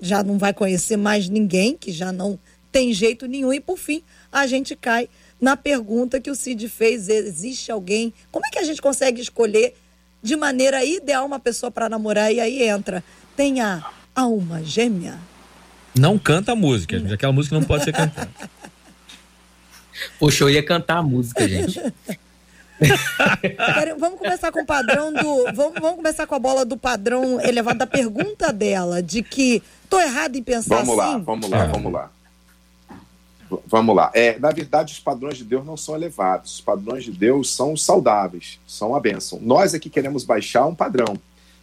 já 0.00 0.22
não 0.22 0.38
vai 0.38 0.52
conhecer 0.52 0.96
mais 0.96 1.28
ninguém, 1.28 1.76
que 1.76 1.92
já 1.92 2.12
não 2.12 2.38
tem 2.72 2.92
jeito 2.92 3.26
nenhum. 3.26 3.52
E 3.52 3.60
por 3.60 3.78
fim, 3.78 4.02
a 4.32 4.46
gente 4.46 4.74
cai 4.74 5.08
na 5.40 5.56
pergunta 5.56 6.20
que 6.20 6.30
o 6.30 6.34
Cid 6.34 6.68
fez: 6.68 7.08
existe 7.08 7.70
alguém? 7.70 8.12
Como 8.32 8.44
é 8.46 8.50
que 8.50 8.58
a 8.58 8.64
gente 8.64 8.82
consegue 8.82 9.20
escolher 9.20 9.74
de 10.22 10.36
maneira 10.36 10.84
ideal 10.84 11.24
uma 11.24 11.38
pessoa 11.38 11.70
para 11.70 11.88
namorar? 11.88 12.32
E 12.32 12.40
aí 12.40 12.62
entra, 12.62 13.04
tem 13.36 13.60
a 13.60 13.84
alma 14.14 14.62
gêmea? 14.62 15.18
Não 15.96 16.18
canta 16.18 16.52
a 16.52 16.56
música, 16.56 16.98
gente. 16.98 17.14
Aquela 17.14 17.32
música 17.32 17.54
não 17.54 17.64
pode 17.64 17.84
ser 17.84 17.92
cantada. 17.92 18.30
Poxa, 20.18 20.42
eu 20.42 20.50
ia 20.50 20.62
cantar 20.62 20.98
a 20.98 21.02
música, 21.02 21.48
gente. 21.48 21.80
vamos 23.98 24.18
começar 24.18 24.50
com 24.50 24.62
o 24.62 24.66
padrão 24.66 25.12
do. 25.12 25.44
Vamos, 25.54 25.74
vamos, 25.80 25.96
começar 25.96 26.26
com 26.26 26.34
a 26.34 26.38
bola 26.38 26.64
do 26.64 26.76
padrão 26.76 27.40
elevado 27.40 27.78
da 27.78 27.86
pergunta 27.86 28.52
dela, 28.52 29.02
de 29.02 29.22
que 29.22 29.62
tô 29.88 30.00
errado 30.00 30.36
em 30.36 30.42
pensar 30.42 30.82
vamos 30.82 30.98
assim. 30.98 31.12
Lá, 31.12 31.18
vamos 31.18 31.50
lá, 31.50 31.66
vamos 31.66 31.92
lá. 31.92 32.10
Vamos 33.66 33.94
lá. 33.94 34.10
É, 34.14 34.38
na 34.38 34.50
verdade, 34.50 34.92
os 34.92 34.98
padrões 34.98 35.36
de 35.36 35.44
Deus 35.44 35.64
não 35.64 35.76
são 35.76 35.94
elevados. 35.94 36.54
Os 36.54 36.60
padrões 36.60 37.04
de 37.04 37.12
Deus 37.12 37.54
são 37.54 37.76
saudáveis, 37.76 38.58
são 38.66 38.94
a 38.94 39.00
bênção. 39.00 39.38
Nós 39.40 39.74
aqui 39.74 39.88
queremos 39.88 40.24
baixar 40.24 40.66
um 40.66 40.74
padrão. 40.74 41.16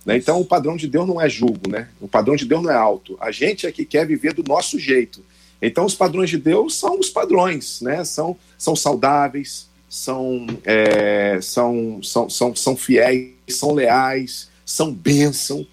Né? 0.05 0.17
Então, 0.17 0.39
o 0.39 0.45
padrão 0.45 0.77
de 0.77 0.87
Deus 0.87 1.07
não 1.07 1.19
é 1.19 1.27
julgo, 1.27 1.69
né? 1.69 1.89
O 1.99 2.07
padrão 2.07 2.35
de 2.35 2.45
Deus 2.45 2.63
não 2.63 2.71
é 2.71 2.75
alto. 2.75 3.17
A 3.19 3.31
gente 3.31 3.67
é 3.67 3.71
que 3.71 3.85
quer 3.85 4.05
viver 4.05 4.33
do 4.33 4.43
nosso 4.43 4.79
jeito. 4.79 5.23
Então, 5.61 5.85
os 5.85 5.93
padrões 5.93 6.29
de 6.29 6.37
Deus 6.37 6.75
são 6.75 6.99
os 6.99 7.09
padrões, 7.09 7.81
né? 7.81 8.03
São, 8.03 8.35
são 8.57 8.75
saudáveis, 8.75 9.67
são, 9.91 10.47
é, 10.63 11.37
são, 11.41 12.01
são, 12.01 12.29
são, 12.29 12.55
são 12.55 12.77
fiéis, 12.77 13.33
são 13.49 13.73
leais, 13.73 14.49
são 14.65 14.89
bênção. 14.89 15.67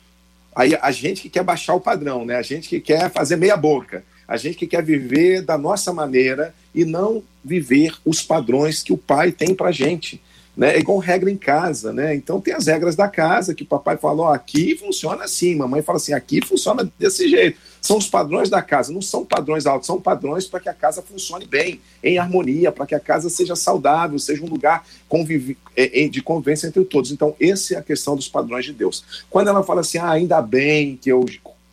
Aí 0.57 0.76
a 0.83 0.90
gente 0.90 1.22
que 1.22 1.31
quer 1.31 1.44
baixar 1.44 1.74
o 1.74 1.81
padrão, 1.81 2.24
né? 2.24 2.35
A 2.35 2.42
gente 2.42 2.68
que 2.68 2.81
quer 2.81 3.12
fazer 3.12 3.37
meia 3.37 3.57
boca, 3.57 4.02
a 4.26 4.37
gente 4.37 4.57
que 4.57 4.66
quer 4.66 4.83
viver 4.83 5.42
da 5.42 5.57
nossa 5.57 5.92
maneira 5.92 6.52
e 6.74 6.85
não 6.85 7.22
viver 7.44 7.94
os 8.04 8.20
padrões 8.20 8.83
que 8.83 8.92
o 8.92 8.98
Pai 8.98 9.31
tem 9.31 9.54
para 9.54 9.70
gente 9.70 10.20
né? 10.58 10.74
É 10.74 10.80
igual 10.80 10.98
regra 10.98 11.30
em 11.30 11.36
casa, 11.36 11.92
né? 11.92 12.16
Então 12.16 12.40
tem 12.40 12.52
as 12.52 12.66
regras 12.66 12.96
da 12.96 13.06
casa 13.06 13.54
que 13.54 13.62
o 13.62 13.66
papai 13.66 13.96
falou, 13.96 14.26
oh, 14.26 14.32
aqui 14.32 14.76
funciona 14.76 15.22
assim, 15.22 15.54
mamãe 15.54 15.82
fala 15.82 15.98
assim, 15.98 16.12
aqui 16.12 16.44
funciona 16.44 16.90
desse 16.98 17.28
jeito. 17.28 17.60
São 17.80 17.96
os 17.96 18.08
padrões 18.08 18.50
da 18.50 18.60
casa, 18.60 18.92
não 18.92 19.00
são 19.00 19.24
padrões 19.24 19.66
altos, 19.66 19.86
são 19.86 20.00
padrões 20.00 20.46
para 20.46 20.58
que 20.58 20.68
a 20.68 20.74
casa 20.74 21.00
funcione 21.00 21.46
bem, 21.46 21.80
em 22.02 22.18
harmonia, 22.18 22.72
para 22.72 22.86
que 22.86 22.94
a 22.96 22.98
casa 22.98 23.30
seja 23.30 23.54
saudável, 23.54 24.18
seja 24.18 24.42
um 24.42 24.48
lugar. 24.48 24.84
É, 25.76 26.04
é, 26.04 26.08
de 26.08 26.20
convivência 26.20 26.66
entre 26.66 26.84
todos. 26.84 27.12
Então, 27.12 27.36
essa 27.40 27.74
é 27.74 27.78
a 27.78 27.82
questão 27.82 28.16
dos 28.16 28.26
padrões 28.26 28.64
de 28.64 28.72
Deus. 28.72 29.04
Quando 29.30 29.46
ela 29.46 29.62
fala 29.62 29.82
assim, 29.82 29.98
ah, 29.98 30.10
ainda 30.10 30.42
bem 30.42 30.96
que 30.96 31.10
eu 31.10 31.24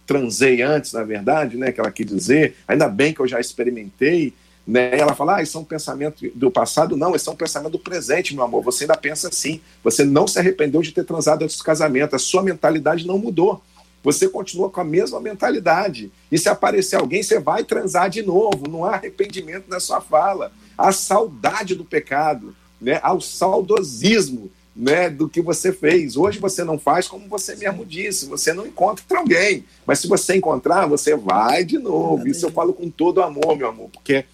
transei 0.05 0.61
antes, 0.61 0.93
na 0.93 1.03
verdade, 1.03 1.57
né, 1.57 1.71
que 1.71 1.79
ela 1.79 1.91
quis 1.91 2.05
dizer, 2.05 2.55
ainda 2.67 2.87
bem 2.87 3.13
que 3.13 3.19
eu 3.19 3.27
já 3.27 3.39
experimentei, 3.39 4.31
né? 4.67 4.97
Ela 4.97 5.13
fala, 5.13 5.37
ah, 5.37 5.43
isso 5.43 5.57
é 5.57 5.61
um 5.61 5.65
pensamento 5.65 6.27
do 6.33 6.49
passado. 6.49 6.97
Não, 6.97 7.15
isso 7.15 7.29
é 7.29 7.33
um 7.33 7.35
pensamento 7.35 7.73
do 7.73 7.79
presente, 7.79 8.33
meu 8.33 8.43
amor. 8.43 8.63
Você 8.63 8.85
ainda 8.85 8.97
pensa 8.97 9.27
assim. 9.27 9.61
Você 9.83 10.03
não 10.03 10.27
se 10.27 10.39
arrependeu 10.39 10.81
de 10.81 10.91
ter 10.91 11.03
transado 11.03 11.43
antes 11.43 11.57
do 11.57 11.63
casamento. 11.63 12.15
A 12.15 12.19
sua 12.19 12.41
mentalidade 12.41 13.05
não 13.05 13.17
mudou. 13.17 13.61
Você 14.03 14.27
continua 14.27 14.69
com 14.69 14.81
a 14.81 14.83
mesma 14.83 15.19
mentalidade. 15.19 16.11
E 16.31 16.37
se 16.37 16.49
aparecer 16.49 16.95
alguém, 16.95 17.21
você 17.21 17.39
vai 17.39 17.63
transar 17.63 18.09
de 18.09 18.21
novo. 18.21 18.69
Não 18.69 18.85
há 18.85 18.95
arrependimento 18.95 19.65
na 19.67 19.79
sua 19.79 20.01
fala. 20.01 20.51
Há 20.77 20.91
saudade 20.91 21.75
do 21.75 21.85
pecado, 21.85 22.55
né? 22.81 22.99
há 23.01 23.13
o 23.13 23.21
saudosismo 23.21 24.51
né, 24.75 25.09
do 25.09 25.29
que 25.29 25.41
você 25.41 25.71
fez. 25.71 26.17
Hoje 26.17 26.37
você 26.37 26.63
não 26.63 26.77
faz 26.77 27.07
como 27.07 27.29
você 27.29 27.55
mesmo 27.55 27.85
disse, 27.85 28.25
você 28.25 28.53
não 28.53 28.67
encontra 28.67 29.17
alguém. 29.17 29.63
Mas 29.85 29.99
se 29.99 30.07
você 30.07 30.35
encontrar, 30.35 30.85
você 30.85 31.15
vai 31.15 31.63
de 31.63 31.77
novo. 31.77 32.27
Isso 32.27 32.45
eu 32.45 32.51
falo 32.51 32.73
com 32.73 32.89
todo 32.89 33.21
amor, 33.21 33.55
meu 33.55 33.69
amor, 33.69 33.89
porque 33.89 34.25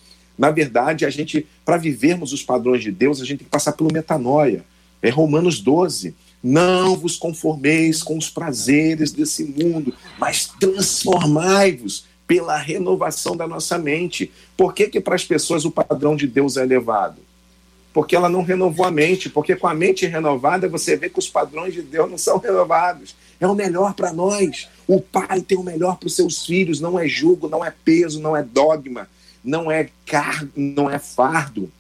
na 0.42 0.50
verdade, 0.50 1.06
a 1.06 1.10
gente, 1.12 1.46
para 1.64 1.78
vivermos 1.78 2.34
os 2.34 2.42
padrões 2.42 2.82
de 2.82 2.92
Deus, 2.92 3.22
a 3.22 3.26
gente 3.26 3.38
tem 3.38 3.46
que 3.46 3.52
passar 3.52 3.74
pelo 3.74 3.94
metanoia. 3.94 4.66
É 5.00 5.08
Romanos 5.08 5.60
12. 5.60 6.16
Não 6.42 6.96
vos 6.96 7.16
conformeis 7.16 8.02
com 8.02 8.18
os 8.18 8.28
prazeres 8.28 9.12
desse 9.12 9.44
mundo, 9.44 9.94
mas 10.18 10.48
transformai-vos 10.60 12.06
pela 12.26 12.58
renovação 12.58 13.38
da 13.38 13.48
nossa 13.48 13.78
mente. 13.78 14.32
Por 14.58 14.74
que, 14.74 14.88
que 14.88 15.00
para 15.00 15.14
as 15.14 15.24
pessoas 15.24 15.64
o 15.64 15.70
padrão 15.70 16.16
de 16.16 16.26
Deus 16.26 16.58
é 16.58 16.64
elevado? 16.64 17.22
Porque 17.94 18.16
ela 18.16 18.28
não 18.28 18.42
renovou 18.42 18.88
a 18.88 18.90
mente, 18.90 19.30
porque 19.30 19.56
com 19.56 19.68
a 19.68 19.76
mente 19.76 20.08
renovada 20.08 20.68
você 20.68 20.98
vê 20.98 21.08
que 21.08 21.20
os 21.20 21.30
padrões 21.30 21.72
de 21.72 21.84
Deus 21.84 22.10
não 22.10 22.18
são 22.18 22.40
renovados. 22.40 23.16
É 23.40 23.46
o 23.46 23.54
melhor 23.54 23.94
para 23.94 24.12
nós. 24.12 24.68
O 24.88 25.00
pai 25.00 25.42
tem 25.42 25.60
o 25.60 25.64
melhor 25.64 25.98
para 25.98 26.08
os 26.08 26.16
seus 26.16 26.44
filhos, 26.48 26.82
não 26.82 26.98
é 26.98 27.08
jugo, 27.08 27.48
não 27.48 27.64
é 27.64 27.72
peso, 27.86 28.20
não 28.20 28.36
é 28.36 28.42
dogma, 28.42 29.08
não 29.44 29.72
é 29.72 29.90
cargo, 30.06 30.52
não 30.56 30.90
é 30.90 31.00
fardo. 31.00 31.72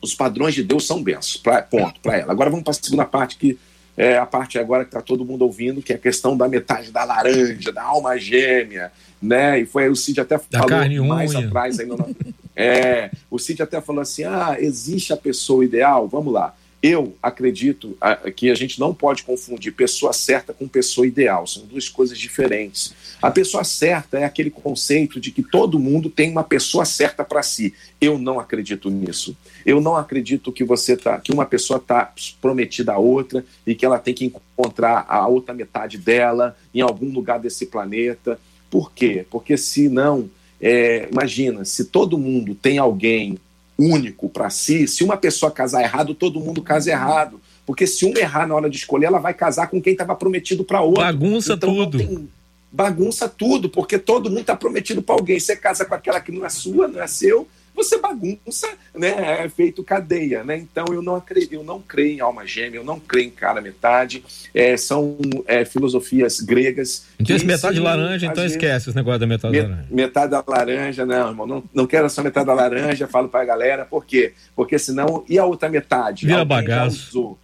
Os 0.00 0.14
padrões 0.14 0.54
de 0.54 0.62
Deus 0.62 0.86
são 0.86 1.02
bênçãos, 1.02 1.36
pra, 1.36 1.60
ponto, 1.62 2.00
para 2.00 2.18
ela. 2.18 2.32
Agora 2.32 2.50
vamos 2.50 2.64
para 2.64 2.70
a 2.70 2.74
segunda 2.74 3.04
parte 3.04 3.36
que 3.36 3.58
é 3.96 4.16
a 4.16 4.24
parte 4.24 4.58
agora 4.60 4.84
que 4.84 4.90
está 4.90 5.02
todo 5.02 5.24
mundo 5.24 5.42
ouvindo, 5.42 5.82
que 5.82 5.92
é 5.92 5.96
a 5.96 5.98
questão 5.98 6.36
da 6.36 6.48
metade 6.48 6.92
da 6.92 7.02
laranja, 7.02 7.72
da 7.72 7.82
alma 7.82 8.16
gêmea, 8.16 8.92
né? 9.20 9.58
E 9.60 9.66
foi 9.66 9.88
o 9.88 9.96
Cid 9.96 10.20
até 10.20 10.38
da 10.48 10.60
falou 10.60 11.06
mais 11.06 11.34
unha. 11.34 11.46
atrás 11.46 11.80
aí 11.80 11.86
no... 11.86 12.16
É, 12.54 13.10
o 13.28 13.38
Cid 13.40 13.60
até 13.60 13.80
falou 13.80 14.00
assim: 14.00 14.22
ah, 14.22 14.56
existe 14.58 15.12
a 15.12 15.16
pessoa 15.16 15.64
ideal? 15.64 16.06
Vamos 16.06 16.32
lá. 16.32 16.54
Eu 16.80 17.16
acredito 17.20 17.98
que 18.36 18.50
a 18.50 18.54
gente 18.54 18.78
não 18.78 18.94
pode 18.94 19.24
confundir 19.24 19.72
pessoa 19.72 20.12
certa 20.12 20.52
com 20.52 20.68
pessoa 20.68 21.04
ideal, 21.04 21.44
são 21.44 21.66
duas 21.66 21.88
coisas 21.88 22.16
diferentes. 22.16 22.94
A 23.20 23.30
pessoa 23.30 23.64
certa 23.64 24.18
é 24.18 24.24
aquele 24.24 24.50
conceito 24.50 25.18
de 25.18 25.30
que 25.30 25.42
todo 25.42 25.78
mundo 25.78 26.08
tem 26.08 26.30
uma 26.30 26.44
pessoa 26.44 26.84
certa 26.84 27.24
para 27.24 27.42
si. 27.42 27.74
Eu 28.00 28.16
não 28.18 28.38
acredito 28.38 28.88
nisso. 28.88 29.36
Eu 29.66 29.80
não 29.80 29.96
acredito 29.96 30.52
que 30.52 30.62
você 30.62 30.96
tá, 30.96 31.18
que 31.18 31.32
uma 31.32 31.44
pessoa 31.44 31.78
está 31.78 32.12
prometida 32.40 32.92
a 32.92 32.98
outra 32.98 33.44
e 33.66 33.74
que 33.74 33.84
ela 33.84 33.98
tem 33.98 34.14
que 34.14 34.24
encontrar 34.24 35.04
a 35.08 35.26
outra 35.26 35.52
metade 35.52 35.98
dela 35.98 36.56
em 36.72 36.80
algum 36.80 37.12
lugar 37.12 37.40
desse 37.40 37.66
planeta. 37.66 38.38
Por 38.70 38.92
quê? 38.92 39.26
Porque 39.28 39.56
se 39.56 39.88
não, 39.88 40.30
é, 40.60 41.08
imagina, 41.10 41.64
se 41.64 41.86
todo 41.86 42.18
mundo 42.18 42.54
tem 42.54 42.78
alguém 42.78 43.36
único 43.78 44.28
para 44.28 44.50
si. 44.50 44.86
Se 44.86 45.04
uma 45.04 45.16
pessoa 45.16 45.50
casar 45.50 45.82
errado, 45.82 46.14
todo 46.14 46.40
mundo 46.40 46.62
casa 46.62 46.90
errado. 46.90 47.40
Porque 47.64 47.86
se 47.86 48.04
uma 48.06 48.18
errar 48.18 48.46
na 48.46 48.54
hora 48.54 48.70
de 48.70 48.76
escolher, 48.76 49.06
ela 49.06 49.18
vai 49.18 49.34
casar 49.34 49.68
com 49.68 49.80
quem 49.80 49.92
estava 49.92 50.14
prometido 50.16 50.64
para 50.64 50.80
outro. 50.80 51.02
Bagunça 51.02 51.52
então, 51.52 51.74
tudo. 51.74 51.98
Tem... 51.98 52.28
Bagunça 52.70 53.28
tudo, 53.28 53.68
porque 53.68 53.98
todo 53.98 54.28
mundo 54.28 54.40
está 54.40 54.56
prometido 54.56 55.02
para 55.02 55.14
alguém. 55.14 55.40
Você 55.40 55.56
casa 55.56 55.84
com 55.84 55.94
aquela 55.94 56.20
que 56.20 56.32
não 56.32 56.44
é 56.44 56.48
sua, 56.48 56.86
não 56.86 57.02
é 57.02 57.06
seu, 57.06 57.48
você 57.78 57.96
bagunça, 57.96 58.68
né? 58.92 59.44
É 59.44 59.48
feito 59.48 59.84
cadeia, 59.84 60.42
né? 60.42 60.56
Então 60.56 60.84
eu 60.92 61.00
não 61.00 61.14
acredito, 61.14 61.52
eu 61.52 61.62
não 61.62 61.80
creio 61.80 62.16
em 62.16 62.20
alma 62.20 62.44
gêmea, 62.44 62.78
eu 62.78 62.84
não 62.84 62.98
creio 62.98 63.28
em 63.28 63.30
cara 63.30 63.60
metade. 63.60 64.24
É, 64.52 64.76
são 64.76 65.16
é, 65.46 65.64
filosofias 65.64 66.40
gregas. 66.40 67.06
Então 67.20 67.36
esse 67.36 67.46
metade 67.46 67.76
de 67.76 67.80
laranja, 67.80 68.26
então 68.26 68.42
vezes, 68.42 68.56
esquece 68.56 68.88
esse 68.88 68.96
negócio 68.96 69.20
da 69.20 69.26
metade 69.28 69.52
met, 69.52 69.68
laranja. 69.68 69.88
Metade 69.90 70.30
da 70.32 70.44
laranja, 70.46 71.06
não, 71.06 71.28
irmão, 71.28 71.46
não, 71.46 71.64
não 71.72 71.86
quero 71.86 72.10
só 72.10 72.22
metade 72.22 72.46
da 72.46 72.54
laranja, 72.54 73.06
falo 73.06 73.28
para 73.28 73.42
a 73.42 73.44
galera, 73.44 73.84
por 73.84 74.04
quê? 74.04 74.34
Porque 74.56 74.76
senão, 74.78 75.24
e 75.28 75.38
a 75.38 75.44
outra 75.44 75.68
metade? 75.68 76.26
Vira 76.26 76.44
bagaço. 76.44 77.38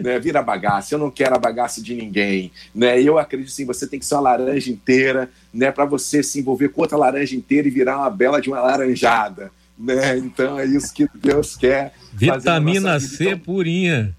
Né, 0.00 0.18
vira 0.18 0.42
bagaça, 0.42 0.94
eu 0.94 0.98
não 0.98 1.10
quero 1.10 1.34
a 1.34 1.38
bagaça 1.38 1.82
de 1.82 1.94
ninguém, 1.94 2.50
né? 2.74 3.00
Eu 3.00 3.18
acredito 3.18 3.50
sim, 3.50 3.66
você 3.66 3.86
tem 3.86 3.98
que 3.98 4.06
ser 4.06 4.14
uma 4.14 4.22
laranja 4.22 4.70
inteira, 4.70 5.30
né, 5.52 5.70
para 5.70 5.84
você 5.84 6.22
se 6.22 6.40
envolver 6.40 6.70
com 6.70 6.80
outra 6.80 6.96
laranja 6.96 7.36
inteira 7.36 7.68
e 7.68 7.70
virar 7.70 7.98
uma 7.98 8.10
bela 8.10 8.40
de 8.40 8.48
uma 8.48 8.60
laranjada, 8.60 9.50
né? 9.78 10.16
Então 10.16 10.58
é 10.58 10.64
isso 10.64 10.92
que 10.92 11.06
Deus 11.14 11.56
quer. 11.56 11.92
Vitamina 12.12 12.98
C 12.98 13.24
então, 13.24 13.38
purinha. 13.40 14.16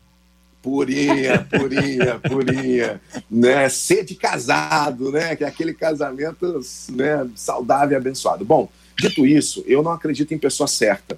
Purinha, 0.62 1.48
purinha, 1.50 2.20
purinha, 2.22 3.02
né? 3.30 3.68
Ser 3.70 4.06
de 4.06 4.16
casado, 4.16 5.12
né? 5.12 5.36
Que 5.36 5.44
é 5.44 5.48
aquele 5.48 5.74
casamento 5.74 6.60
né, 6.90 7.28
saudável 7.36 7.94
e 7.94 7.96
abençoado. 7.96 8.46
Bom, 8.46 8.70
dito 9.00 9.26
isso, 9.26 9.64
eu 9.66 9.82
não 9.82 9.92
acredito 9.92 10.34
em 10.34 10.38
pessoa 10.38 10.68
certa, 10.68 11.18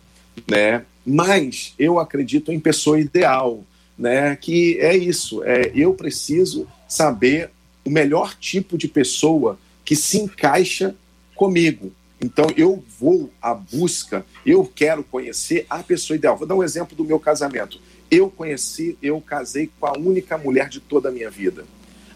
né? 0.49 0.83
Mas 1.05 1.73
eu 1.77 1.99
acredito 1.99 2.51
em 2.51 2.59
pessoa 2.59 2.99
ideal, 2.99 3.63
né? 3.97 4.35
Que 4.35 4.79
é 4.79 4.95
isso, 4.95 5.43
é 5.43 5.71
eu 5.75 5.93
preciso 5.93 6.67
saber 6.87 7.49
o 7.85 7.89
melhor 7.89 8.35
tipo 8.35 8.77
de 8.77 8.87
pessoa 8.87 9.57
que 9.83 9.95
se 9.95 10.17
encaixa 10.19 10.95
comigo, 11.35 11.91
então 12.23 12.47
eu 12.55 12.81
vou 12.97 13.29
à 13.41 13.53
busca, 13.53 14.25
eu 14.45 14.63
quero 14.63 15.03
conhecer 15.03 15.65
a 15.69 15.83
pessoa 15.83 16.15
ideal. 16.15 16.37
Vou 16.37 16.47
dar 16.47 16.55
um 16.55 16.63
exemplo 16.63 16.95
do 16.95 17.03
meu 17.03 17.19
casamento. 17.19 17.81
Eu 18.09 18.29
conheci, 18.29 18.97
eu 19.01 19.19
casei 19.19 19.69
com 19.77 19.85
a 19.85 19.97
única 19.97 20.37
mulher 20.37 20.69
de 20.69 20.79
toda 20.79 21.09
a 21.09 21.11
minha 21.11 21.29
vida. 21.29 21.65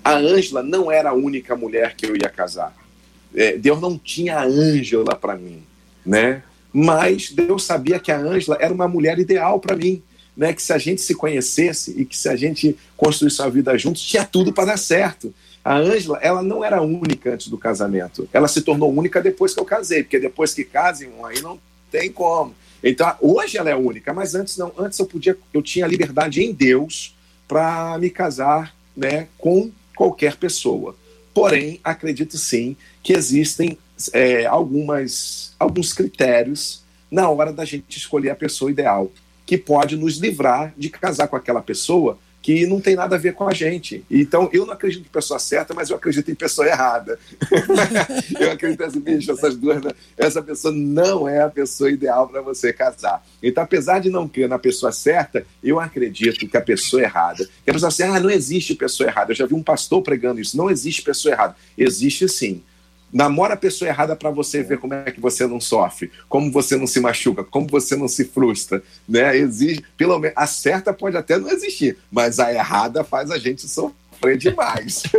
A 0.02 0.16
Ângela 0.16 0.64
não 0.64 0.90
era 0.90 1.10
a 1.10 1.14
única 1.14 1.58
mulher 1.58 1.94
que 1.96 2.06
eu 2.06 2.16
ia 2.16 2.30
casar. 2.30 2.74
É, 3.36 3.58
Deus 3.58 3.82
não 3.82 3.98
tinha 3.98 4.38
a 4.38 4.46
Ângela 4.46 5.14
para 5.14 5.36
mim, 5.36 5.62
né? 6.06 6.42
Mas 6.72 7.30
Deus 7.30 7.66
sabia 7.66 8.00
que 8.00 8.12
a 8.12 8.18
Ângela 8.18 8.58
era 8.62 8.74
uma 8.74 8.88
mulher 8.88 9.20
ideal 9.20 9.60
para 9.60 9.76
mim, 9.76 10.02
né? 10.38 10.54
Que 10.54 10.62
se 10.62 10.72
a 10.72 10.78
gente 10.78 11.02
se 11.02 11.16
conhecesse 11.16 12.00
e 12.00 12.06
que 12.06 12.16
se 12.16 12.30
a 12.30 12.36
gente 12.36 12.78
construísse 12.96 13.42
a 13.42 13.50
vida 13.50 13.76
juntos, 13.78 14.04
tinha 14.04 14.24
tudo 14.24 14.54
para 14.54 14.66
dar 14.66 14.78
certo. 14.78 15.34
A 15.66 15.76
Ângela, 15.76 16.20
ela 16.22 16.44
não 16.44 16.64
era 16.64 16.82
única 16.82 17.34
antes 17.34 17.48
do 17.48 17.58
casamento. 17.58 18.30
Ela 18.32 18.48
se 18.48 18.62
tornou 18.62 18.94
única 18.94 19.22
depois 19.22 19.54
que 19.54 19.60
eu 19.60 19.66
casei, 19.66 20.04
porque 20.04 20.20
depois 20.20 20.54
que 20.54 20.64
casem, 20.64 21.10
aí 21.26 21.42
não 21.42 21.60
tem 21.92 22.12
como. 22.12 22.56
Então, 22.84 23.14
hoje 23.20 23.58
ela 23.58 23.70
é 23.70 23.76
única, 23.76 24.14
mas 24.14 24.36
antes 24.36 24.56
não. 24.56 24.72
Antes 24.78 25.00
eu 25.00 25.06
podia, 25.06 25.36
eu 25.54 25.62
tinha 25.62 25.88
liberdade 25.88 26.42
em 26.42 26.54
Deus 26.54 27.16
para 27.48 27.98
me 27.98 28.10
casar, 28.10 28.76
né, 28.96 29.28
com 29.38 29.72
qualquer 29.96 30.36
pessoa. 30.36 30.96
Porém, 31.34 31.80
acredito 31.84 32.38
sim 32.38 32.76
que 33.02 33.14
existem 33.14 33.78
é, 34.14 34.46
algumas, 34.46 35.54
alguns 35.60 35.94
critérios 35.94 36.84
na 37.10 37.30
hora 37.30 37.52
da 37.52 37.66
gente 37.66 37.98
escolher 37.98 38.30
a 38.30 38.36
pessoa 38.36 38.70
ideal, 38.70 39.12
que 39.48 39.58
pode 39.58 39.96
nos 39.96 40.18
livrar 40.18 40.74
de 40.78 40.90
casar 40.90 41.28
com 41.30 41.38
aquela 41.38 41.62
pessoa 41.62 42.20
que 42.42 42.66
não 42.66 42.80
tem 42.80 42.96
nada 42.96 43.16
a 43.16 43.20
ver 43.20 43.34
com 43.34 43.48
a 43.48 43.54
gente. 43.54 44.06
Então, 44.10 44.50
eu 44.54 44.66
não 44.66 44.74
acredito 44.74 45.06
em 45.06 45.10
pessoa 45.10 45.40
certa, 45.40 45.74
mas 45.74 45.90
eu 45.90 45.96
acredito 45.96 46.30
em 46.30 46.36
pessoa 46.36 46.68
errada. 46.68 47.20
eu 48.40 48.52
acredito 48.52 48.84
assim, 48.84 49.00
bicho, 49.00 49.32
essas 49.32 49.56
duas, 49.56 49.82
essa 50.18 50.42
pessoa 50.42 50.74
não 50.74 51.28
é 51.28 51.42
a 51.42 51.50
pessoa 51.50 51.90
ideal 51.90 52.28
para 52.28 52.42
você 52.42 52.72
casar. 52.72 53.26
Então, 53.42 53.64
apesar 53.64 54.00
de 54.00 54.10
não 54.10 54.28
crer 54.28 54.48
na 54.48 54.60
pessoa 54.60 54.92
certa, 54.92 55.46
eu 55.64 55.80
acredito 55.80 56.48
que 56.48 56.56
a 56.56 56.62
pessoa 56.62 57.02
errada. 57.02 57.46
Que 57.66 57.70
a 57.70 57.74
pessoa 57.74 57.90
assim, 57.90 58.04
ah, 58.04 58.20
não 58.20 58.30
existe 58.30 58.76
pessoa 58.76 59.10
errada. 59.10 59.32
Eu 59.32 59.36
já 59.36 59.46
vi 59.46 59.54
um 59.54 59.64
pastor 59.64 60.02
pregando 60.02 60.40
isso. 60.40 60.56
Não 60.56 60.70
existe 60.70 61.02
pessoa 61.02 61.34
errada. 61.34 61.56
Existe 61.78 62.30
sim. 62.30 62.64
Namora 63.12 63.54
a 63.54 63.58
pessoa 63.58 63.88
errada 63.88 64.16
para 64.16 64.30
você 64.30 64.62
ver 64.62 64.80
como 64.80 64.94
é 64.94 65.12
que 65.12 65.20
você 65.20 65.48
não 65.48 65.62
sofre, 65.62 66.12
como 66.28 66.52
você 66.52 66.76
não 66.76 66.88
se 66.88 67.00
machuca, 67.00 67.44
como 67.44 67.68
você 67.68 67.96
não 67.96 68.08
se 68.08 68.26
frustra, 68.26 68.84
né? 69.08 69.38
Exige, 69.38 69.84
pelo 69.96 70.20
menos 70.20 70.36
a 70.38 70.46
certa 70.46 70.94
pode 70.94 71.16
até 71.16 71.38
não 71.38 71.50
existir, 71.50 71.98
mas 72.12 72.40
a 72.40 72.54
errada 72.54 73.04
faz 73.04 73.32
a 73.32 73.38
gente 73.38 73.68
sofrer 73.68 74.38
demais. 74.38 75.04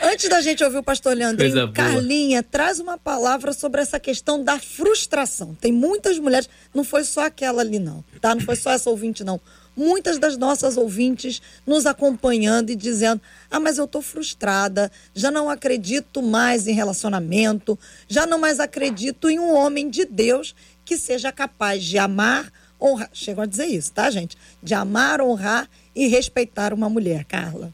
Antes 0.00 0.28
da 0.28 0.40
gente 0.42 0.62
ouvir 0.62 0.76
o 0.78 0.82
pastor 0.82 1.16
Leandrinho, 1.16 1.72
Carlinha, 1.72 2.42
traz 2.42 2.78
uma 2.78 2.98
palavra 2.98 3.52
sobre 3.52 3.80
essa 3.80 3.98
questão 3.98 4.42
da 4.42 4.58
frustração. 4.58 5.54
Tem 5.54 5.72
muitas 5.72 6.18
mulheres, 6.18 6.48
não 6.74 6.84
foi 6.84 7.02
só 7.02 7.24
aquela 7.24 7.62
ali 7.62 7.78
não, 7.78 8.04
tá? 8.20 8.34
Não 8.34 8.42
foi 8.42 8.56
só 8.56 8.70
essa 8.72 8.90
ouvinte 8.90 9.24
não 9.24 9.40
muitas 9.76 10.18
das 10.18 10.36
nossas 10.36 10.76
ouvintes 10.76 11.42
nos 11.66 11.84
acompanhando 11.84 12.70
e 12.70 12.76
dizendo: 12.76 13.20
ah, 13.50 13.60
mas 13.60 13.78
eu 13.78 13.84
estou 13.84 14.00
frustrada, 14.00 14.90
já 15.14 15.30
não 15.30 15.50
acredito 15.50 16.22
mais 16.22 16.66
em 16.66 16.72
relacionamento, 16.72 17.78
já 18.08 18.26
não 18.26 18.38
mais 18.38 18.58
acredito 18.58 19.28
em 19.28 19.38
um 19.38 19.54
homem 19.54 19.90
de 19.90 20.04
Deus 20.04 20.54
que 20.84 20.96
seja 20.96 21.30
capaz 21.30 21.84
de 21.84 21.98
amar, 21.98 22.50
honrar. 22.80 23.10
Chegou 23.12 23.42
a 23.42 23.46
dizer 23.46 23.66
isso, 23.66 23.92
tá, 23.92 24.10
gente? 24.10 24.36
De 24.62 24.72
amar, 24.72 25.20
honrar 25.20 25.68
e 25.94 26.06
respeitar 26.06 26.72
uma 26.72 26.88
mulher, 26.88 27.24
Carla. 27.24 27.72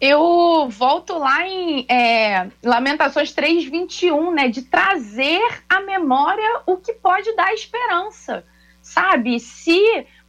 Eu 0.00 0.68
volto 0.68 1.16
lá 1.16 1.46
em 1.46 1.86
é, 1.88 2.50
Lamentações 2.62 3.32
3,21, 3.32 4.34
né? 4.34 4.48
De 4.48 4.62
trazer 4.62 5.40
à 5.68 5.80
memória 5.80 6.60
o 6.66 6.76
que 6.76 6.92
pode 6.92 7.34
dar 7.36 7.54
esperança. 7.54 8.44
Sabe? 8.82 9.40
Se 9.40 9.80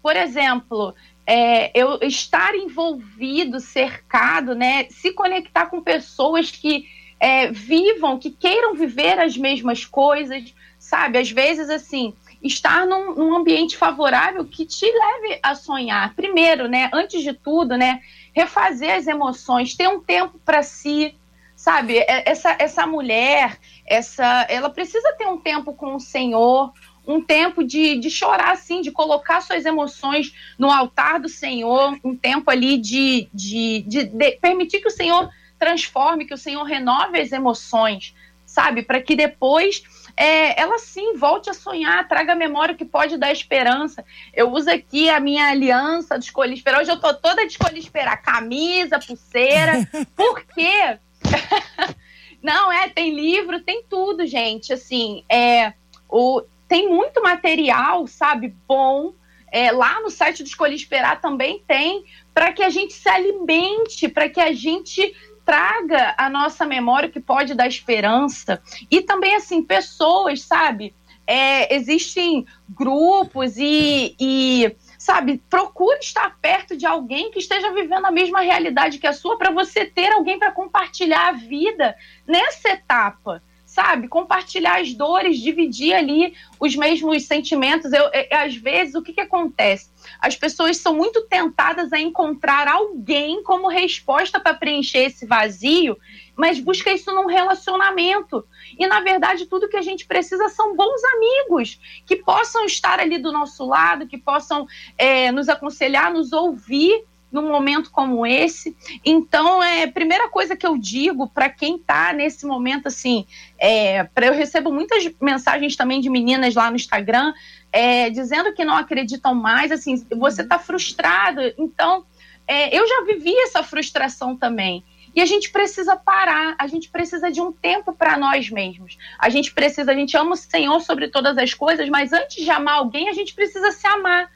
por 0.05 0.15
exemplo, 0.15 0.93
é, 1.25 1.71
eu 1.73 1.97
estar 2.03 2.53
envolvido, 2.53 3.59
cercado, 3.59 4.53
né, 4.53 4.85
se 4.91 5.11
conectar 5.11 5.65
com 5.65 5.81
pessoas 5.81 6.51
que 6.51 6.85
é, 7.19 7.51
vivam, 7.51 8.19
que 8.19 8.29
queiram 8.29 8.75
viver 8.75 9.17
as 9.17 9.35
mesmas 9.35 9.83
coisas, 9.83 10.53
sabe? 10.77 11.17
Às 11.17 11.31
vezes, 11.31 11.71
assim, 11.71 12.13
estar 12.39 12.85
num, 12.85 13.15
num, 13.15 13.35
ambiente 13.35 13.75
favorável 13.75 14.45
que 14.45 14.63
te 14.63 14.85
leve 14.85 15.39
a 15.41 15.55
sonhar. 15.55 16.13
Primeiro, 16.13 16.67
né, 16.67 16.87
antes 16.93 17.23
de 17.23 17.33
tudo, 17.33 17.75
né, 17.75 17.99
refazer 18.31 18.93
as 18.93 19.07
emoções, 19.07 19.73
ter 19.73 19.87
um 19.89 19.99
tempo 19.99 20.39
para 20.45 20.61
si, 20.61 21.17
sabe? 21.55 21.97
É, 21.97 22.29
essa, 22.29 22.55
essa 22.59 22.85
mulher, 22.85 23.57
essa, 23.87 24.45
ela 24.49 24.69
precisa 24.69 25.15
ter 25.17 25.25
um 25.25 25.39
tempo 25.39 25.73
com 25.73 25.95
o 25.95 25.99
Senhor, 25.99 26.71
um 27.07 27.21
tempo 27.21 27.63
de, 27.63 27.97
de 27.99 28.09
chorar, 28.09 28.51
assim, 28.51 28.81
de 28.81 28.91
colocar 28.91 29.41
suas 29.41 29.65
emoções 29.65 30.33
no 30.57 30.71
altar 30.71 31.19
do 31.19 31.29
Senhor, 31.29 31.97
um 32.03 32.15
tempo 32.15 32.49
ali 32.49 32.77
de, 32.77 33.27
de, 33.33 33.83
de, 33.87 34.03
de 34.05 34.31
permitir 34.33 34.79
que 34.79 34.87
o 34.87 34.91
Senhor 34.91 35.29
transforme, 35.57 36.25
que 36.25 36.33
o 36.33 36.37
Senhor 36.37 36.63
renove 36.63 37.19
as 37.19 37.31
emoções, 37.31 38.15
sabe? 38.45 38.83
Para 38.83 39.01
que 39.01 39.15
depois 39.15 39.83
é, 40.17 40.59
ela 40.59 40.77
sim 40.79 41.15
volte 41.15 41.49
a 41.49 41.53
sonhar, 41.53 42.07
traga 42.07 42.33
a 42.33 42.35
memória 42.35 42.75
que 42.75 42.85
pode 42.85 43.17
dar 43.17 43.31
esperança. 43.31 44.03
Eu 44.33 44.51
uso 44.51 44.69
aqui 44.69 45.09
a 45.09 45.19
minha 45.19 45.47
aliança 45.47 46.17
de 46.17 46.25
escolher 46.25 46.53
esperar. 46.53 46.81
Hoje 46.81 46.91
eu 46.91 46.99
tô 46.99 47.13
toda 47.13 47.45
de 47.45 47.51
escolher 47.51 47.79
esperar, 47.79 48.17
camisa, 48.17 48.99
pulseira, 48.99 49.87
por 50.15 50.43
quê? 50.45 50.97
Não, 52.41 52.71
é, 52.71 52.89
tem 52.89 53.15
livro, 53.15 53.59
tem 53.61 53.83
tudo, 53.89 54.25
gente. 54.25 54.71
Assim, 54.71 55.23
é, 55.27 55.73
o, 56.07 56.43
tem 56.67 56.89
muito 56.89 57.21
material, 57.21 58.07
sabe, 58.07 58.55
bom. 58.67 59.13
É, 59.51 59.71
lá 59.71 60.01
no 60.01 60.09
site 60.09 60.43
do 60.43 60.47
Escolhi 60.47 60.75
Esperar 60.75 61.21
também 61.21 61.63
tem, 61.65 62.03
para 62.33 62.51
que 62.51 62.63
a 62.63 62.69
gente 62.69 62.93
se 62.93 63.07
alimente, 63.07 64.09
para 64.09 64.27
que 64.27 64.41
a 64.41 64.51
gente 64.51 65.15
traga 65.45 66.15
a 66.17 66.29
nossa 66.29 66.65
memória 66.65 67.09
que 67.09 67.19
pode 67.19 67.53
dar 67.53 67.67
esperança. 67.67 68.61
E 68.89 69.01
também, 69.01 69.35
assim, 69.35 69.63
pessoas, 69.63 70.41
sabe? 70.41 70.93
É, 71.27 71.73
existem 71.73 72.45
grupos 72.69 73.57
e, 73.57 74.15
e, 74.19 74.75
sabe, 74.97 75.41
procure 75.49 75.99
estar 75.99 76.37
perto 76.39 76.75
de 76.75 76.85
alguém 76.85 77.31
que 77.31 77.39
esteja 77.39 77.71
vivendo 77.71 78.05
a 78.05 78.11
mesma 78.11 78.41
realidade 78.41 78.99
que 78.99 79.07
a 79.07 79.13
sua 79.13 79.37
para 79.37 79.51
você 79.51 79.85
ter 79.85 80.11
alguém 80.11 80.37
para 80.37 80.51
compartilhar 80.51 81.29
a 81.29 81.31
vida 81.31 81.95
nessa 82.27 82.69
etapa 82.69 83.41
sabe? 83.75 84.07
Compartilhar 84.07 84.79
as 84.79 84.93
dores, 84.93 85.37
dividir 85.37 85.93
ali 85.93 86.33
os 86.57 86.77
mesmos 86.77 87.25
sentimentos. 87.25 87.91
Eu, 87.91 88.05
eu, 88.05 88.25
às 88.31 88.55
vezes, 88.55 88.95
o 88.95 89.01
que, 89.01 89.11
que 89.11 89.19
acontece? 89.19 89.91
As 90.21 90.33
pessoas 90.33 90.77
são 90.77 90.95
muito 90.95 91.23
tentadas 91.23 91.91
a 91.91 91.99
encontrar 91.99 92.69
alguém 92.69 93.43
como 93.43 93.67
resposta 93.67 94.39
para 94.39 94.53
preencher 94.53 94.99
esse 94.99 95.25
vazio, 95.25 95.97
mas 96.37 96.57
busca 96.57 96.89
isso 96.93 97.13
num 97.13 97.25
relacionamento. 97.25 98.45
E, 98.79 98.87
na 98.87 99.01
verdade, 99.01 99.45
tudo 99.45 99.67
que 99.67 99.77
a 99.77 99.81
gente 99.81 100.07
precisa 100.07 100.47
são 100.47 100.73
bons 100.73 101.01
amigos 101.15 101.77
que 102.05 102.15
possam 102.15 102.63
estar 102.63 103.01
ali 103.01 103.17
do 103.17 103.31
nosso 103.31 103.65
lado, 103.65 104.07
que 104.07 104.17
possam 104.17 104.65
é, 104.97 105.33
nos 105.33 105.49
aconselhar, 105.49 106.13
nos 106.13 106.31
ouvir 106.31 107.03
num 107.35 107.51
momento 107.51 107.91
como 107.91 108.25
esse. 108.25 108.75
Então, 109.03 109.61
é 109.61 109.85
primeira 109.87 110.29
coisa 110.29 110.55
que 110.55 110.65
eu 110.65 110.77
digo 110.77 111.27
para 111.27 111.49
quem 111.49 111.75
está 111.75 112.13
nesse 112.13 112.45
momento 112.45 112.87
assim, 112.87 113.25
é, 113.59 114.07
eu 114.21 114.33
recebo 114.33 114.71
muitas 114.71 115.07
mensagens 115.21 115.75
também 115.75 115.99
de 115.99 116.09
meninas 116.09 116.55
lá 116.55 116.69
no 116.69 116.75
Instagram 116.75 117.33
é, 117.71 118.09
dizendo 118.09 118.53
que 118.53 118.63
não 118.63 118.77
acreditam 118.77 119.35
mais, 119.35 119.71
assim, 119.71 119.95
você 120.17 120.43
está 120.43 120.57
frustrado. 120.57 121.41
Então, 121.57 122.05
é, 122.47 122.73
eu 122.77 122.87
já 122.87 123.03
vivi 123.03 123.35
essa 123.39 123.61
frustração 123.63 124.35
também. 124.35 124.83
E 125.13 125.21
a 125.21 125.25
gente 125.25 125.49
precisa 125.49 125.95
parar, 125.95 126.55
a 126.59 126.67
gente 126.67 126.89
precisa 126.89 127.31
de 127.31 127.41
um 127.41 127.51
tempo 127.51 127.93
para 127.93 128.17
nós 128.17 128.49
mesmos. 128.49 128.97
A 129.17 129.29
gente 129.29 129.53
precisa, 129.53 129.91
a 129.91 129.95
gente 129.95 130.15
ama 130.17 130.33
o 130.33 130.37
Senhor 130.37 130.79
sobre 130.81 131.09
todas 131.09 131.37
as 131.37 131.53
coisas, 131.53 131.87
mas 131.89 132.11
antes 132.11 132.43
de 132.43 132.49
amar 132.49 132.75
alguém, 132.75 133.09
a 133.09 133.13
gente 133.13 133.33
precisa 133.33 133.71
se 133.71 133.87
amar. 133.87 134.29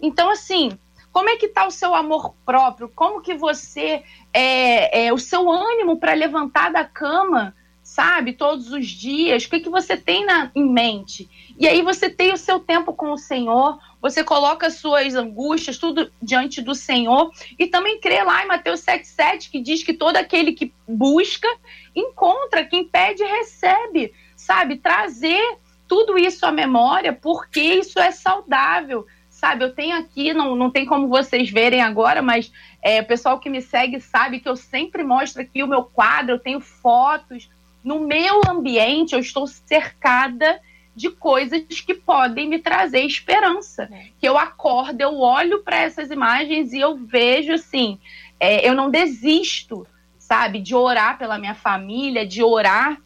Então, 0.00 0.30
assim, 0.30 0.78
como 1.12 1.28
é 1.28 1.36
que 1.36 1.46
está 1.46 1.66
o 1.66 1.70
seu 1.70 1.94
amor 1.94 2.34
próprio? 2.44 2.88
Como 2.88 3.20
que 3.20 3.34
você 3.34 4.02
é, 4.32 5.06
é 5.06 5.12
o 5.12 5.18
seu 5.18 5.50
ânimo 5.50 5.98
para 5.98 6.14
levantar 6.14 6.72
da 6.72 6.84
cama, 6.84 7.54
sabe, 7.82 8.32
todos 8.32 8.72
os 8.72 8.86
dias? 8.86 9.44
O 9.44 9.50
que 9.50 9.60
que 9.60 9.68
você 9.68 9.94
tem 9.94 10.24
na, 10.24 10.50
em 10.54 10.66
mente? 10.66 11.28
E 11.58 11.68
aí 11.68 11.82
você 11.82 12.08
tem 12.08 12.32
o 12.32 12.38
seu 12.38 12.58
tempo 12.58 12.94
com 12.94 13.12
o 13.12 13.18
Senhor, 13.18 13.78
você 14.00 14.24
coloca 14.24 14.70
suas 14.70 15.14
angústias 15.14 15.76
tudo 15.76 16.10
diante 16.20 16.62
do 16.62 16.74
Senhor 16.74 17.30
e 17.58 17.66
também 17.66 18.00
crê 18.00 18.22
lá 18.24 18.42
em 18.42 18.48
Mateus 18.48 18.80
7,7 18.80 19.50
que 19.50 19.60
diz 19.60 19.82
que 19.82 19.92
todo 19.92 20.16
aquele 20.16 20.52
que 20.52 20.72
busca 20.88 21.48
encontra, 21.94 22.64
quem 22.64 22.88
pede 22.88 23.22
recebe, 23.22 24.14
sabe? 24.34 24.78
Trazer 24.78 25.58
tudo 25.86 26.16
isso 26.16 26.46
à 26.46 26.50
memória, 26.50 27.12
porque 27.12 27.60
isso 27.60 28.00
é 28.00 28.10
saudável 28.10 29.06
sabe? 29.42 29.64
Eu 29.64 29.74
tenho 29.74 29.96
aqui, 29.96 30.32
não, 30.32 30.54
não 30.54 30.70
tem 30.70 30.86
como 30.86 31.08
vocês 31.08 31.50
verem 31.50 31.82
agora, 31.82 32.22
mas 32.22 32.52
é, 32.80 33.00
o 33.00 33.04
pessoal 33.04 33.40
que 33.40 33.50
me 33.50 33.60
segue 33.60 34.00
sabe 34.00 34.38
que 34.38 34.48
eu 34.48 34.54
sempre 34.54 35.02
mostro 35.02 35.42
aqui 35.42 35.64
o 35.64 35.66
meu 35.66 35.82
quadro, 35.82 36.36
eu 36.36 36.38
tenho 36.38 36.60
fotos. 36.60 37.50
No 37.82 37.98
meu 38.06 38.40
ambiente, 38.48 39.14
eu 39.14 39.18
estou 39.18 39.48
cercada 39.48 40.60
de 40.94 41.10
coisas 41.10 41.60
que 41.80 41.92
podem 41.92 42.48
me 42.48 42.60
trazer 42.60 43.00
esperança. 43.00 43.88
É. 43.90 44.04
Que 44.20 44.28
eu 44.28 44.38
acordo, 44.38 45.00
eu 45.00 45.18
olho 45.18 45.64
para 45.64 45.80
essas 45.80 46.12
imagens 46.12 46.72
e 46.72 46.78
eu 46.78 46.96
vejo 46.96 47.52
assim, 47.52 47.98
é, 48.38 48.68
eu 48.68 48.76
não 48.76 48.92
desisto, 48.92 49.84
sabe, 50.20 50.60
de 50.60 50.72
orar 50.72 51.18
pela 51.18 51.36
minha 51.36 51.56
família, 51.56 52.24
de 52.24 52.44
orar 52.44 52.96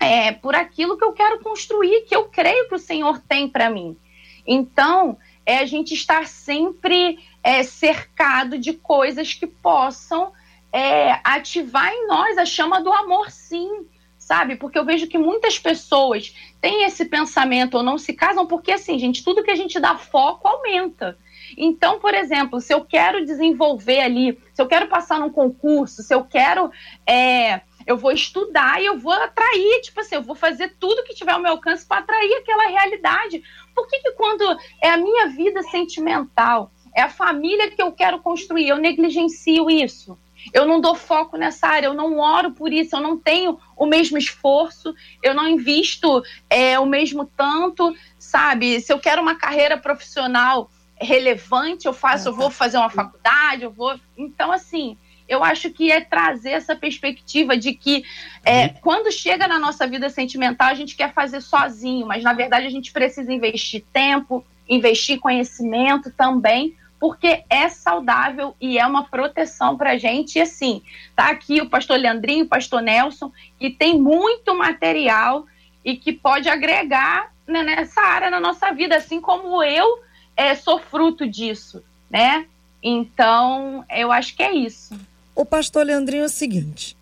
é, 0.00 0.32
por 0.32 0.56
aquilo 0.56 0.98
que 0.98 1.04
eu 1.04 1.12
quero 1.12 1.38
construir, 1.38 2.06
que 2.08 2.16
eu 2.16 2.24
creio 2.24 2.68
que 2.68 2.74
o 2.74 2.78
Senhor 2.78 3.20
tem 3.20 3.48
para 3.48 3.70
mim. 3.70 3.96
Então, 4.44 5.16
é 5.50 5.58
a 5.58 5.66
gente 5.66 5.94
estar 5.94 6.28
sempre 6.28 7.18
é, 7.42 7.64
cercado 7.64 8.56
de 8.56 8.72
coisas 8.72 9.34
que 9.34 9.48
possam 9.48 10.32
é, 10.72 11.18
ativar 11.24 11.92
em 11.92 12.06
nós 12.06 12.38
a 12.38 12.44
chama 12.44 12.80
do 12.80 12.92
amor, 12.92 13.32
sim, 13.32 13.84
sabe? 14.16 14.54
Porque 14.54 14.78
eu 14.78 14.84
vejo 14.84 15.08
que 15.08 15.18
muitas 15.18 15.58
pessoas 15.58 16.32
têm 16.60 16.84
esse 16.84 17.04
pensamento 17.04 17.78
ou 17.78 17.82
não 17.82 17.98
se 17.98 18.12
casam, 18.12 18.46
porque 18.46 18.70
assim, 18.70 18.96
gente, 18.96 19.24
tudo 19.24 19.42
que 19.42 19.50
a 19.50 19.56
gente 19.56 19.80
dá 19.80 19.96
foco 19.96 20.46
aumenta. 20.46 21.18
Então, 21.58 21.98
por 21.98 22.14
exemplo, 22.14 22.60
se 22.60 22.72
eu 22.72 22.84
quero 22.84 23.26
desenvolver 23.26 24.02
ali, 24.02 24.38
se 24.54 24.62
eu 24.62 24.68
quero 24.68 24.86
passar 24.86 25.18
num 25.18 25.30
concurso, 25.30 26.00
se 26.00 26.14
eu 26.14 26.22
quero. 26.22 26.70
É, 27.04 27.62
eu 27.90 27.96
vou 27.96 28.12
estudar 28.12 28.80
e 28.80 28.86
eu 28.86 28.98
vou 28.98 29.12
atrair, 29.12 29.80
tipo 29.82 30.00
assim, 30.00 30.14
eu 30.14 30.22
vou 30.22 30.36
fazer 30.36 30.76
tudo 30.78 31.02
que 31.02 31.14
tiver 31.14 31.32
ao 31.32 31.40
meu 31.40 31.52
alcance 31.52 31.84
para 31.84 31.98
atrair 31.98 32.34
aquela 32.34 32.68
realidade. 32.68 33.42
Por 33.74 33.88
que, 33.88 33.98
que 33.98 34.12
quando 34.12 34.44
é 34.80 34.90
a 34.90 34.96
minha 34.96 35.26
vida 35.26 35.60
sentimental, 35.64 36.70
é 36.94 37.02
a 37.02 37.08
família 37.08 37.68
que 37.70 37.82
eu 37.82 37.90
quero 37.90 38.20
construir, 38.20 38.68
eu 38.68 38.78
negligencio 38.78 39.68
isso? 39.68 40.16
Eu 40.54 40.66
não 40.66 40.80
dou 40.80 40.94
foco 40.94 41.36
nessa 41.36 41.66
área, 41.66 41.88
eu 41.88 41.94
não 41.94 42.18
oro 42.18 42.52
por 42.52 42.72
isso, 42.72 42.94
eu 42.94 43.00
não 43.00 43.18
tenho 43.18 43.58
o 43.76 43.86
mesmo 43.86 44.16
esforço, 44.16 44.94
eu 45.20 45.34
não 45.34 45.48
invisto 45.48 46.22
é, 46.48 46.78
o 46.78 46.86
mesmo 46.86 47.26
tanto, 47.36 47.92
sabe? 48.18 48.80
Se 48.80 48.92
eu 48.92 49.00
quero 49.00 49.20
uma 49.20 49.34
carreira 49.34 49.76
profissional 49.76 50.70
relevante, 50.94 51.86
eu 51.86 51.92
faço, 51.92 52.28
eu 52.28 52.34
vou 52.34 52.50
fazer 52.50 52.78
uma 52.78 52.88
faculdade, 52.88 53.64
eu 53.64 53.70
vou. 53.70 53.98
Então, 54.16 54.52
assim, 54.52 54.96
eu 55.30 55.44
acho 55.44 55.70
que 55.70 55.92
é 55.92 56.00
trazer 56.00 56.50
essa 56.50 56.74
perspectiva 56.74 57.56
de 57.56 57.72
que 57.72 58.04
é, 58.44 58.64
uhum. 58.64 58.74
quando 58.82 59.12
chega 59.12 59.46
na 59.46 59.60
nossa 59.60 59.86
vida 59.86 60.10
sentimental, 60.10 60.66
a 60.66 60.74
gente 60.74 60.96
quer 60.96 61.14
fazer 61.14 61.40
sozinho, 61.40 62.04
mas 62.04 62.24
na 62.24 62.32
verdade 62.32 62.66
a 62.66 62.70
gente 62.70 62.92
precisa 62.92 63.32
investir 63.32 63.84
tempo, 63.92 64.44
investir 64.68 65.20
conhecimento 65.20 66.10
também, 66.10 66.76
porque 66.98 67.44
é 67.48 67.68
saudável 67.68 68.56
e 68.60 68.76
é 68.76 68.84
uma 68.84 69.04
proteção 69.04 69.76
para 69.76 69.92
a 69.92 69.96
gente. 69.96 70.36
E 70.36 70.42
assim, 70.42 70.82
tá 71.14 71.30
aqui 71.30 71.60
o 71.60 71.70
pastor 71.70 71.96
Leandrinho, 71.96 72.46
o 72.46 72.48
pastor 72.48 72.82
Nelson, 72.82 73.32
que 73.56 73.70
tem 73.70 74.00
muito 74.00 74.52
material 74.58 75.46
e 75.84 75.96
que 75.96 76.12
pode 76.12 76.48
agregar 76.48 77.32
né, 77.46 77.62
nessa 77.62 78.00
área 78.00 78.30
na 78.30 78.40
nossa 78.40 78.72
vida, 78.72 78.96
assim 78.96 79.20
como 79.20 79.62
eu 79.62 80.00
é, 80.36 80.56
sou 80.56 80.80
fruto 80.80 81.24
disso, 81.24 81.84
né? 82.10 82.46
Então, 82.82 83.84
eu 83.88 84.10
acho 84.10 84.34
que 84.34 84.42
é 84.42 84.52
isso. 84.52 84.98
O 85.40 85.44
pastor 85.46 85.86
Leandrinho 85.86 86.24
é 86.24 86.26
o 86.26 86.28
seguinte. 86.28 86.94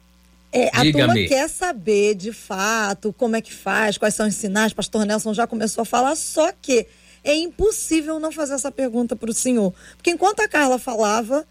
É, 0.52 0.68
a 0.68 0.82
turma 0.92 1.12
quer 1.14 1.48
saber 1.50 2.14
de 2.14 2.32
fato 2.32 3.12
como 3.12 3.34
é 3.34 3.42
que 3.42 3.52
faz, 3.52 3.98
quais 3.98 4.14
são 4.14 4.28
os 4.28 4.34
sinais. 4.36 4.72
Pastor 4.72 5.04
Nelson 5.04 5.34
já 5.34 5.44
começou 5.44 5.82
a 5.82 5.84
falar, 5.84 6.14
só 6.14 6.52
que 6.52 6.86
é 7.24 7.34
impossível 7.34 8.20
não 8.20 8.30
fazer 8.30 8.54
essa 8.54 8.70
pergunta 8.70 9.16
para 9.16 9.28
o 9.28 9.34
senhor. 9.34 9.74
Porque 9.96 10.12
enquanto 10.12 10.38
a 10.38 10.46
Carla 10.46 10.78
falava, 10.78 11.44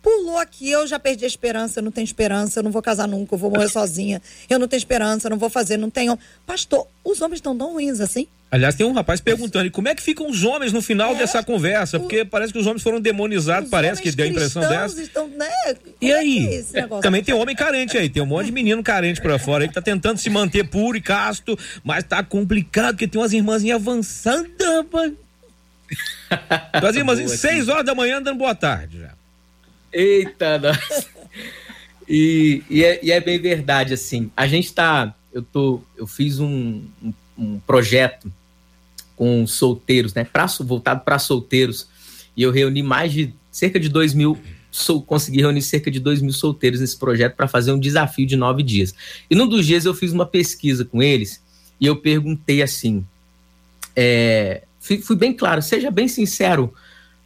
pulou 0.00 0.38
aqui, 0.38 0.70
eu 0.70 0.86
já 0.86 1.00
perdi 1.00 1.24
a 1.24 1.28
esperança, 1.28 1.80
eu 1.80 1.82
não 1.82 1.90
tenho 1.90 2.04
esperança, 2.04 2.60
eu 2.60 2.62
não 2.62 2.70
vou 2.70 2.80
casar 2.80 3.08
nunca, 3.08 3.34
eu 3.34 3.38
vou 3.38 3.50
morrer 3.50 3.68
sozinha, 3.68 4.22
eu 4.48 4.56
não 4.56 4.68
tenho 4.68 4.78
esperança, 4.78 5.26
eu 5.26 5.30
não 5.30 5.38
vou 5.38 5.50
fazer, 5.50 5.78
não 5.78 5.90
tenho. 5.90 6.16
Pastor, 6.46 6.86
os 7.02 7.20
homens 7.20 7.38
estão 7.38 7.58
tão 7.58 7.72
ruins 7.72 7.98
assim? 7.98 8.28
Aliás, 8.52 8.74
tem 8.74 8.84
um 8.84 8.92
rapaz 8.92 9.20
perguntando, 9.20 9.66
e 9.66 9.70
como 9.70 9.86
é 9.86 9.94
que 9.94 10.02
ficam 10.02 10.28
os 10.28 10.42
homens 10.42 10.72
no 10.72 10.82
final 10.82 11.12
é, 11.12 11.18
dessa 11.18 11.40
conversa? 11.40 12.00
Porque 12.00 12.24
parece 12.24 12.52
que 12.52 12.58
os 12.58 12.66
homens 12.66 12.82
foram 12.82 13.00
demonizados, 13.00 13.70
parece 13.70 14.02
que 14.02 14.10
deu 14.10 14.26
a 14.26 14.28
impressão 14.28 14.60
dessa. 14.68 15.00
Estão, 15.00 15.28
né? 15.28 15.48
E 16.00 16.10
é 16.10 16.18
aí? 16.18 16.64
É 16.74 16.82
também 17.00 17.22
tem 17.22 17.32
homem 17.32 17.54
carente 17.54 17.96
aí, 17.96 18.08
tem 18.08 18.20
um 18.20 18.26
monte 18.26 18.46
de 18.46 18.52
menino 18.52 18.82
carente 18.82 19.20
pra 19.20 19.38
fora 19.38 19.62
aí 19.62 19.68
que 19.68 19.74
tá 19.74 19.80
tentando 19.80 20.18
se 20.18 20.28
manter 20.28 20.64
puro 20.68 20.96
e 20.96 21.00
casto, 21.00 21.56
mas 21.84 22.02
tá 22.02 22.24
complicado, 22.24 22.94
porque 22.94 23.06
tem 23.06 23.20
umas 23.20 23.32
irmãzinhas 23.32 23.80
avançando, 23.80 24.50
rapaz. 24.58 25.12
As 26.72 26.94
irmãzinhas, 26.96 27.38
seis 27.38 27.68
horas 27.68 27.84
da 27.84 27.94
manhã, 27.94 28.20
dando 28.20 28.38
boa 28.38 28.54
tarde 28.54 28.98
já. 28.98 29.12
Eita, 29.92 30.58
nossa. 30.58 31.06
E, 32.12 32.64
e, 32.68 32.82
é, 32.82 32.98
e 33.04 33.12
é 33.12 33.20
bem 33.20 33.40
verdade, 33.40 33.94
assim. 33.94 34.32
A 34.36 34.44
gente 34.44 34.72
tá. 34.72 35.14
Eu, 35.32 35.44
tô, 35.44 35.80
eu 35.96 36.08
fiz 36.08 36.40
um, 36.40 36.82
um, 37.00 37.12
um 37.38 37.60
projeto 37.60 38.32
com 39.20 39.46
solteiros, 39.46 40.14
né? 40.14 40.24
Pra, 40.24 40.46
voltado 40.60 41.02
para 41.02 41.18
solteiros. 41.18 41.86
E 42.34 42.42
eu 42.42 42.50
reuni 42.50 42.82
mais 42.82 43.12
de 43.12 43.34
cerca 43.50 43.78
de 43.78 43.90
2 43.90 44.14
mil 44.14 44.38
sou, 44.70 45.02
consegui 45.02 45.42
reunir 45.42 45.60
cerca 45.60 45.90
de 45.90 46.00
2 46.00 46.22
mil 46.22 46.32
solteiros 46.32 46.80
nesse 46.80 46.96
projeto 46.96 47.36
para 47.36 47.46
fazer 47.46 47.70
um 47.70 47.78
desafio 47.78 48.26
de 48.26 48.34
nove 48.34 48.62
dias. 48.62 48.94
E 49.28 49.34
num 49.34 49.46
dos 49.46 49.66
dias 49.66 49.84
eu 49.84 49.92
fiz 49.92 50.10
uma 50.10 50.24
pesquisa 50.24 50.86
com 50.86 51.02
eles 51.02 51.42
e 51.78 51.84
eu 51.84 51.96
perguntei 51.96 52.62
assim: 52.62 53.04
é, 53.94 54.62
fui, 54.80 55.02
fui, 55.02 55.16
bem 55.16 55.34
claro, 55.34 55.60
seja 55.60 55.90
bem 55.90 56.08
sincero, 56.08 56.72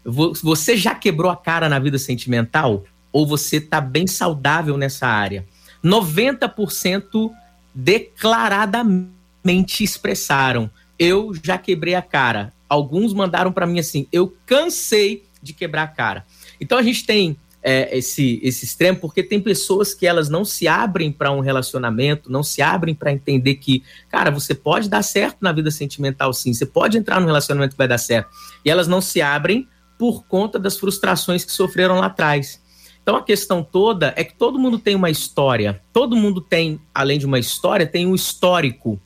você 0.05 0.77
já 0.77 0.97
quebrou 0.97 1.31
a 1.31 1.37
cara 1.37 1.69
na 1.69 1.79
vida 1.79 1.99
sentimental? 1.99 2.83
Ou 3.13 3.25
você 3.25 3.59
está 3.59 3.81
bem 3.81 4.09
saudável 4.09 4.77
nessa 4.77 5.07
área? 5.07 5.47
90% 5.85 7.31
declaradamente 7.73 9.85
expressaram: 9.85 10.69
eu 10.99 11.33
já 11.43 11.59
quebrei 11.59 11.95
a 11.95 12.03
cara. 12.03 12.53
Alguns 12.69 13.13
mandaram 13.13 13.53
para 13.53 13.67
mim 13.67 13.79
assim: 13.79 14.07
eu 14.13 14.35
cansei 14.47 15.25
de 15.43 15.53
quebrar 15.53 15.83
a 15.85 15.89
cara. 15.89 16.25
Então 16.61 16.79
a 16.79 16.83
gente 16.83 17.05
tem 17.05 17.37
é, 17.63 17.97
esse, 17.97 18.39
esse 18.43 18.67
extremo 18.67 18.99
porque 18.99 19.23
tem 19.23 19.41
pessoas 19.41 19.95
que 19.95 20.07
elas 20.07 20.29
não 20.29 20.45
se 20.45 20.69
abrem 20.69 21.11
para 21.11 21.33
um 21.33 21.41
relacionamento, 21.41 22.31
não 22.31 22.43
se 22.43 22.61
abrem 22.61 22.95
para 22.95 23.11
entender 23.11 23.55
que, 23.55 23.83
cara, 24.11 24.31
você 24.31 24.55
pode 24.55 24.89
dar 24.89 25.03
certo 25.03 25.39
na 25.41 25.51
vida 25.51 25.71
sentimental 25.71 26.33
sim, 26.35 26.53
você 26.53 26.67
pode 26.67 26.99
entrar 26.99 27.21
num 27.21 27.27
relacionamento 27.27 27.73
que 27.73 27.79
vai 27.79 27.89
dar 27.89 27.99
certo. 27.99 28.29
E 28.65 28.71
elas 28.71 28.87
não 28.87 29.01
se 29.01 29.23
abrem 29.23 29.67
por 29.99 30.27
conta 30.27 30.59
das 30.59 30.77
frustrações 30.77 31.45
que 31.45 31.53
sofreram 31.53 31.99
lá 31.99 32.07
atrás. 32.07 32.63
Então 33.03 33.17
a 33.17 33.23
questão 33.23 33.63
toda 33.63 34.13
é 34.17 34.25
que 34.25 34.35
todo 34.35 34.59
mundo 34.59 34.79
tem 34.79 34.95
uma 34.95 35.11
história, 35.11 35.81
todo 35.93 36.17
mundo 36.17 36.41
tem, 36.41 36.81
além 36.95 37.19
de 37.19 37.27
uma 37.27 37.39
história, 37.39 37.87
tem 37.87 38.07
um 38.07 38.15
histórico. 38.15 39.01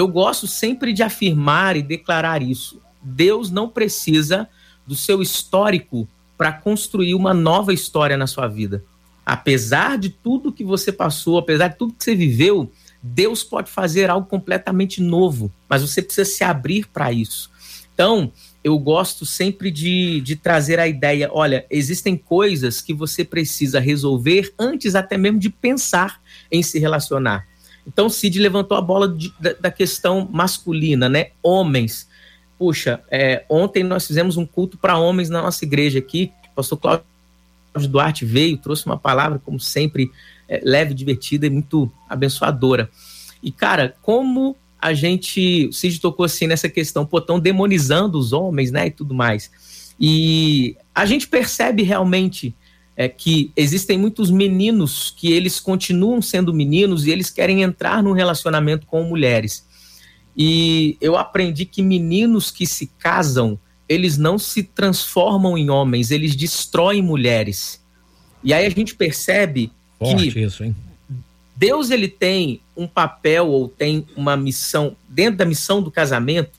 Eu 0.00 0.08
gosto 0.08 0.46
sempre 0.46 0.94
de 0.94 1.02
afirmar 1.02 1.76
e 1.76 1.82
declarar 1.82 2.42
isso. 2.42 2.80
Deus 3.02 3.50
não 3.50 3.68
precisa 3.68 4.48
do 4.86 4.96
seu 4.96 5.20
histórico 5.20 6.08
para 6.38 6.50
construir 6.50 7.14
uma 7.14 7.34
nova 7.34 7.70
história 7.74 8.16
na 8.16 8.26
sua 8.26 8.48
vida. 8.48 8.82
Apesar 9.26 9.98
de 9.98 10.08
tudo 10.08 10.54
que 10.54 10.64
você 10.64 10.90
passou, 10.90 11.36
apesar 11.36 11.68
de 11.68 11.76
tudo 11.76 11.92
que 11.92 12.02
você 12.02 12.14
viveu, 12.14 12.72
Deus 13.02 13.44
pode 13.44 13.70
fazer 13.70 14.08
algo 14.08 14.26
completamente 14.26 15.02
novo, 15.02 15.52
mas 15.68 15.82
você 15.82 16.00
precisa 16.00 16.24
se 16.24 16.42
abrir 16.42 16.88
para 16.88 17.12
isso. 17.12 17.50
Então, 17.92 18.32
eu 18.64 18.78
gosto 18.78 19.26
sempre 19.26 19.70
de, 19.70 20.22
de 20.22 20.34
trazer 20.34 20.80
a 20.80 20.88
ideia: 20.88 21.28
olha, 21.30 21.66
existem 21.68 22.16
coisas 22.16 22.80
que 22.80 22.94
você 22.94 23.22
precisa 23.22 23.78
resolver 23.78 24.54
antes 24.58 24.94
até 24.94 25.18
mesmo 25.18 25.38
de 25.38 25.50
pensar 25.50 26.22
em 26.50 26.62
se 26.62 26.78
relacionar. 26.78 27.49
Então, 27.92 28.08
Cid 28.08 28.38
levantou 28.38 28.76
a 28.76 28.80
bola 28.80 29.08
de, 29.08 29.32
da, 29.40 29.52
da, 29.54 29.70
questão 29.70 30.28
masculina, 30.30 31.08
né? 31.08 31.30
Homens 31.42 32.08
puxa, 32.60 33.00
é, 33.10 33.42
ontem 33.48 33.82
nós 33.82 34.06
fizemos 34.06 34.36
um 34.36 34.44
culto 34.44 34.76
para 34.76 34.98
homens 34.98 35.30
na 35.30 35.40
nossa 35.40 35.64
igreja 35.64 35.98
aqui. 35.98 36.30
O 36.52 36.56
pastor 36.56 36.78
Cláudio 36.78 37.06
Duarte 37.88 38.26
veio, 38.26 38.58
trouxe 38.58 38.84
uma 38.84 38.98
palavra, 38.98 39.38
como 39.38 39.58
sempre, 39.58 40.10
é, 40.46 40.60
leve, 40.62 40.92
divertida 40.92 41.46
e 41.46 41.50
muito 41.50 41.90
abençoadora. 42.06 42.90
E, 43.42 43.50
cara, 43.50 43.96
como 44.02 44.54
a 44.78 44.92
gente. 44.92 45.68
O 45.68 45.72
Cid 45.72 45.98
tocou 46.02 46.26
assim 46.26 46.46
nessa 46.46 46.68
questão, 46.68 47.06
pô, 47.06 47.16
estão 47.16 47.40
demonizando 47.40 48.18
os 48.18 48.34
homens, 48.34 48.70
né? 48.70 48.88
E 48.88 48.90
tudo 48.90 49.14
mais. 49.14 49.50
E 49.98 50.76
a 50.94 51.06
gente 51.06 51.28
percebe 51.28 51.82
realmente 51.82 52.54
é, 52.96 53.08
que 53.08 53.52
existem 53.56 53.98
muitos 53.98 54.30
meninos 54.30 55.14
que 55.16 55.32
eles 55.32 55.58
continuam 55.58 56.20
sendo 56.20 56.52
meninos 56.52 57.06
e 57.06 57.10
eles 57.10 57.30
querem 57.30 57.62
entrar 57.62 58.02
num 58.02 58.12
relacionamento 58.12 58.86
com 58.86 59.02
mulheres. 59.04 59.66
E 60.36 60.96
eu 61.00 61.16
aprendi 61.16 61.64
que 61.64 61.82
meninos 61.82 62.50
que 62.50 62.66
se 62.66 62.86
casam, 62.98 63.58
eles 63.88 64.16
não 64.16 64.38
se 64.38 64.62
transformam 64.62 65.58
em 65.58 65.70
homens, 65.70 66.10
eles 66.10 66.36
destroem 66.36 67.02
mulheres. 67.02 67.82
E 68.42 68.54
aí 68.54 68.64
a 68.64 68.70
gente 68.70 68.94
percebe 68.94 69.72
Forte 69.98 70.30
que 70.30 70.40
isso, 70.40 70.74
Deus 71.56 71.90
ele 71.90 72.08
tem 72.08 72.62
um 72.74 72.86
papel 72.86 73.48
ou 73.48 73.68
tem 73.68 74.06
uma 74.16 74.34
missão 74.34 74.96
dentro 75.06 75.36
da 75.38 75.44
missão 75.44 75.82
do 75.82 75.90
casamento. 75.90 76.58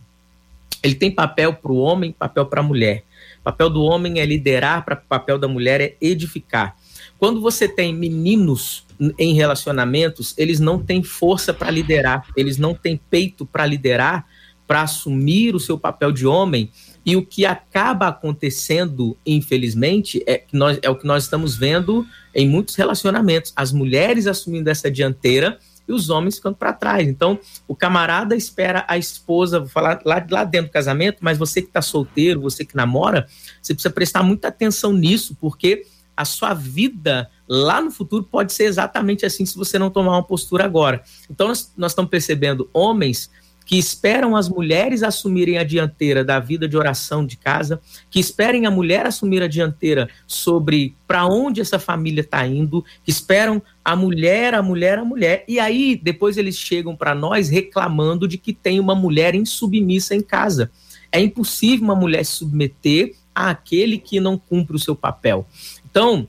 Ele 0.84 0.94
tem 0.94 1.10
papel 1.10 1.54
para 1.54 1.72
o 1.72 1.78
homem, 1.78 2.12
papel 2.12 2.46
para 2.46 2.62
a 2.62 2.64
mulher. 2.64 3.04
Papel 3.44 3.70
do 3.70 3.82
homem 3.82 4.20
é 4.20 4.26
liderar, 4.26 4.86
o 4.88 5.08
papel 5.08 5.38
da 5.38 5.48
mulher 5.48 5.82
é 5.82 5.96
edificar. 6.00 6.76
Quando 7.18 7.42
você 7.42 7.68
tem 7.68 7.94
meninos 7.94 8.86
em 9.18 9.34
relacionamentos, 9.34 10.34
eles 10.38 10.60
não 10.60 10.80
têm 10.80 11.04
força 11.04 11.54
para 11.54 11.72
liderar, 11.72 12.28
eles 12.36 12.58
não 12.58 12.74
têm 12.74 13.00
peito 13.10 13.46
para 13.46 13.66
liderar, 13.66 14.28
para 14.68 14.84
assumir 14.84 15.56
o 15.56 15.60
seu 15.60 15.78
papel 15.78 16.12
de 16.12 16.26
homem. 16.26 16.70
E 17.06 17.16
o 17.16 17.26
que 17.26 17.46
acaba 17.46 18.08
acontecendo, 18.08 19.18
infelizmente, 19.26 20.24
é, 20.28 20.44
nós, 20.54 20.80
é 20.82 20.90
o 20.90 20.96
que 20.96 21.06
nós 21.06 21.24
estamos 21.24 21.58
vendo 21.58 22.06
em 22.34 22.48
muitos 22.48 22.76
relacionamentos: 22.76 23.52
as 23.56 23.72
mulheres 23.72 24.28
assumindo 24.28 24.70
essa 24.70 24.90
dianteira 24.90 25.60
e 25.88 25.94
os 25.94 26.10
homens 26.10 26.36
ficando 26.36 26.56
para 26.56 26.74
trás. 26.74 27.08
Então, 27.08 27.40
o 27.68 27.76
camarada 27.76 28.36
espera 28.36 28.86
a 28.88 28.98
esposa, 28.98 29.60
vou 29.60 29.70
falar 29.70 30.02
lá, 30.06 30.26
lá 30.30 30.44
dentro 30.44 30.70
do 30.70 30.74
casamento, 30.74 31.18
mas 31.22 31.38
você 31.38 31.62
que 31.62 31.68
está 31.68 31.82
solteiro, 31.82 32.42
você 32.42 32.66
que 32.66 32.76
namora, 32.76 33.28
você 33.62 33.74
precisa 33.74 33.94
prestar 33.94 34.24
muita 34.24 34.48
atenção 34.48 34.94
nisso, 34.94 35.36
porque 35.40 35.86
a 36.16 36.26
sua 36.26 36.54
vida 36.54 37.30
lá 37.48 37.82
no 37.82 37.90
futuro 37.90 38.24
pode 38.24 38.54
ser 38.54 38.66
exatamente 38.66 39.26
assim 39.26 39.46
se 39.46 39.58
você 39.58 39.80
não 39.80 39.90
tomar 39.90 40.12
uma 40.12 40.24
postura 40.24 40.66
agora. 40.66 41.04
Então, 41.30 41.48
nós, 41.48 41.74
nós 41.76 41.92
estamos 41.92 42.12
percebendo 42.12 42.70
homens 42.74 43.30
que 43.66 43.78
esperam 43.78 44.36
as 44.36 44.50
mulheres 44.50 45.04
assumirem 45.04 45.58
a 45.58 45.64
dianteira 45.64 46.24
da 46.24 46.40
vida 46.40 46.68
de 46.68 46.76
oração 46.76 47.26
de 47.26 47.38
casa, 47.38 47.82
que 48.10 48.20
esperem 48.20 48.66
a 48.66 48.72
mulher 48.72 49.06
assumir 49.06 49.42
a 49.42 49.48
dianteira 49.48 50.10
sobre 50.28 50.96
para 51.08 51.26
onde 51.26 51.62
essa 51.62 51.80
família 51.80 52.22
está 52.22 52.46
indo, 52.46 52.84
que 53.04 53.10
esperam 53.12 53.62
a 53.84 53.96
mulher, 53.96 54.54
a 54.54 54.62
mulher, 54.62 55.00
a 55.00 55.06
mulher, 55.06 55.46
e 55.48 55.60
aí 55.60 56.00
depois 56.02 56.38
eles 56.38 56.58
chegam 56.58 56.96
para 56.96 57.16
nós 57.16 57.50
reclamando 57.50 58.28
de 58.28 58.38
que 58.38 58.54
tem 58.54 58.80
uma 58.80 58.96
mulher 58.96 59.36
insubmissa 59.36 60.16
em 60.16 60.22
casa. 60.22 60.72
É 61.12 61.20
impossível 61.20 61.86
uma 61.86 61.96
mulher 61.96 62.26
se 62.26 62.38
submeter 62.38 63.16
àquele 63.34 63.98
que 63.98 64.20
não 64.20 64.38
cumpre 64.38 64.76
o 64.76 64.80
seu 64.80 64.96
papel. 64.96 65.48
Então, 65.90 66.28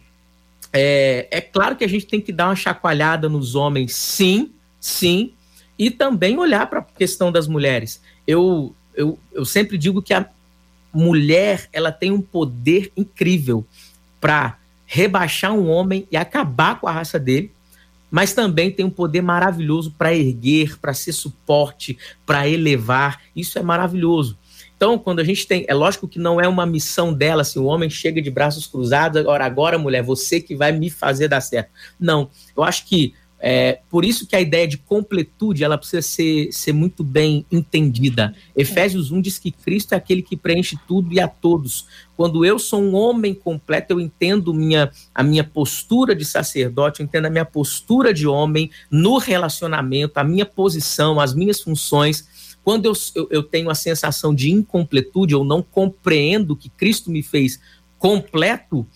é, 0.73 1.29
é 1.31 1.41
claro 1.41 1.77
que 1.77 1.85
a 1.85 1.89
gente 1.89 2.07
tem 2.07 2.21
que 2.21 2.33
dar 2.33 2.47
uma 2.49 2.57
chacoalhada 2.57 3.29
nos 3.29 3.55
homens, 3.55 3.95
sim, 3.95 4.51
sim, 4.81 5.33
e 5.83 5.91
também 5.91 6.39
olhar 6.39 6.69
para 6.71 6.79
a 6.79 6.85
questão 6.85 7.33
das 7.33 7.49
mulheres. 7.49 8.01
Eu, 8.25 8.73
eu, 8.95 9.19
eu 9.33 9.45
sempre 9.45 9.77
digo 9.77 10.01
que 10.01 10.15
a 10.15 10.29
mulher 10.95 11.69
ela 11.73 11.91
tem 11.91 12.13
um 12.13 12.23
poder 12.23 12.93
incrível 12.97 13.67
para 14.21 14.59
rebaixar 14.87 15.53
um 15.53 15.69
homem 15.69 16.07
e 16.09 16.17
acabar 16.17 16.79
com 16.79 16.87
a 16.87 16.93
raça 16.93 17.19
dele, 17.19 17.51
mas 18.09 18.33
também 18.33 18.71
tem 18.71 18.87
um 18.87 18.91
poder 18.91 19.23
maravilhoso 19.23 19.93
para 19.99 20.15
erguer, 20.15 20.79
para 20.79 20.95
ser 20.95 21.13
suporte, 21.13 21.99
para 22.25 22.49
elevar. 22.49 23.21
Isso 23.35 23.59
é 23.59 23.63
maravilhoso. 23.63 24.39
Então, 24.77 24.97
quando 24.97 25.19
a 25.19 25.25
gente 25.25 25.49
tem, 25.49 25.65
é 25.67 25.75
lógico 25.75 26.07
que 26.07 26.19
não 26.19 26.41
é 26.41 26.47
uma 26.47 26.67
missão 26.67 27.13
dela, 27.13 27.43
assim, 27.43 27.59
o 27.59 27.65
homem 27.65 27.91
chega 27.91 28.23
de 28.23 28.31
braços 28.31 28.69
cruzados, 28.69 29.21
agora, 29.21 29.45
agora, 29.45 29.79
mulher, 29.79 30.03
você 30.05 30.41
que 30.41 30.55
vai 30.55 30.71
me 30.71 30.91
fazer 30.91 31.27
dar 31.27 31.41
certo. 31.41 31.71
Não, 31.99 32.31
eu 32.57 32.63
acho 32.63 32.87
que 32.87 33.15
é, 33.45 33.81
por 33.91 34.05
isso 34.05 34.25
que 34.25 34.37
a 34.37 34.41
ideia 34.41 34.69
de 34.69 34.79
completude 34.79 35.65
ela 35.65 35.77
precisa 35.77 36.01
ser, 36.01 36.53
ser 36.53 36.73
muito 36.73 37.03
bem 37.03 37.45
entendida. 37.51 38.33
Efésios 38.55 39.11
1 39.11 39.21
diz 39.21 39.37
que 39.37 39.51
Cristo 39.51 39.95
é 39.95 39.97
aquele 39.97 40.23
que 40.23 40.37
preenche 40.37 40.79
tudo 40.87 41.13
e 41.13 41.19
a 41.19 41.27
todos. 41.27 41.89
Quando 42.17 42.45
eu 42.45 42.57
sou 42.57 42.81
um 42.81 42.95
homem 42.95 43.35
completo, 43.35 43.95
eu 43.95 44.01
entendo 44.01 44.55
minha, 44.55 44.93
a 45.13 45.25
minha 45.25 45.43
postura 45.43 46.15
de 46.15 46.25
sacerdote, 46.25 47.01
eu 47.01 47.05
entendo 47.05 47.27
a 47.27 47.31
minha 47.31 47.45
postura 47.45 48.15
de 48.15 48.29
homem 48.29 48.71
no 48.89 49.19
relacionamento, 49.19 50.19
a 50.21 50.25
minha 50.25 50.47
posição, 50.47 51.19
as 51.19 51.35
minhas 51.35 51.61
funções. 51.61 52.57
Quando 52.63 52.87
eu, 52.87 52.93
eu, 53.17 53.29
eu 53.29 53.43
tenho 53.43 53.69
a 53.71 53.75
sensação 53.75 54.33
de 54.33 54.53
incompletude, 54.53 55.35
eu 55.35 55.43
não 55.43 55.63
compreendo 55.63 56.55
que 56.55 56.69
Cristo 56.69 57.11
me 57.11 57.25
fez 57.25 57.59
completo, 57.99 58.87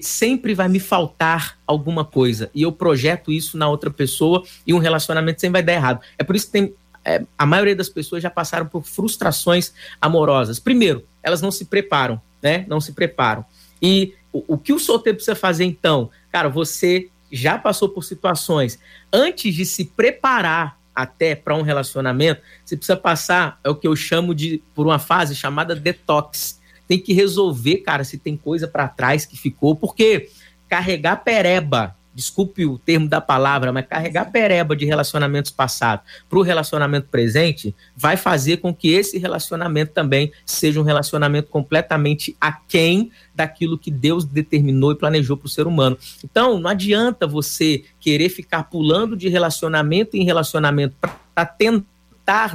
sempre 0.00 0.54
vai 0.54 0.68
me 0.68 0.80
faltar 0.80 1.58
alguma 1.66 2.04
coisa. 2.04 2.50
E 2.54 2.62
eu 2.62 2.72
projeto 2.72 3.30
isso 3.30 3.58
na 3.58 3.68
outra 3.68 3.90
pessoa 3.90 4.42
e 4.66 4.72
um 4.72 4.78
relacionamento 4.78 5.40
sempre 5.40 5.60
vai 5.60 5.62
dar 5.62 5.72
errado. 5.72 6.00
É 6.18 6.24
por 6.24 6.34
isso 6.34 6.46
que 6.46 6.52
tem, 6.52 6.74
é, 7.04 7.24
a 7.36 7.46
maioria 7.46 7.76
das 7.76 7.88
pessoas 7.88 8.22
já 8.22 8.30
passaram 8.30 8.66
por 8.66 8.82
frustrações 8.82 9.72
amorosas. 10.00 10.58
Primeiro, 10.58 11.04
elas 11.22 11.42
não 11.42 11.50
se 11.50 11.66
preparam, 11.66 12.20
né? 12.42 12.64
Não 12.68 12.80
se 12.80 12.92
preparam. 12.92 13.44
E 13.80 14.14
o, 14.32 14.54
o 14.54 14.58
que 14.58 14.72
o 14.72 14.78
solteiro 14.78 15.16
precisa 15.16 15.36
fazer 15.36 15.64
então? 15.64 16.10
Cara, 16.32 16.48
você 16.48 17.08
já 17.30 17.58
passou 17.58 17.88
por 17.88 18.04
situações 18.04 18.78
antes 19.12 19.54
de 19.54 19.64
se 19.66 19.84
preparar 19.84 20.78
até 20.94 21.34
para 21.34 21.54
um 21.54 21.60
relacionamento, 21.60 22.40
você 22.64 22.74
precisa 22.74 22.96
passar, 22.96 23.60
é 23.62 23.68
o 23.68 23.74
que 23.74 23.86
eu 23.86 23.94
chamo 23.94 24.34
de, 24.34 24.62
por 24.74 24.86
uma 24.86 24.98
fase 24.98 25.34
chamada 25.36 25.76
detox. 25.76 26.58
Tem 26.86 26.98
que 26.98 27.12
resolver, 27.12 27.78
cara, 27.78 28.04
se 28.04 28.18
tem 28.18 28.36
coisa 28.36 28.68
para 28.68 28.88
trás 28.88 29.24
que 29.24 29.36
ficou, 29.36 29.74
porque 29.74 30.28
carregar 30.68 31.16
pereba 31.22 31.96
desculpe 32.16 32.64
o 32.64 32.78
termo 32.78 33.06
da 33.06 33.20
palavra, 33.20 33.70
mas 33.70 33.86
carregar 33.86 34.32
pereba 34.32 34.74
de 34.74 34.86
relacionamentos 34.86 35.50
passados 35.50 36.06
para 36.30 36.38
o 36.38 36.42
relacionamento 36.42 37.08
presente 37.10 37.76
vai 37.94 38.16
fazer 38.16 38.56
com 38.56 38.74
que 38.74 38.88
esse 38.88 39.18
relacionamento 39.18 39.92
também 39.92 40.32
seja 40.46 40.80
um 40.80 40.82
relacionamento 40.82 41.50
completamente 41.50 42.34
aquém 42.40 43.10
daquilo 43.34 43.76
que 43.76 43.90
Deus 43.90 44.24
determinou 44.24 44.92
e 44.92 44.96
planejou 44.96 45.36
para 45.36 45.46
o 45.46 45.50
ser 45.50 45.66
humano. 45.66 45.98
Então, 46.24 46.58
não 46.58 46.70
adianta 46.70 47.26
você 47.26 47.84
querer 48.00 48.30
ficar 48.30 48.64
pulando 48.64 49.14
de 49.14 49.28
relacionamento 49.28 50.16
em 50.16 50.24
relacionamento 50.24 50.96
para 51.34 51.44
tentar 51.44 51.95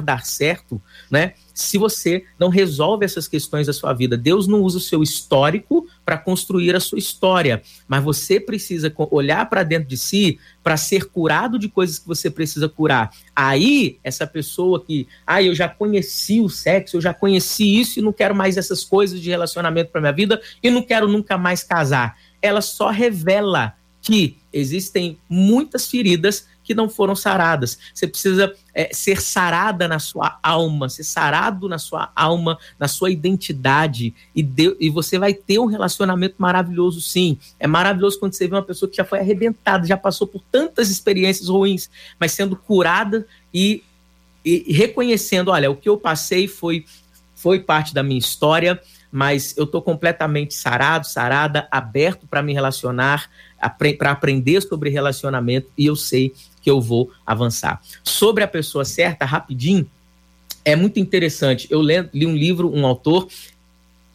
dar 0.02 0.24
certo, 0.26 0.80
né? 1.10 1.32
se 1.54 1.78
você 1.78 2.24
não 2.38 2.48
resolve 2.48 3.04
essas 3.04 3.28
questões 3.28 3.66
da 3.66 3.72
sua 3.72 3.92
vida. 3.92 4.16
Deus 4.16 4.46
não 4.46 4.60
usa 4.60 4.78
o 4.78 4.80
seu 4.80 5.02
histórico 5.02 5.86
para 6.04 6.16
construir 6.16 6.74
a 6.74 6.80
sua 6.80 6.98
história, 6.98 7.62
mas 7.86 8.02
você 8.02 8.40
precisa 8.40 8.92
olhar 9.10 9.48
para 9.48 9.62
dentro 9.62 9.88
de 9.88 9.96
si 9.96 10.38
para 10.62 10.76
ser 10.76 11.06
curado 11.06 11.58
de 11.58 11.68
coisas 11.68 11.98
que 11.98 12.06
você 12.06 12.30
precisa 12.30 12.68
curar. 12.68 13.10
Aí, 13.34 13.98
essa 14.02 14.26
pessoa 14.26 14.82
que, 14.82 15.06
ah, 15.26 15.42
eu 15.42 15.54
já 15.54 15.68
conheci 15.68 16.40
o 16.40 16.48
sexo, 16.48 16.96
eu 16.96 17.00
já 17.00 17.12
conheci 17.12 17.80
isso 17.80 17.98
e 17.98 18.02
não 18.02 18.12
quero 18.12 18.34
mais 18.34 18.56
essas 18.56 18.84
coisas 18.84 19.20
de 19.20 19.30
relacionamento 19.30 19.90
para 19.90 20.00
minha 20.00 20.12
vida 20.12 20.40
e 20.62 20.70
não 20.70 20.82
quero 20.82 21.08
nunca 21.08 21.36
mais 21.36 21.62
casar. 21.62 22.16
Ela 22.40 22.60
só 22.60 22.90
revela 22.90 23.74
que 24.00 24.36
existem 24.52 25.16
muitas 25.28 25.88
feridas 25.88 26.48
que 26.72 26.74
não 26.74 26.88
foram 26.88 27.14
saradas. 27.14 27.78
Você 27.92 28.08
precisa 28.08 28.52
é, 28.74 28.88
ser 28.92 29.20
sarada 29.20 29.86
na 29.86 29.98
sua 29.98 30.38
alma, 30.42 30.88
ser 30.88 31.04
sarado 31.04 31.68
na 31.68 31.78
sua 31.78 32.10
alma, 32.16 32.58
na 32.78 32.88
sua 32.88 33.10
identidade, 33.10 34.14
e, 34.34 34.42
de, 34.42 34.74
e 34.80 34.88
você 34.88 35.18
vai 35.18 35.34
ter 35.34 35.58
um 35.58 35.66
relacionamento 35.66 36.36
maravilhoso, 36.38 37.00
sim. 37.02 37.38
É 37.60 37.66
maravilhoso 37.66 38.18
quando 38.18 38.32
você 38.32 38.48
vê 38.48 38.54
uma 38.54 38.62
pessoa 38.62 38.88
que 38.90 38.96
já 38.96 39.04
foi 39.04 39.20
arrebentada, 39.20 39.86
já 39.86 39.96
passou 39.96 40.26
por 40.26 40.42
tantas 40.50 40.88
experiências 40.90 41.48
ruins, 41.48 41.90
mas 42.18 42.32
sendo 42.32 42.56
curada 42.56 43.26
e, 43.52 43.82
e 44.42 44.72
reconhecendo: 44.72 45.50
olha, 45.50 45.70
o 45.70 45.76
que 45.76 45.88
eu 45.88 45.98
passei 45.98 46.48
foi, 46.48 46.86
foi 47.34 47.60
parte 47.60 47.92
da 47.92 48.02
minha 48.02 48.18
história 48.18 48.80
mas 49.12 49.54
eu 49.58 49.64
estou 49.64 49.82
completamente 49.82 50.54
sarado, 50.54 51.06
sarada, 51.06 51.68
aberto 51.70 52.26
para 52.26 52.42
me 52.42 52.54
relacionar, 52.54 53.30
para 53.98 54.10
aprender 54.10 54.62
sobre 54.62 54.88
relacionamento 54.88 55.70
e 55.76 55.84
eu 55.84 55.94
sei 55.94 56.32
que 56.62 56.70
eu 56.70 56.80
vou 56.80 57.12
avançar. 57.26 57.82
Sobre 58.02 58.42
a 58.42 58.48
pessoa 58.48 58.86
certa, 58.86 59.26
rapidinho, 59.26 59.88
é 60.64 60.74
muito 60.74 60.98
interessante. 60.98 61.68
Eu 61.70 61.82
li, 61.82 62.26
um 62.26 62.34
livro, 62.34 62.72
um 62.74 62.86
autor 62.86 63.28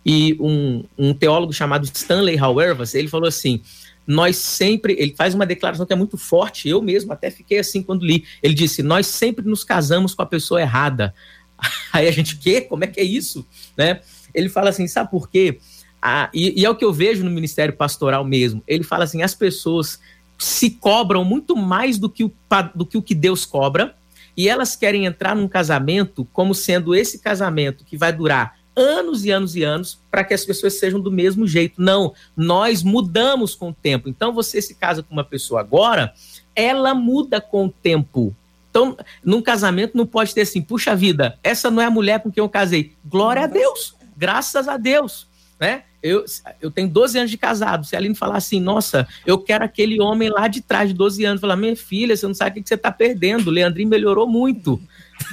e 0.03 0.35
um, 0.39 0.83
um 0.97 1.13
teólogo 1.13 1.53
chamado 1.53 1.85
Stanley 1.85 2.39
Hauerwas, 2.39 2.95
ele 2.95 3.07
falou 3.07 3.27
assim: 3.27 3.61
nós 4.07 4.37
sempre, 4.37 4.95
ele 4.97 5.13
faz 5.15 5.35
uma 5.35 5.45
declaração 5.45 5.85
que 5.85 5.91
é 5.93 5.95
muito 5.95 6.17
forte, 6.17 6.69
eu 6.69 6.81
mesmo 6.81 7.11
até 7.11 7.29
fiquei 7.29 7.59
assim 7.59 7.83
quando 7.83 8.05
li. 8.05 8.23
Ele 8.41 8.53
disse: 8.53 8.81
Nós 8.81 9.05
sempre 9.05 9.45
nos 9.45 9.65
casamos 9.65 10.15
com 10.15 10.21
a 10.21 10.25
pessoa 10.25 10.61
errada. 10.61 11.13
Aí 11.91 12.07
a 12.07 12.11
gente, 12.11 12.35
o 12.35 12.39
quê? 12.39 12.61
Como 12.61 12.85
é 12.85 12.87
que 12.87 13.01
é 13.01 13.03
isso? 13.03 13.45
Né? 13.75 13.99
Ele 14.37 14.49
fala 14.49 14.69
assim: 14.69 14.87
sabe 14.87 15.09
por 15.09 15.29
quê? 15.29 15.59
Ah, 16.01 16.29
e, 16.33 16.61
e 16.61 16.65
é 16.65 16.69
o 16.69 16.75
que 16.75 16.85
eu 16.85 16.93
vejo 16.93 17.25
no 17.25 17.31
ministério 17.31 17.75
pastoral 17.75 18.23
mesmo. 18.23 18.63
Ele 18.67 18.83
fala 18.83 19.03
assim: 19.03 19.23
as 19.23 19.33
pessoas 19.33 19.99
se 20.37 20.69
cobram 20.69 21.25
muito 21.25 21.55
mais 21.55 21.97
do 21.97 22.07
que 22.07 22.23
o, 22.23 22.31
do 22.75 22.85
que, 22.85 22.97
o 22.97 23.01
que 23.01 23.15
Deus 23.15 23.45
cobra, 23.45 23.95
e 24.35 24.47
elas 24.47 24.75
querem 24.75 25.05
entrar 25.05 25.35
num 25.35 25.47
casamento 25.47 26.27
como 26.31 26.53
sendo 26.53 26.93
esse 26.93 27.17
casamento 27.19 27.83
que 27.83 27.97
vai 27.97 28.13
durar 28.13 28.55
anos 28.75 29.25
e 29.25 29.31
anos 29.31 29.55
e 29.55 29.63
anos 29.63 29.99
para 30.11 30.23
que 30.23 30.35
as 30.35 30.45
pessoas 30.45 30.77
sejam 30.77 30.99
do 30.99 31.11
mesmo 31.11 31.47
jeito. 31.47 31.81
Não, 31.81 32.13
nós 32.35 32.83
mudamos 32.83 33.55
com 33.55 33.69
o 33.69 33.73
tempo. 33.73 34.07
Então 34.07 34.31
você 34.31 34.61
se 34.61 34.75
casa 34.75 35.01
com 35.01 35.11
uma 35.11 35.23
pessoa 35.23 35.61
agora, 35.61 36.13
ela 36.55 36.93
muda 36.93 37.41
com 37.41 37.65
o 37.65 37.69
tempo. 37.69 38.35
Então, 38.69 38.95
num 39.25 39.41
casamento 39.41 39.97
não 39.97 40.05
pode 40.05 40.35
ter 40.35 40.41
assim, 40.41 40.61
puxa 40.61 40.95
vida, 40.95 41.39
essa 41.43 41.71
não 41.71 41.81
é 41.81 41.85
a 41.85 41.89
mulher 41.89 42.21
com 42.21 42.31
quem 42.31 42.43
eu 42.43 42.49
casei. 42.49 42.93
Glória 43.03 43.45
a 43.45 43.47
Deus, 43.47 43.95
graças 44.17 44.67
a 44.67 44.75
Deus, 44.75 45.27
né? 45.59 45.83
Eu, 46.01 46.23
eu 46.61 46.69
tenho 46.69 46.87
12 46.87 47.17
anos 47.17 47.31
de 47.31 47.37
casado. 47.37 47.85
Se 47.85 47.95
a 47.95 47.99
Aline 47.99 48.15
falar 48.15 48.37
assim, 48.37 48.59
nossa, 48.59 49.07
eu 49.25 49.37
quero 49.37 49.63
aquele 49.63 49.99
homem 49.99 50.29
lá 50.29 50.47
de 50.47 50.61
trás 50.61 50.89
de 50.89 50.95
12 50.95 51.25
anos, 51.25 51.41
falar, 51.41 51.55
minha 51.55 51.75
filha, 51.75 52.15
você 52.15 52.27
não 52.27 52.35
sabe 52.35 52.59
o 52.59 52.63
que 52.63 52.69
você 52.69 52.75
está 52.75 52.91
perdendo. 52.91 53.47
O 53.47 53.51
Leandrinho 53.51 53.89
melhorou 53.89 54.27
muito. 54.27 54.79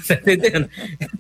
Tá 0.09 0.15
entendendo? 0.15 0.69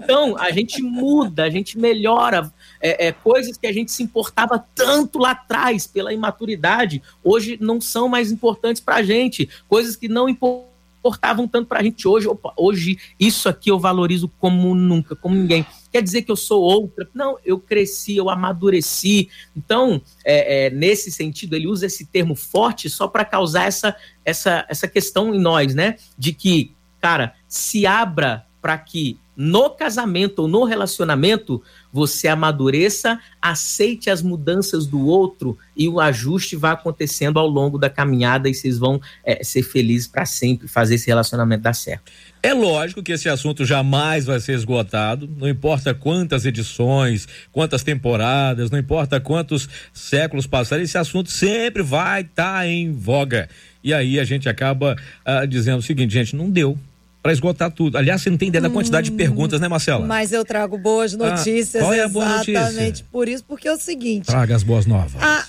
Então, 0.00 0.38
a 0.38 0.50
gente 0.50 0.82
muda, 0.82 1.44
a 1.44 1.50
gente 1.50 1.78
melhora. 1.78 2.50
É, 2.80 3.08
é, 3.08 3.12
coisas 3.12 3.58
que 3.58 3.66
a 3.66 3.72
gente 3.72 3.92
se 3.92 4.02
importava 4.02 4.62
tanto 4.74 5.18
lá 5.18 5.32
atrás 5.32 5.86
pela 5.86 6.14
imaturidade, 6.14 7.02
hoje 7.22 7.58
não 7.60 7.78
são 7.78 8.08
mais 8.08 8.32
importantes 8.32 8.80
para 8.80 8.96
a 8.96 9.02
gente. 9.02 9.48
Coisas 9.68 9.96
que 9.96 10.08
não 10.08 10.30
importam 10.30 10.73
importavam 11.04 11.46
tanto 11.46 11.68
para 11.68 11.80
a 11.80 11.82
gente 11.82 12.08
hoje. 12.08 12.26
Opa, 12.26 12.54
hoje, 12.56 12.98
isso 13.20 13.46
aqui 13.46 13.70
eu 13.70 13.78
valorizo 13.78 14.28
como 14.38 14.74
nunca, 14.74 15.14
como 15.14 15.34
ninguém. 15.34 15.66
Quer 15.92 16.02
dizer 16.02 16.22
que 16.22 16.32
eu 16.32 16.36
sou 16.36 16.62
outra? 16.62 17.06
Não, 17.12 17.36
eu 17.44 17.60
cresci, 17.60 18.16
eu 18.16 18.30
amadureci. 18.30 19.28
Então, 19.54 20.00
é, 20.24 20.66
é, 20.66 20.70
nesse 20.70 21.12
sentido, 21.12 21.54
ele 21.54 21.66
usa 21.66 21.86
esse 21.86 22.06
termo 22.06 22.34
forte 22.34 22.88
só 22.88 23.06
para 23.06 23.24
causar 23.24 23.66
essa, 23.66 23.94
essa, 24.24 24.64
essa 24.68 24.88
questão 24.88 25.34
em 25.34 25.38
nós, 25.38 25.74
né? 25.74 25.96
De 26.16 26.32
que, 26.32 26.72
cara, 27.00 27.34
se 27.46 27.86
abra 27.86 28.46
para 28.62 28.78
que 28.78 29.18
no 29.36 29.70
casamento 29.70 30.40
ou 30.40 30.48
no 30.48 30.64
relacionamento 30.64 31.62
você 31.92 32.26
amadureça, 32.26 33.20
aceite 33.40 34.10
as 34.10 34.20
mudanças 34.20 34.86
do 34.86 35.06
outro 35.06 35.56
e 35.76 35.88
o 35.88 36.00
ajuste 36.00 36.56
vai 36.56 36.72
acontecendo 36.72 37.38
ao 37.38 37.46
longo 37.46 37.78
da 37.78 37.88
caminhada 37.88 38.48
e 38.48 38.54
vocês 38.54 38.78
vão 38.78 39.00
é, 39.24 39.44
ser 39.44 39.62
felizes 39.62 40.08
para 40.08 40.26
sempre, 40.26 40.66
fazer 40.66 40.96
esse 40.96 41.06
relacionamento 41.06 41.62
dar 41.62 41.72
certo. 41.72 42.10
É 42.42 42.52
lógico 42.52 43.02
que 43.02 43.12
esse 43.12 43.28
assunto 43.28 43.64
jamais 43.64 44.26
vai 44.26 44.38
ser 44.40 44.54
esgotado, 44.54 45.30
não 45.36 45.48
importa 45.48 45.94
quantas 45.94 46.44
edições, 46.44 47.26
quantas 47.52 47.82
temporadas, 47.82 48.70
não 48.70 48.78
importa 48.78 49.20
quantos 49.20 49.68
séculos 49.92 50.46
passarem, 50.46 50.84
esse 50.84 50.98
assunto 50.98 51.30
sempre 51.30 51.82
vai 51.82 52.22
estar 52.22 52.58
tá 52.58 52.66
em 52.66 52.92
voga. 52.92 53.48
E 53.82 53.94
aí 53.94 54.18
a 54.18 54.24
gente 54.24 54.48
acaba 54.48 54.96
uh, 55.26 55.46
dizendo 55.46 55.78
o 55.78 55.82
seguinte, 55.82 56.12
gente, 56.12 56.34
não 56.34 56.50
deu 56.50 56.78
para 57.24 57.32
esgotar 57.32 57.70
tudo. 57.70 57.96
Aliás, 57.96 58.20
você 58.20 58.28
não 58.28 58.36
tem 58.36 58.48
ideia 58.48 58.60
da 58.60 58.68
quantidade 58.68 59.08
hum, 59.08 59.12
de 59.12 59.16
perguntas, 59.16 59.58
né, 59.58 59.66
Marcela? 59.66 60.04
Mas 60.04 60.30
eu 60.30 60.44
trago 60.44 60.76
boas 60.76 61.14
ah, 61.14 61.16
notícias. 61.16 61.76
Ah, 61.82 61.86
qual 61.86 61.94
é 61.94 62.02
a 62.02 62.08
boa 62.08 62.28
notícia? 62.28 62.58
Exatamente 62.58 63.04
por 63.04 63.30
isso, 63.30 63.42
porque 63.48 63.66
é 63.66 63.72
o 63.72 63.78
seguinte. 63.78 64.26
Traga 64.26 64.54
as 64.54 64.62
boas 64.62 64.84
novas. 64.84 65.14
Ah, 65.22 65.42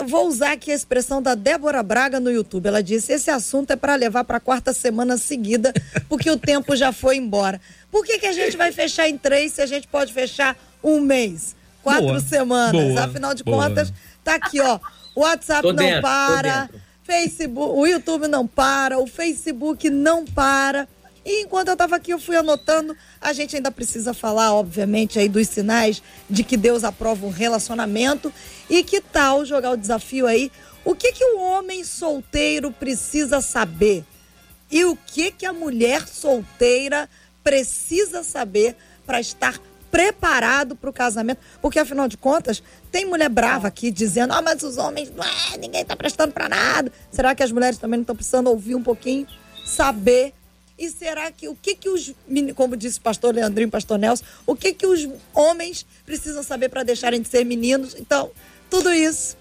eu 0.00 0.08
vou 0.08 0.26
usar 0.26 0.54
aqui 0.54 0.72
a 0.72 0.74
expressão 0.74 1.22
da 1.22 1.36
Débora 1.36 1.84
Braga 1.84 2.18
no 2.18 2.32
YouTube. 2.32 2.66
Ela 2.66 2.82
disse: 2.82 3.12
esse 3.12 3.30
assunto 3.30 3.70
é 3.70 3.76
para 3.76 3.94
levar 3.94 4.24
para 4.24 4.38
a 4.38 4.40
quarta 4.40 4.72
semana 4.72 5.16
seguida, 5.16 5.72
porque 6.08 6.28
o 6.28 6.36
tempo 6.36 6.74
já 6.74 6.90
foi 6.90 7.16
embora. 7.16 7.60
Por 7.92 8.04
que, 8.04 8.18
que 8.18 8.26
a 8.26 8.32
gente 8.32 8.56
vai 8.56 8.72
fechar 8.72 9.08
em 9.08 9.16
três 9.16 9.52
se 9.52 9.62
a 9.62 9.66
gente 9.66 9.86
pode 9.86 10.12
fechar 10.12 10.56
um 10.82 11.00
mês? 11.00 11.54
Quatro 11.80 12.06
boa, 12.06 12.18
semanas. 12.18 12.72
Boa, 12.72 13.04
Afinal 13.04 13.34
de 13.34 13.44
boa. 13.44 13.68
contas, 13.68 13.92
tá 14.24 14.34
aqui, 14.34 14.60
ó. 14.60 14.80
O 15.14 15.20
WhatsApp 15.20 15.62
tô 15.62 15.72
não 15.72 15.84
dentro, 15.84 16.02
para. 16.02 16.68
Facebook, 17.04 17.78
o 17.78 17.86
YouTube 17.86 18.26
não 18.26 18.48
para, 18.48 18.98
o 18.98 19.06
Facebook 19.06 19.88
não 19.88 20.24
para. 20.24 20.88
E 21.24 21.42
enquanto 21.42 21.68
eu 21.68 21.74
estava 21.74 21.96
aqui, 21.96 22.12
eu 22.12 22.18
fui 22.18 22.36
anotando. 22.36 22.96
A 23.20 23.32
gente 23.32 23.56
ainda 23.56 23.70
precisa 23.70 24.14
falar, 24.14 24.54
obviamente, 24.54 25.18
aí 25.18 25.28
dos 25.28 25.48
sinais 25.48 26.02
de 26.28 26.42
que 26.42 26.56
Deus 26.56 26.84
aprova 26.84 27.26
um 27.26 27.30
relacionamento. 27.30 28.32
E 28.68 28.82
que 28.82 29.00
tal 29.00 29.44
jogar 29.44 29.72
o 29.72 29.76
desafio 29.76 30.26
aí? 30.26 30.50
O 30.84 30.94
que, 30.94 31.12
que 31.12 31.24
o 31.24 31.40
homem 31.40 31.84
solteiro 31.84 32.72
precisa 32.72 33.40
saber? 33.40 34.04
E 34.70 34.84
o 34.84 34.96
que, 34.96 35.30
que 35.30 35.44
a 35.44 35.52
mulher 35.52 36.06
solteira 36.08 37.08
precisa 37.42 38.22
saber 38.22 38.76
para 39.04 39.20
estar 39.20 39.58
preparado 39.90 40.76
para 40.76 40.88
o 40.88 40.92
casamento? 40.92 41.40
Porque, 41.60 41.78
afinal 41.78 42.08
de 42.08 42.16
contas, 42.16 42.62
tem 42.90 43.04
mulher 43.04 43.28
brava 43.28 43.68
aqui 43.68 43.90
dizendo: 43.90 44.32
ah, 44.32 44.40
mas 44.40 44.62
os 44.62 44.78
homens, 44.78 45.12
é, 45.52 45.58
ninguém 45.58 45.82
está 45.82 45.94
prestando 45.94 46.32
para 46.32 46.48
nada. 46.48 46.90
Será 47.10 47.34
que 47.34 47.42
as 47.42 47.52
mulheres 47.52 47.78
também 47.78 47.98
não 47.98 48.02
estão 48.02 48.16
precisando 48.16 48.46
ouvir 48.46 48.74
um 48.74 48.82
pouquinho? 48.82 49.26
Saber 49.66 50.32
e 50.80 50.88
será 50.88 51.30
que 51.30 51.46
o 51.46 51.54
que 51.54 51.74
que 51.74 51.90
os 51.90 52.14
como 52.56 52.74
disse 52.74 52.98
o 52.98 53.02
pastor 53.02 53.34
Leandrinho, 53.34 53.70
pastor 53.70 53.98
Nelson, 53.98 54.24
o 54.46 54.56
que 54.56 54.72
que 54.72 54.86
os 54.86 55.06
homens 55.34 55.84
precisam 56.06 56.42
saber 56.42 56.70
para 56.70 56.82
deixarem 56.82 57.20
de 57.20 57.28
ser 57.28 57.44
meninos? 57.44 57.94
Então, 57.98 58.30
tudo 58.70 58.90
isso 58.90 59.36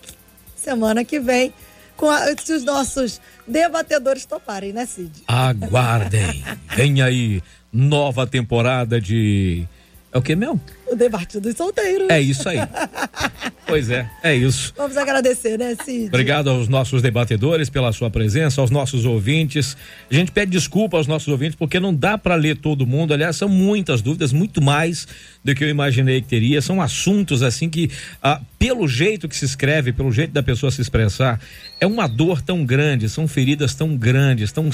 semana 0.57 1.05
que 1.05 1.17
vem 1.17 1.53
com 1.95 2.09
a, 2.09 2.35
se 2.37 2.51
os 2.51 2.65
nossos 2.65 3.21
debatedores 3.47 4.25
toparem, 4.25 4.73
né, 4.73 4.85
Cid? 4.85 5.23
Aguardem. 5.27 6.43
vem 6.75 7.01
aí 7.01 7.41
nova 7.71 8.27
temporada 8.27 8.99
de 8.99 9.65
é 10.11 10.17
o 10.17 10.21
que 10.21 10.35
mesmo? 10.35 10.59
O 10.87 10.95
debate 10.95 11.39
dos 11.39 11.55
solteiros. 11.55 12.09
É 12.09 12.19
isso 12.19 12.47
aí. 12.49 12.57
Pois 13.69 13.91
é, 13.91 14.09
é 14.23 14.35
isso. 14.35 14.73
Vamos 14.75 14.97
agradecer, 14.97 15.55
né, 15.59 15.75
Cid? 15.85 16.07
Obrigado 16.07 16.49
aos 16.49 16.67
nossos 16.67 17.03
debatedores 17.03 17.69
pela 17.69 17.93
sua 17.93 18.09
presença, 18.09 18.59
aos 18.59 18.71
nossos 18.71 19.05
ouvintes. 19.05 19.77
A 20.09 20.13
gente 20.15 20.31
pede 20.31 20.51
desculpa 20.51 20.97
aos 20.97 21.05
nossos 21.05 21.27
ouvintes 21.27 21.55
porque 21.55 21.79
não 21.79 21.93
dá 21.93 22.17
para 22.17 22.33
ler 22.33 22.57
todo 22.57 22.87
mundo. 22.87 23.13
Aliás, 23.13 23.35
são 23.35 23.47
muitas 23.47 24.01
dúvidas, 24.01 24.33
muito 24.33 24.59
mais 24.59 25.07
do 25.43 25.53
que 25.53 25.63
eu 25.63 25.69
imaginei 25.69 26.19
que 26.19 26.27
teria. 26.27 26.59
São 26.63 26.81
assuntos 26.81 27.43
assim 27.43 27.69
que, 27.69 27.91
ah, 28.23 28.41
pelo 28.57 28.87
jeito 28.87 29.29
que 29.29 29.37
se 29.37 29.45
escreve, 29.45 29.93
pelo 29.93 30.11
jeito 30.11 30.33
da 30.33 30.41
pessoa 30.41 30.71
se 30.71 30.81
expressar, 30.81 31.39
é 31.79 31.85
uma 31.85 32.07
dor 32.07 32.41
tão 32.41 32.65
grande, 32.65 33.07
são 33.07 33.27
feridas 33.27 33.75
tão 33.75 33.95
grandes, 33.95 34.51
tão, 34.51 34.71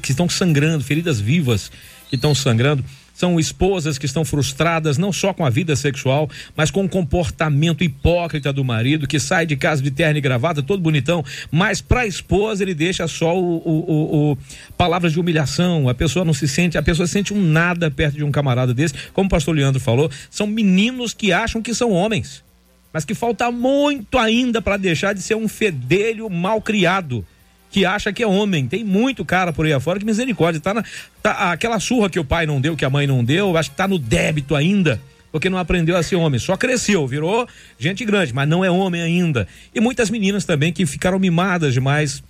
que 0.00 0.10
estão 0.10 0.26
sangrando, 0.26 0.82
feridas 0.82 1.20
vivas 1.20 1.70
que 2.08 2.16
estão 2.16 2.34
sangrando 2.34 2.82
são 3.18 3.40
esposas 3.40 3.98
que 3.98 4.06
estão 4.06 4.24
frustradas 4.24 4.96
não 4.96 5.12
só 5.12 5.34
com 5.34 5.44
a 5.44 5.50
vida 5.50 5.74
sexual, 5.74 6.30
mas 6.56 6.70
com 6.70 6.84
o 6.84 6.88
comportamento 6.88 7.82
hipócrita 7.82 8.52
do 8.52 8.62
marido, 8.62 9.08
que 9.08 9.18
sai 9.18 9.44
de 9.44 9.56
casa 9.56 9.82
de 9.82 9.90
terno 9.90 10.18
e 10.18 10.20
gravata, 10.20 10.62
todo 10.62 10.80
bonitão, 10.80 11.24
mas 11.50 11.80
para 11.80 12.02
a 12.02 12.06
esposa 12.06 12.62
ele 12.62 12.74
deixa 12.74 13.08
só 13.08 13.36
o, 13.36 13.56
o, 13.56 13.70
o, 13.70 14.30
o, 14.30 14.38
palavras 14.76 15.12
de 15.12 15.18
humilhação. 15.18 15.88
A 15.88 15.94
pessoa 15.94 16.24
não 16.24 16.32
se 16.32 16.46
sente, 16.46 16.78
a 16.78 16.82
pessoa 16.82 17.08
sente 17.08 17.34
um 17.34 17.42
nada 17.42 17.90
perto 17.90 18.14
de 18.14 18.22
um 18.22 18.30
camarada 18.30 18.72
desse. 18.72 18.94
Como 19.12 19.26
o 19.26 19.30
pastor 19.30 19.56
Leandro 19.56 19.80
falou, 19.80 20.08
são 20.30 20.46
meninos 20.46 21.12
que 21.12 21.32
acham 21.32 21.60
que 21.60 21.74
são 21.74 21.90
homens, 21.90 22.44
mas 22.92 23.04
que 23.04 23.16
falta 23.16 23.50
muito 23.50 24.16
ainda 24.16 24.62
para 24.62 24.76
deixar 24.76 25.12
de 25.12 25.22
ser 25.22 25.34
um 25.34 25.48
fedelho 25.48 26.30
mal 26.30 26.62
criado 26.62 27.26
que 27.70 27.84
acha 27.84 28.12
que 28.12 28.22
é 28.22 28.26
homem. 28.26 28.66
Tem 28.66 28.84
muito 28.84 29.24
cara 29.24 29.52
por 29.52 29.66
aí 29.66 29.72
afora 29.72 29.98
que 29.98 30.04
misericórdia. 30.04 30.60
Tá, 30.60 30.74
na, 30.74 30.84
tá 31.22 31.52
aquela 31.52 31.78
surra 31.80 32.08
que 32.08 32.18
o 32.18 32.24
pai 32.24 32.46
não 32.46 32.60
deu, 32.60 32.76
que 32.76 32.84
a 32.84 32.90
mãe 32.90 33.06
não 33.06 33.24
deu, 33.24 33.56
acho 33.56 33.70
que 33.70 33.76
tá 33.76 33.88
no 33.88 33.98
débito 33.98 34.54
ainda. 34.54 35.00
Porque 35.30 35.50
não 35.50 35.58
aprendeu 35.58 35.94
a 35.96 36.02
ser 36.02 36.16
homem, 36.16 36.40
só 36.40 36.56
cresceu, 36.56 37.06
virou 37.06 37.46
gente 37.78 38.02
grande, 38.04 38.32
mas 38.32 38.48
não 38.48 38.64
é 38.64 38.70
homem 38.70 39.02
ainda. 39.02 39.46
E 39.74 39.80
muitas 39.80 40.08
meninas 40.08 40.46
também 40.46 40.72
que 40.72 40.86
ficaram 40.86 41.18
mimadas 41.18 41.74
demais 41.74 42.22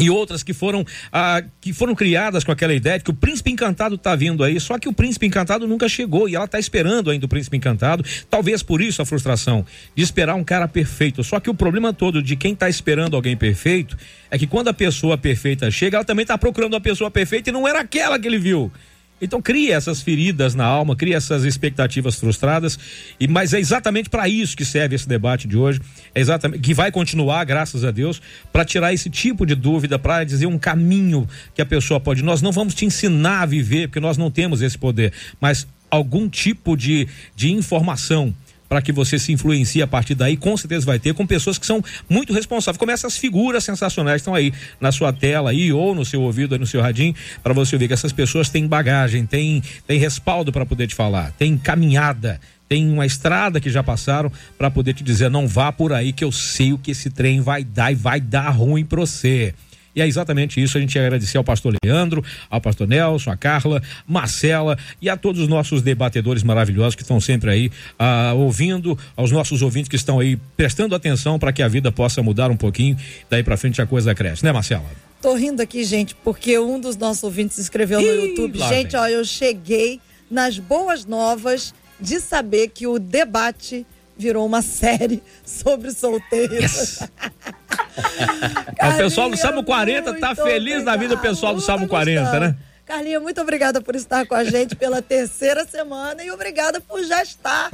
e 0.00 0.10
outras 0.10 0.42
que 0.42 0.52
foram 0.52 0.84
ah, 1.12 1.42
que 1.60 1.72
foram 1.72 1.94
criadas 1.94 2.44
com 2.44 2.52
aquela 2.52 2.74
ideia 2.74 2.98
de 2.98 3.04
que 3.04 3.10
o 3.10 3.14
príncipe 3.14 3.50
encantado 3.50 3.94
está 3.94 4.16
vindo 4.16 4.42
aí, 4.42 4.58
só 4.58 4.78
que 4.78 4.88
o 4.88 4.92
príncipe 4.92 5.26
encantado 5.26 5.66
nunca 5.66 5.88
chegou 5.88 6.28
e 6.28 6.34
ela 6.34 6.46
está 6.46 6.58
esperando 6.58 7.10
ainda 7.10 7.26
o 7.26 7.28
príncipe 7.28 7.56
encantado. 7.56 8.04
Talvez 8.28 8.62
por 8.62 8.80
isso 8.80 9.02
a 9.02 9.06
frustração 9.06 9.64
de 9.94 10.02
esperar 10.02 10.34
um 10.34 10.44
cara 10.44 10.66
perfeito. 10.66 11.22
Só 11.22 11.38
que 11.38 11.50
o 11.50 11.54
problema 11.54 11.92
todo 11.92 12.22
de 12.22 12.36
quem 12.36 12.52
está 12.52 12.68
esperando 12.68 13.14
alguém 13.16 13.36
perfeito 13.36 13.96
é 14.30 14.38
que 14.38 14.46
quando 14.46 14.68
a 14.68 14.74
pessoa 14.74 15.18
perfeita 15.18 15.70
chega, 15.70 15.96
ela 15.96 16.04
também 16.04 16.22
está 16.22 16.38
procurando 16.38 16.74
uma 16.74 16.80
pessoa 16.80 17.10
perfeita 17.10 17.50
e 17.50 17.52
não 17.52 17.66
era 17.66 17.80
aquela 17.80 18.18
que 18.18 18.26
ele 18.26 18.38
viu. 18.38 18.72
Então 19.20 19.42
cria 19.42 19.74
essas 19.74 20.00
feridas 20.00 20.54
na 20.54 20.64
alma, 20.64 20.96
cria 20.96 21.16
essas 21.16 21.44
expectativas 21.44 22.16
frustradas, 22.16 22.78
e 23.18 23.28
mas 23.28 23.52
é 23.52 23.60
exatamente 23.60 24.08
para 24.08 24.28
isso 24.28 24.56
que 24.56 24.64
serve 24.64 24.96
esse 24.96 25.08
debate 25.08 25.46
de 25.46 25.56
hoje, 25.56 25.80
é 26.14 26.20
exatamente 26.20 26.60
que 26.60 26.74
vai 26.74 26.90
continuar, 26.90 27.44
graças 27.44 27.84
a 27.84 27.90
Deus, 27.90 28.20
para 28.52 28.64
tirar 28.64 28.92
esse 28.92 29.10
tipo 29.10 29.44
de 29.44 29.54
dúvida, 29.54 29.98
para 29.98 30.24
dizer 30.24 30.46
um 30.46 30.58
caminho 30.58 31.28
que 31.54 31.62
a 31.62 31.66
pessoa 31.66 32.00
pode. 32.00 32.22
Nós 32.22 32.40
não 32.40 32.52
vamos 32.52 32.74
te 32.74 32.84
ensinar 32.84 33.42
a 33.42 33.46
viver, 33.46 33.88
porque 33.88 34.00
nós 34.00 34.16
não 34.16 34.30
temos 34.30 34.62
esse 34.62 34.78
poder, 34.78 35.12
mas 35.40 35.66
algum 35.90 36.28
tipo 36.28 36.76
de, 36.76 37.08
de 37.34 37.50
informação 37.50 38.34
para 38.70 38.80
que 38.80 38.92
você 38.92 39.18
se 39.18 39.32
influencie 39.32 39.82
a 39.82 39.86
partir 39.86 40.14
daí, 40.14 40.36
com 40.36 40.56
certeza 40.56 40.86
vai 40.86 41.00
ter, 41.00 41.12
com 41.12 41.26
pessoas 41.26 41.58
que 41.58 41.66
são 41.66 41.82
muito 42.08 42.32
responsáveis, 42.32 42.78
como 42.78 42.92
essas 42.92 43.16
figuras 43.16 43.64
sensacionais 43.64 44.18
que 44.18 44.20
estão 44.20 44.34
aí 44.34 44.52
na 44.80 44.92
sua 44.92 45.12
tela 45.12 45.50
aí, 45.50 45.72
ou 45.72 45.92
no 45.92 46.04
seu 46.04 46.22
ouvido, 46.22 46.56
no 46.56 46.64
seu 46.64 46.80
radinho, 46.80 47.12
para 47.42 47.52
você 47.52 47.76
ver 47.76 47.88
que 47.88 47.94
essas 47.94 48.12
pessoas 48.12 48.48
têm 48.48 48.68
bagagem, 48.68 49.26
têm, 49.26 49.60
têm 49.88 49.98
respaldo 49.98 50.52
para 50.52 50.64
poder 50.64 50.86
te 50.86 50.94
falar, 50.94 51.32
têm 51.32 51.58
caminhada, 51.58 52.40
tem 52.68 52.88
uma 52.88 53.04
estrada 53.04 53.60
que 53.60 53.68
já 53.68 53.82
passaram 53.82 54.30
para 54.56 54.70
poder 54.70 54.94
te 54.94 55.02
dizer, 55.02 55.28
não 55.28 55.48
vá 55.48 55.72
por 55.72 55.92
aí 55.92 56.12
que 56.12 56.22
eu 56.22 56.30
sei 56.30 56.72
o 56.72 56.78
que 56.78 56.92
esse 56.92 57.10
trem 57.10 57.40
vai 57.40 57.64
dar 57.64 57.90
e 57.90 57.96
vai 57.96 58.20
dar 58.20 58.50
ruim 58.50 58.84
para 58.84 59.00
você. 59.00 59.52
E 60.00 60.02
é 60.02 60.06
exatamente 60.06 60.62
isso. 60.62 60.78
A 60.78 60.80
gente 60.80 60.98
agradecer 60.98 61.36
ao 61.36 61.44
pastor 61.44 61.74
Leandro, 61.84 62.24
ao 62.48 62.58
pastor 62.58 62.88
Nelson, 62.88 63.30
a 63.30 63.36
Carla, 63.36 63.82
Marcela 64.06 64.78
e 65.00 65.10
a 65.10 65.16
todos 65.16 65.42
os 65.42 65.46
nossos 65.46 65.82
debatedores 65.82 66.42
maravilhosos 66.42 66.94
que 66.94 67.02
estão 67.02 67.20
sempre 67.20 67.50
aí 67.50 67.70
ah, 67.98 68.32
ouvindo, 68.34 68.98
aos 69.14 69.30
nossos 69.30 69.60
ouvintes 69.60 69.90
que 69.90 69.96
estão 69.96 70.18
aí 70.18 70.38
prestando 70.56 70.94
atenção 70.94 71.38
para 71.38 71.52
que 71.52 71.62
a 71.62 71.68
vida 71.68 71.92
possa 71.92 72.22
mudar 72.22 72.50
um 72.50 72.56
pouquinho. 72.56 72.96
Daí 73.28 73.42
para 73.42 73.58
frente 73.58 73.82
a 73.82 73.86
coisa 73.86 74.14
cresce, 74.14 74.42
né, 74.42 74.50
Marcela? 74.50 74.86
Tô 75.20 75.34
rindo 75.34 75.60
aqui, 75.60 75.84
gente, 75.84 76.14
porque 76.14 76.58
um 76.58 76.80
dos 76.80 76.96
nossos 76.96 77.22
ouvintes 77.22 77.58
escreveu 77.58 78.00
no 78.00 78.06
YouTube. 78.06 78.58
Gente, 78.58 78.92
vem. 78.92 79.00
ó, 79.00 79.06
eu 79.06 79.22
cheguei 79.22 80.00
nas 80.30 80.58
boas 80.58 81.04
novas 81.04 81.74
de 82.00 82.20
saber 82.20 82.68
que 82.68 82.86
o 82.86 82.98
debate 82.98 83.86
virou 84.20 84.46
uma 84.46 84.62
série 84.62 85.22
sobre 85.44 85.90
solteiros. 85.90 86.62
Yes. 86.62 87.08
o 88.94 88.96
pessoal 88.96 89.30
do 89.30 89.36
Salmo 89.36 89.64
40 89.64 90.14
tá 90.18 90.34
feliz 90.34 90.84
na 90.84 90.96
vida, 90.96 91.14
o 91.14 91.18
pessoal 91.18 91.54
do 91.54 91.60
Salmo 91.60 91.88
40, 91.88 92.40
né? 92.40 92.56
Carlinha, 92.86 93.20
muito 93.20 93.40
obrigada 93.40 93.80
por 93.80 93.94
estar 93.94 94.26
com 94.26 94.34
a 94.34 94.44
gente 94.44 94.74
pela 94.74 95.00
terceira 95.02 95.64
semana 95.64 96.24
e 96.24 96.30
obrigada 96.30 96.80
por 96.80 97.02
já 97.04 97.22
estar 97.22 97.70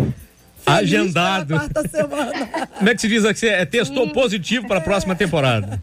agendado. 0.67 1.55
Como 2.77 2.91
é 2.91 2.95
que 2.95 3.01
se 3.01 3.09
diz 3.09 3.25
aqui? 3.25 3.49
É 3.49 3.65
testou 3.65 4.11
positivo 4.11 4.67
para 4.67 4.79
a 4.79 4.81
próxima 4.81 5.15
temporada. 5.15 5.83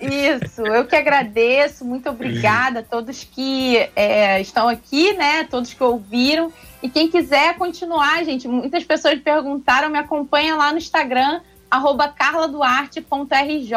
Isso, 0.00 0.62
eu 0.62 0.86
que 0.86 0.96
agradeço, 0.96 1.84
muito 1.84 2.08
obrigada 2.08 2.80
a 2.80 2.82
todos 2.82 3.22
que 3.22 3.88
é, 3.94 4.40
estão 4.40 4.68
aqui, 4.68 5.12
né? 5.12 5.44
Todos 5.44 5.72
que 5.72 5.82
ouviram. 5.82 6.52
E 6.84 6.88
quem 6.90 7.10
quiser 7.10 7.56
continuar, 7.56 8.22
gente, 8.26 8.46
muitas 8.46 8.84
pessoas 8.84 9.18
perguntaram, 9.18 9.88
me 9.88 9.96
acompanha 9.96 10.54
lá 10.54 10.70
no 10.70 10.76
Instagram, 10.76 11.40
arroba 11.70 12.08
carladuarte.rj. 12.08 13.72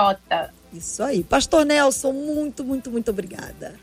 Isso 0.73 1.01
aí. 1.01 1.23
Pastor 1.23 1.65
Nelson, 1.65 2.11
muito, 2.11 2.65
muito, 2.65 2.91
muito 2.91 3.09
obrigada. 3.09 3.75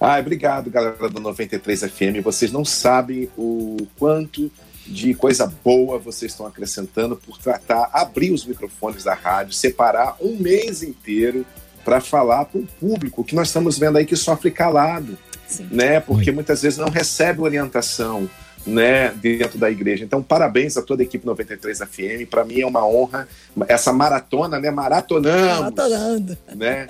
Ah, 0.00 0.20
obrigado, 0.20 0.70
galera 0.70 1.08
do 1.08 1.18
93 1.18 1.80
FM. 1.80 2.22
Vocês 2.22 2.52
não 2.52 2.64
sabem 2.64 3.28
o 3.36 3.76
quanto 3.98 4.52
de 4.86 5.12
coisa 5.12 5.52
boa 5.64 5.98
vocês 5.98 6.30
estão 6.30 6.46
acrescentando 6.46 7.16
por 7.16 7.38
tratar, 7.38 7.90
abrir 7.92 8.30
os 8.30 8.44
microfones 8.44 9.02
da 9.02 9.14
rádio, 9.14 9.52
separar 9.52 10.14
um 10.20 10.36
mês 10.36 10.84
inteiro 10.84 11.44
para 11.84 12.00
falar 12.00 12.44
para 12.44 12.60
o 12.60 12.66
público 12.78 13.24
que 13.24 13.34
nós 13.34 13.48
estamos 13.48 13.76
vendo 13.76 13.98
aí 13.98 14.06
que 14.06 14.14
sofre 14.14 14.52
calado 14.52 15.18
Sim. 15.50 15.68
né? 15.70 16.00
Porque 16.00 16.30
muitas 16.30 16.62
vezes 16.62 16.78
não 16.78 16.88
recebe 16.88 17.40
orientação, 17.40 18.28
né, 18.66 19.08
dentro 19.16 19.58
da 19.58 19.70
igreja. 19.70 20.04
Então, 20.04 20.22
parabéns 20.22 20.76
a 20.76 20.82
toda 20.82 21.02
a 21.02 21.04
equipe 21.04 21.24
93 21.26 21.78
FM. 21.78 22.28
Para 22.28 22.44
mim 22.44 22.60
é 22.60 22.66
uma 22.66 22.86
honra 22.86 23.26
essa 23.68 23.92
maratona, 23.92 24.60
né? 24.60 24.70
Maratonamos, 24.70 25.60
Maratonando. 25.60 26.38
né? 26.54 26.88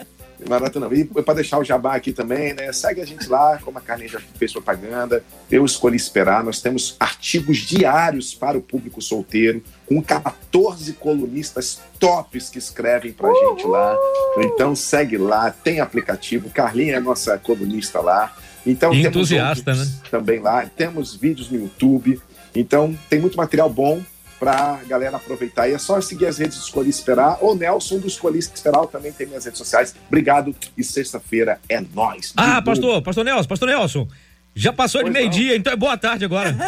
E 0.93 1.05
para 1.23 1.35
deixar 1.35 1.59
o 1.59 1.65
jabá 1.65 1.95
aqui 1.95 2.13
também, 2.13 2.55
né? 2.55 2.73
Segue 2.73 3.01
a 3.03 3.05
gente 3.05 3.29
lá, 3.29 3.59
como 3.63 3.77
a 3.77 3.81
Carlinha 3.81 4.09
já 4.09 4.21
fez 4.39 4.53
propaganda. 4.53 5.23
Eu 5.51 5.67
escolhi 5.67 5.97
esperar. 5.97 6.43
Nós 6.43 6.63
temos 6.63 6.97
artigos 6.99 7.59
diários 7.59 8.35
para 8.35 8.57
o 8.57 8.63
público 8.63 9.03
solteiro, 9.03 9.63
com 9.87 10.03
14 10.03 10.95
colunistas 10.95 11.81
tops 11.99 12.49
que 12.49 12.59
escrevem 12.59 13.13
para 13.13 13.29
a 13.29 13.35
gente 13.35 13.67
lá. 13.67 13.95
Então 14.39 14.75
segue 14.75 15.19
lá, 15.19 15.51
tem 15.51 15.81
aplicativo. 15.81 16.49
Carlinha 16.49 16.95
é 16.95 16.97
a 16.97 17.01
nossa 17.01 17.37
colunista 17.37 18.01
lá. 18.01 18.35
Então, 18.67 18.93
entusiasta, 18.93 19.75
né? 19.75 19.87
Também 20.11 20.41
lá. 20.41 20.67
Temos 20.67 21.15
vídeos 21.15 21.51
no 21.51 21.59
YouTube. 21.59 22.21
Então, 22.55 22.97
tem 23.09 23.21
muito 23.21 23.37
material 23.37 23.71
bom 23.71 24.03
para 24.39 24.81
galera 24.89 25.19
aproveitar. 25.19 25.69
E 25.69 25.75
é 25.75 25.79
só 25.79 26.01
seguir 26.01 26.27
as 26.27 26.39
redes 26.39 26.59
do 26.59 26.65
Escolhi 26.65 26.89
Esperar. 26.89 27.39
O 27.43 27.55
Nelson 27.55 27.99
do 27.99 28.07
Escolhi 28.07 28.39
Esperar 28.39 28.87
também 28.87 29.13
tem 29.13 29.27
minhas 29.27 29.45
redes 29.45 29.59
sociais. 29.59 29.95
Obrigado. 30.09 30.55
E 30.77 30.83
sexta-feira 30.83 31.61
é 31.69 31.81
nós. 31.95 32.33
Ah, 32.37 32.63
pastor, 32.63 33.03
pastor 33.03 33.25
Nelson, 33.25 33.49
pastor 33.49 33.69
Nelson. 33.69 34.09
Já 34.55 34.73
passou 34.73 35.01
pois 35.01 35.13
de 35.13 35.19
meio-dia, 35.19 35.57
então 35.57 35.73
é 35.73 35.77
boa 35.77 35.97
tarde 35.97 36.25
agora. 36.25 36.55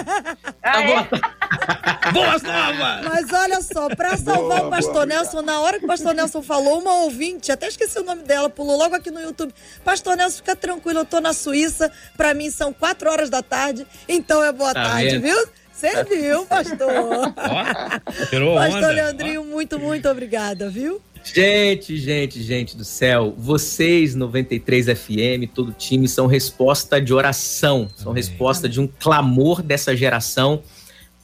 Ah, 0.64 0.80
é? 0.80 1.08
Boas 2.12 2.42
novas! 2.42 3.04
Mas 3.04 3.32
olha 3.32 3.60
só, 3.62 3.88
para 3.88 4.16
salvar 4.16 4.58
boa, 4.58 4.68
o 4.68 4.70
pastor 4.70 4.92
boa, 4.92 5.06
Nelson, 5.06 5.42
na 5.42 5.60
hora 5.60 5.78
que 5.78 5.84
o 5.84 5.88
pastor 5.88 6.14
Nelson 6.14 6.40
falou, 6.40 6.80
uma 6.80 7.02
ouvinte, 7.02 7.50
até 7.50 7.66
esqueci 7.66 7.98
o 7.98 8.04
nome 8.04 8.22
dela, 8.22 8.48
pulou 8.48 8.78
logo 8.78 8.94
aqui 8.94 9.10
no 9.10 9.20
YouTube. 9.20 9.52
Pastor 9.84 10.16
Nelson, 10.16 10.36
fica 10.38 10.54
tranquilo, 10.54 11.00
eu 11.00 11.04
tô 11.04 11.20
na 11.20 11.32
Suíça, 11.32 11.90
para 12.16 12.32
mim 12.32 12.48
são 12.50 12.72
quatro 12.72 13.10
horas 13.10 13.28
da 13.28 13.42
tarde, 13.42 13.86
então 14.08 14.42
é 14.42 14.52
boa 14.52 14.72
tá 14.72 14.82
tarde, 14.84 15.18
vendo? 15.18 15.22
viu? 15.22 15.48
Você 15.72 16.04
viu, 16.04 16.46
pastor? 16.46 16.90
Ó, 17.36 18.54
pastor 18.54 18.76
onda. 18.76 18.88
Leandrinho, 18.88 19.44
muito, 19.44 19.78
muito 19.80 20.08
obrigada, 20.08 20.70
viu? 20.70 21.02
Gente, 21.24 21.96
gente, 21.96 22.42
gente 22.42 22.76
do 22.76 22.84
céu, 22.84 23.34
vocês 23.38 24.14
93 24.14 24.86
FM, 24.86 25.48
todo 25.54 25.68
o 25.68 25.72
time 25.72 26.08
são 26.08 26.26
resposta 26.26 27.00
de 27.00 27.14
oração, 27.14 27.88
são 27.96 28.10
Amém. 28.12 28.22
resposta 28.22 28.68
de 28.68 28.80
um 28.80 28.86
clamor 28.86 29.62
dessa 29.62 29.96
geração 29.96 30.62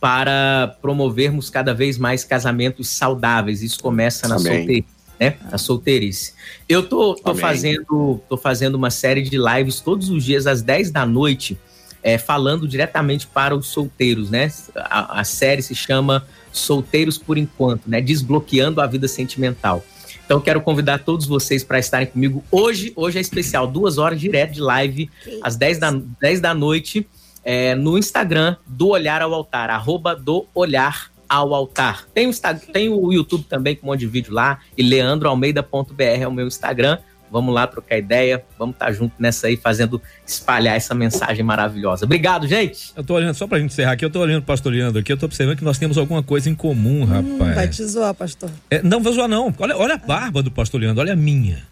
para 0.01 0.77
promovermos 0.81 1.51
cada 1.51 1.75
vez 1.75 1.99
mais 1.99 2.23
casamentos 2.25 2.89
saudáveis. 2.89 3.63
Isso 3.63 3.81
começa 3.81 4.29
na 4.29 4.39
solteirice, 4.39 4.87
né? 5.19 5.37
Na 5.51 5.59
solteirice. 5.59 6.35
Eu 6.69 6.89
tô, 6.89 7.15
tô 7.17 7.35
fazendo, 7.35 8.21
tô 8.29 8.37
fazendo 8.37 8.77
uma 8.77 8.91
série 8.91 9.23
de 9.23 9.37
lives 9.37 9.81
todos 9.81 10.11
os 10.11 10.25
dias 10.25 10.47
às 10.47 10.63
10 10.63 10.93
da 10.93 11.05
noite, 11.05 11.59
é, 12.03 12.17
falando 12.17 12.69
diretamente 12.69 13.27
para 13.27 13.55
os 13.57 13.67
solteiros, 13.67 14.31
né? 14.31 14.51
A, 14.77 15.21
a 15.21 15.25
série 15.25 15.63
se 15.63 15.75
chama 15.75 16.25
Solteiros 16.59 17.19
por 17.19 17.39
enquanto, 17.39 17.89
né? 17.89 18.01
Desbloqueando 18.01 18.81
a 18.81 18.87
vida 18.87 19.09
sentimental. 19.09 19.85
Então 20.25 20.41
quero 20.41 20.61
convidar 20.61 20.99
todos 20.99 21.25
vocês 21.27 21.65
para 21.65 21.79
estarem 21.79 22.07
comigo 22.07 22.45
hoje. 22.51 22.93
Hoje 22.95 23.17
é 23.17 23.21
especial, 23.21 23.67
duas 23.67 23.97
horas 23.97 24.21
direto 24.21 24.53
de 24.53 24.61
live, 24.61 25.11
às 25.43 25.57
10 25.57 25.79
da, 25.79 25.91
10 26.21 26.41
da 26.41 26.53
noite, 26.53 27.09
é, 27.43 27.75
no 27.75 27.97
Instagram 27.97 28.57
do 28.67 28.89
Olhar 28.89 29.23
ao 29.23 29.33
Altar, 29.33 29.71
arroba 29.71 30.15
do 30.15 30.47
Olhar 30.55 31.11
ao 31.27 31.55
Altar. 31.55 32.07
Tem 32.13 32.27
o, 32.27 32.31
Instagram, 32.31 32.73
tem 32.73 32.89
o 32.91 33.11
YouTube 33.11 33.45
também 33.45 33.75
com 33.75 33.87
um 33.87 33.91
monte 33.91 34.01
de 34.01 34.07
vídeo 34.07 34.35
lá, 34.35 34.61
e 34.77 34.83
leandroalmeida.br 34.83 36.03
é 36.03 36.29
o 36.29 36.33
meu 36.33 36.47
Instagram. 36.47 36.99
Vamos 37.31 37.55
lá 37.55 37.67
trocar 37.67 37.99
ideia, 37.99 38.43
vamos 38.59 38.75
estar 38.75 38.87
tá 38.87 38.93
junto 38.93 39.13
nessa 39.19 39.47
aí, 39.47 39.57
fazendo 39.57 40.01
espalhar 40.27 40.77
essa 40.77 40.95
mensagem 40.95 41.45
maravilhosa. 41.45 42.05
Obrigado, 42.05 42.47
gente. 42.47 42.93
Eu 42.97 43.05
tô 43.05 43.15
olhando, 43.15 43.35
só 43.35 43.47
pra 43.47 43.59
gente 43.59 43.73
encerrar 43.73 43.93
aqui, 43.93 44.05
eu 44.05 44.11
tô 44.11 44.21
olhando 44.21 44.43
o 44.43 44.47
pastor 44.47 44.73
Leandro 44.73 45.01
aqui, 45.01 45.13
eu 45.13 45.17
tô 45.17 45.27
observando 45.27 45.59
que 45.59 45.65
nós 45.65 45.79
temos 45.79 45.99
alguma 45.99 46.23
coisa 46.23 46.49
em 46.49 46.55
comum, 46.55 47.03
hum, 47.03 47.05
rapaz. 47.05 47.55
Vai 47.55 47.69
te 47.69 47.85
zoar, 47.85 48.15
pastor. 48.15 48.51
É, 48.71 48.83
não 48.83 49.03
vou 49.03 49.13
zoar, 49.13 49.29
não. 49.29 49.55
Olha, 49.59 49.77
olha 49.77 49.95
a 49.95 49.99
barba 49.99 50.43
do 50.43 50.51
pastor 50.51 50.81
Leandro, 50.81 51.03
olha 51.03 51.13
a 51.13 51.17
minha. 51.17 51.63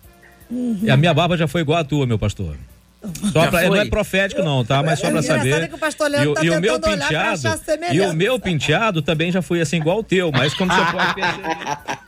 Uhum. 0.51 0.79
E 0.83 0.91
a 0.91 0.97
minha 0.97 1.13
barba 1.13 1.37
já 1.37 1.49
foi 1.49 1.63
igual 1.63 1.79
a 1.79 1.85
tua, 1.85 2.07
meu 2.07 2.19
pastor. 2.19 2.57
Só 3.33 3.51
pra, 3.51 3.63
não 3.63 3.77
é 3.77 3.85
profético 3.87 4.43
não, 4.43 4.65
tá? 4.65 4.83
Mas 4.83 4.99
só 4.99 5.11
pra 5.11 5.23
saber. 5.23 5.69
Que 5.69 5.75
o 5.75 5.79
pastor 5.79 6.11
Leandro 6.11 6.33
e, 6.33 6.35
tá 6.35 6.45
e 6.45 6.51
o 6.51 6.61
meu 6.61 6.81
penteado, 6.81 7.49
e 7.93 8.01
o 8.01 8.13
meu 8.13 8.39
penteado 8.39 9.03
também 9.03 9.33
já 9.33 9.43
foi 9.43 9.61
assim 9.61 9.77
igual 9.77 9.99
o 9.99 10.03
teu, 10.03 10.31
mas 10.33 10.55
como 10.55 10.73
você 10.73 10.93
pode 10.93 11.15
perceber. 11.15 11.57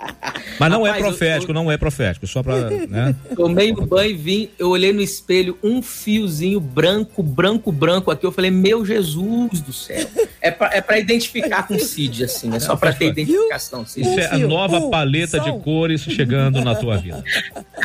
Mas 0.59 0.71
não 0.71 0.85
é 0.85 0.91
Rapaz, 0.91 1.05
é 1.05 1.09
profético, 1.09 1.53
eu, 1.53 1.55
eu... 1.55 1.63
não 1.63 1.71
é 1.71 1.77
profético, 1.77 2.27
só 2.27 2.43
pra, 2.43 2.57
né? 2.89 3.15
Tomei 3.37 3.73
um 3.73 3.87
banho 3.87 4.11
e 4.11 4.15
vim, 4.15 4.51
eu 4.59 4.71
olhei 4.71 4.93
no 4.93 5.01
espelho, 5.01 5.57
um 5.63 5.81
fiozinho 5.81 6.61
branco, 6.61 7.23
branco, 7.23 7.71
branco 7.71 8.11
aqui, 8.11 8.27
eu 8.27 8.33
falei, 8.33 8.51
meu 8.51 8.85
Jesus 8.85 9.61
do 9.61 9.73
céu. 9.73 10.07
É 10.41 10.51
pra, 10.51 10.71
é 10.73 10.81
pra 10.81 10.99
identificar 10.99 11.67
com 11.67 11.75
o 11.75 11.81
Cid, 11.81 12.25
assim, 12.25 12.55
é 12.55 12.61
só 12.61 12.75
pra 12.77 12.93
ter 12.93 13.09
identificação. 13.09 13.87
Cid. 13.87 14.09
Isso 14.09 14.21
é 14.21 14.27
a 14.27 14.39
nova 14.39 14.89
paleta 14.89 15.39
de 15.39 15.53
cores 15.61 16.03
chegando 16.03 16.61
na 16.63 16.75
tua 16.75 16.97
vida. 16.99 17.23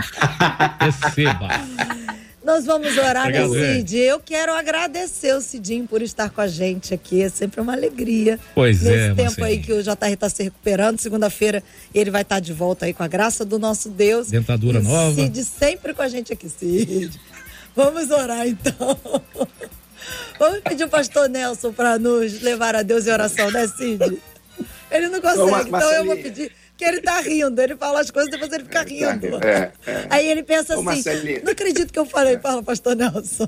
Receba. 0.80 1.49
Nós 2.43 2.65
vamos 2.65 2.97
orar, 2.97 3.29
né, 3.29 3.47
Cid? 3.47 3.97
Eu 3.97 4.19
quero 4.19 4.53
agradecer 4.53 5.33
o 5.33 5.39
Cidinho 5.39 5.87
por 5.87 6.01
estar 6.01 6.29
com 6.29 6.41
a 6.41 6.47
gente 6.47 6.93
aqui. 6.93 7.21
É 7.21 7.29
sempre 7.29 7.61
uma 7.61 7.71
alegria. 7.73 8.37
Pois 8.53 8.81
Nesse 8.81 8.93
é. 8.95 9.13
Nesse 9.13 9.35
tempo 9.35 9.43
aí 9.45 9.59
que 9.59 9.71
o 9.71 9.81
JR 9.81 9.93
está 10.11 10.27
se 10.27 10.43
recuperando. 10.43 10.99
Segunda-feira 10.99 11.63
ele 11.95 12.11
vai 12.11 12.21
estar 12.23 12.41
de 12.41 12.51
volta 12.51 12.85
aí 12.85 12.93
com 12.93 13.01
a 13.01 13.07
graça 13.07 13.45
do 13.45 13.57
nosso 13.57 13.89
Deus. 13.89 14.29
Dentadura 14.29 14.79
e 14.79 14.83
nova. 14.83 15.15
Cid 15.15 15.43
sempre 15.45 15.93
com 15.93 16.01
a 16.01 16.07
gente 16.09 16.33
aqui, 16.33 16.49
Cid. 16.49 17.17
Vamos 17.75 18.11
orar 18.11 18.45
então. 18.45 18.99
Vamos 20.37 20.59
pedir 20.59 20.83
o 20.83 20.89
pastor 20.89 21.29
Nelson 21.29 21.71
para 21.71 21.97
nos 21.97 22.41
levar 22.41 22.75
a 22.75 22.81
Deus 22.81 23.07
em 23.07 23.11
oração, 23.11 23.49
né, 23.51 23.67
Cid? 23.67 24.21
Ele 24.91 25.07
não 25.07 25.21
consegue, 25.21 25.69
então 25.69 25.91
eu 25.93 26.05
vou 26.05 26.17
pedir 26.17 26.51
que 26.84 26.89
ele 26.89 27.01
tá 27.01 27.19
rindo. 27.21 27.61
Ele 27.61 27.75
fala 27.75 28.01
as 28.01 28.11
coisas, 28.11 28.29
depois 28.29 28.51
ele 28.51 28.63
fica 28.65 28.81
é, 28.81 28.84
rindo. 28.84 29.45
É, 29.45 29.71
é. 29.88 30.07
Aí 30.09 30.27
ele 30.27 30.43
pensa 30.43 30.73
Ô, 30.73 30.75
assim: 30.75 30.86
Marcelinho. 30.86 31.41
não 31.43 31.51
acredito 31.51 31.93
que 31.93 31.99
eu 31.99 32.05
falei, 32.05 32.38
fala, 32.38 32.61
pastor 32.61 32.95
Nelson. 32.95 33.47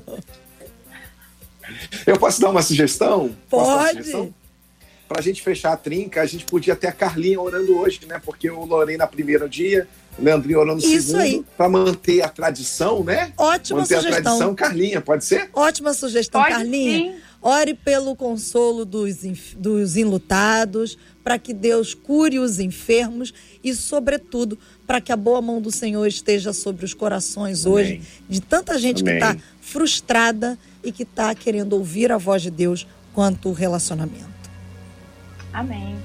Eu 2.06 2.18
posso 2.18 2.40
dar 2.40 2.50
uma 2.50 2.62
sugestão? 2.62 3.34
Pode. 3.50 4.32
Para 5.08 5.20
a 5.20 5.22
gente 5.22 5.40
fechar 5.40 5.72
a 5.72 5.76
trinca, 5.76 6.20
a 6.20 6.26
gente 6.26 6.44
podia 6.44 6.74
ter 6.74 6.88
a 6.88 6.92
Carlinha 6.92 7.40
orando 7.40 7.76
hoje, 7.76 8.00
né? 8.08 8.20
Porque 8.24 8.50
o 8.50 8.64
Lorena 8.64 9.04
no 9.04 9.10
primeiro 9.10 9.48
dia, 9.48 9.86
o 10.18 10.22
Leandrinho 10.22 10.58
orando 10.58 10.82
no 10.82 10.92
Isso 10.92 11.16
segundo, 11.16 11.46
para 11.56 11.68
manter 11.68 12.22
a 12.22 12.28
tradição, 12.28 13.04
né? 13.04 13.32
Ótima 13.36 13.80
manter 13.80 13.96
sugestão. 13.96 14.10
Manter 14.10 14.18
a 14.18 14.22
tradição, 14.22 14.54
Carlinha, 14.54 15.00
pode 15.00 15.24
ser? 15.24 15.48
Ótima 15.52 15.92
sugestão, 15.94 16.40
pode, 16.40 16.54
Carlinha. 16.54 17.12
Sim. 17.12 17.18
Ore 17.40 17.74
pelo 17.74 18.16
consolo 18.16 18.84
dos, 18.84 19.18
dos 19.56 19.96
enlutados, 19.96 20.98
para 21.26 21.40
que 21.40 21.52
Deus 21.52 21.92
cure 21.92 22.38
os 22.38 22.60
enfermos 22.60 23.34
e, 23.64 23.74
sobretudo, 23.74 24.56
para 24.86 25.00
que 25.00 25.10
a 25.10 25.16
boa 25.16 25.42
mão 25.42 25.60
do 25.60 25.72
Senhor 25.72 26.06
esteja 26.06 26.52
sobre 26.52 26.84
os 26.84 26.94
corações 26.94 27.66
Amém. 27.66 27.76
hoje 27.76 28.02
de 28.28 28.40
tanta 28.40 28.78
gente 28.78 29.02
Amém. 29.02 29.18
que 29.18 29.24
está 29.24 29.36
frustrada 29.60 30.56
e 30.84 30.92
que 30.92 31.02
está 31.02 31.34
querendo 31.34 31.72
ouvir 31.72 32.12
a 32.12 32.16
voz 32.16 32.42
de 32.42 32.50
Deus 32.52 32.86
quanto 33.12 33.48
o 33.48 33.52
relacionamento. 33.52 34.28
Amém. 35.52 35.96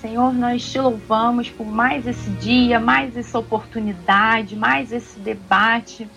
Senhor, 0.00 0.32
nós 0.32 0.64
te 0.64 0.78
louvamos 0.78 1.50
por 1.50 1.66
mais 1.66 2.06
esse 2.06 2.30
dia, 2.40 2.80
mais 2.80 3.14
essa 3.18 3.38
oportunidade, 3.38 4.56
mais 4.56 4.92
esse 4.92 5.18
debate. 5.18 6.08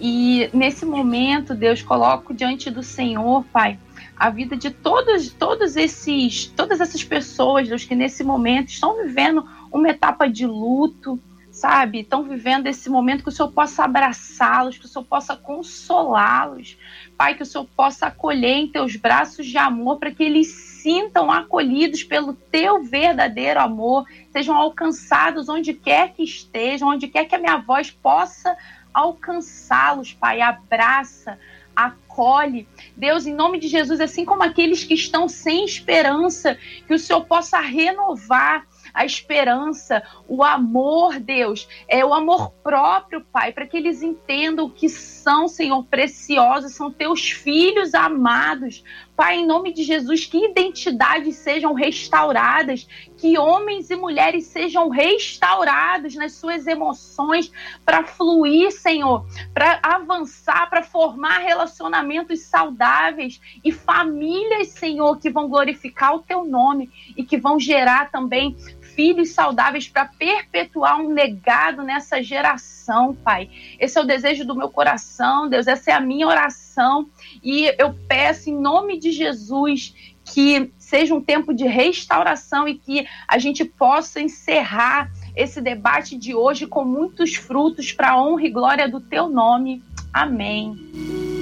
E 0.00 0.50
nesse 0.52 0.84
momento, 0.84 1.54
Deus, 1.54 1.82
coloco 1.82 2.34
diante 2.34 2.70
do 2.70 2.82
Senhor, 2.82 3.44
Pai, 3.52 3.78
a 4.16 4.30
vida 4.30 4.56
de 4.56 4.70
todos, 4.70 5.30
todos 5.30 5.76
esses, 5.76 6.46
todas 6.46 6.80
essas 6.80 7.02
pessoas, 7.02 7.68
Deus, 7.68 7.84
que 7.84 7.94
nesse 7.94 8.22
momento 8.22 8.68
estão 8.68 9.02
vivendo 9.02 9.46
uma 9.72 9.88
etapa 9.88 10.28
de 10.28 10.46
luto, 10.46 11.18
sabe? 11.50 12.00
Estão 12.00 12.22
vivendo 12.22 12.66
esse 12.66 12.90
momento 12.90 13.22
que 13.22 13.30
o 13.30 13.32
Senhor 13.32 13.50
possa 13.50 13.84
abraçá-los, 13.84 14.76
que 14.76 14.84
o 14.84 14.88
Senhor 14.88 15.04
possa 15.04 15.34
consolá-los, 15.34 16.76
Pai, 17.16 17.34
que 17.34 17.42
o 17.42 17.46
Senhor 17.46 17.66
possa 17.74 18.06
acolher 18.06 18.56
em 18.56 18.68
teus 18.68 18.96
braços 18.96 19.46
de 19.46 19.56
amor 19.56 19.98
para 19.98 20.10
que 20.10 20.22
eles 20.22 20.48
sintam 20.48 21.32
acolhidos 21.32 22.04
pelo 22.04 22.34
teu 22.34 22.84
verdadeiro 22.84 23.58
amor, 23.58 24.04
sejam 24.30 24.54
alcançados 24.54 25.48
onde 25.48 25.72
quer 25.72 26.12
que 26.12 26.22
estejam, 26.22 26.90
onde 26.90 27.08
quer 27.08 27.24
que 27.24 27.34
a 27.34 27.38
minha 27.38 27.56
voz 27.56 27.90
possa 27.90 28.56
alcançá-los, 28.96 30.14
Pai. 30.14 30.40
Abraça, 30.40 31.38
acolhe. 31.74 32.66
Deus, 32.96 33.26
em 33.26 33.34
nome 33.34 33.60
de 33.60 33.68
Jesus, 33.68 34.00
assim 34.00 34.24
como 34.24 34.42
aqueles 34.42 34.82
que 34.82 34.94
estão 34.94 35.28
sem 35.28 35.66
esperança, 35.66 36.58
que 36.86 36.94
o 36.94 36.98
Senhor 36.98 37.26
possa 37.26 37.60
renovar 37.60 38.66
a 38.94 39.04
esperança, 39.04 40.02
o 40.26 40.42
amor, 40.42 41.20
Deus, 41.20 41.68
é 41.86 42.02
o 42.02 42.14
amor 42.14 42.50
próprio, 42.62 43.20
Pai, 43.30 43.52
para 43.52 43.66
que 43.66 43.76
eles 43.76 44.02
entendam 44.02 44.70
que 44.70 44.88
são, 45.26 45.48
Senhor, 45.48 45.82
preciosos, 45.86 46.76
são 46.76 46.88
teus 46.88 47.32
filhos 47.32 47.94
amados. 47.94 48.84
Pai, 49.16 49.38
em 49.38 49.46
nome 49.46 49.72
de 49.72 49.82
Jesus, 49.82 50.24
que 50.24 50.38
identidades 50.38 51.34
sejam 51.34 51.74
restauradas, 51.74 52.86
que 53.16 53.36
homens 53.36 53.90
e 53.90 53.96
mulheres 53.96 54.46
sejam 54.46 54.88
restaurados 54.88 56.14
nas 56.14 56.34
suas 56.34 56.68
emoções 56.68 57.50
para 57.84 58.04
fluir, 58.04 58.70
Senhor, 58.70 59.26
para 59.52 59.80
avançar, 59.82 60.70
para 60.70 60.84
formar 60.84 61.38
relacionamentos 61.38 62.42
saudáveis 62.42 63.40
e 63.64 63.72
famílias, 63.72 64.68
Senhor, 64.68 65.18
que 65.18 65.28
vão 65.28 65.48
glorificar 65.48 66.14
o 66.14 66.20
teu 66.20 66.44
nome 66.44 66.88
e 67.16 67.24
que 67.24 67.36
vão 67.36 67.58
gerar 67.58 68.12
também 68.12 68.54
filhos 68.96 69.32
saudáveis 69.32 69.86
para 69.86 70.06
perpetuar 70.06 70.98
um 70.98 71.12
legado 71.12 71.82
nessa 71.82 72.22
geração, 72.22 73.14
Pai. 73.14 73.50
Esse 73.78 73.98
é 73.98 74.00
o 74.00 74.06
desejo 74.06 74.44
do 74.44 74.56
meu 74.56 74.70
coração, 74.70 75.48
Deus, 75.48 75.66
essa 75.66 75.90
é 75.90 75.94
a 75.94 76.00
minha 76.00 76.26
oração. 76.26 77.08
E 77.44 77.72
eu 77.78 77.94
peço 78.08 78.48
em 78.48 78.58
nome 78.58 78.98
de 78.98 79.12
Jesus 79.12 79.94
que 80.24 80.72
seja 80.76 81.14
um 81.14 81.20
tempo 81.20 81.54
de 81.54 81.66
restauração 81.66 82.66
e 82.66 82.74
que 82.74 83.06
a 83.28 83.38
gente 83.38 83.64
possa 83.64 84.20
encerrar 84.20 85.12
esse 85.36 85.60
debate 85.60 86.16
de 86.16 86.34
hoje 86.34 86.66
com 86.66 86.84
muitos 86.84 87.36
frutos 87.36 87.92
para 87.92 88.10
a 88.12 88.20
honra 88.20 88.46
e 88.46 88.50
glória 88.50 88.88
do 88.88 89.00
teu 89.00 89.28
nome. 89.28 89.84
Amém. 90.12 91.35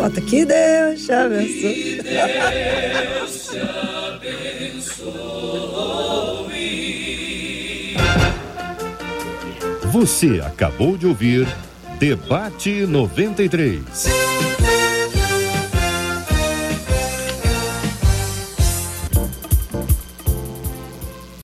Bota 0.00 0.18
que 0.22 0.46
Deus 0.46 1.04
te 1.04 1.12
abençoe. 1.12 1.74
Que 1.74 2.02
Deus 2.02 3.48
te 3.50 3.58
abençoe. 4.08 5.10
Você 9.92 10.40
acabou 10.42 10.96
de 10.96 11.06
ouvir 11.06 11.46
Debate 11.98 12.86
93. 12.86 14.59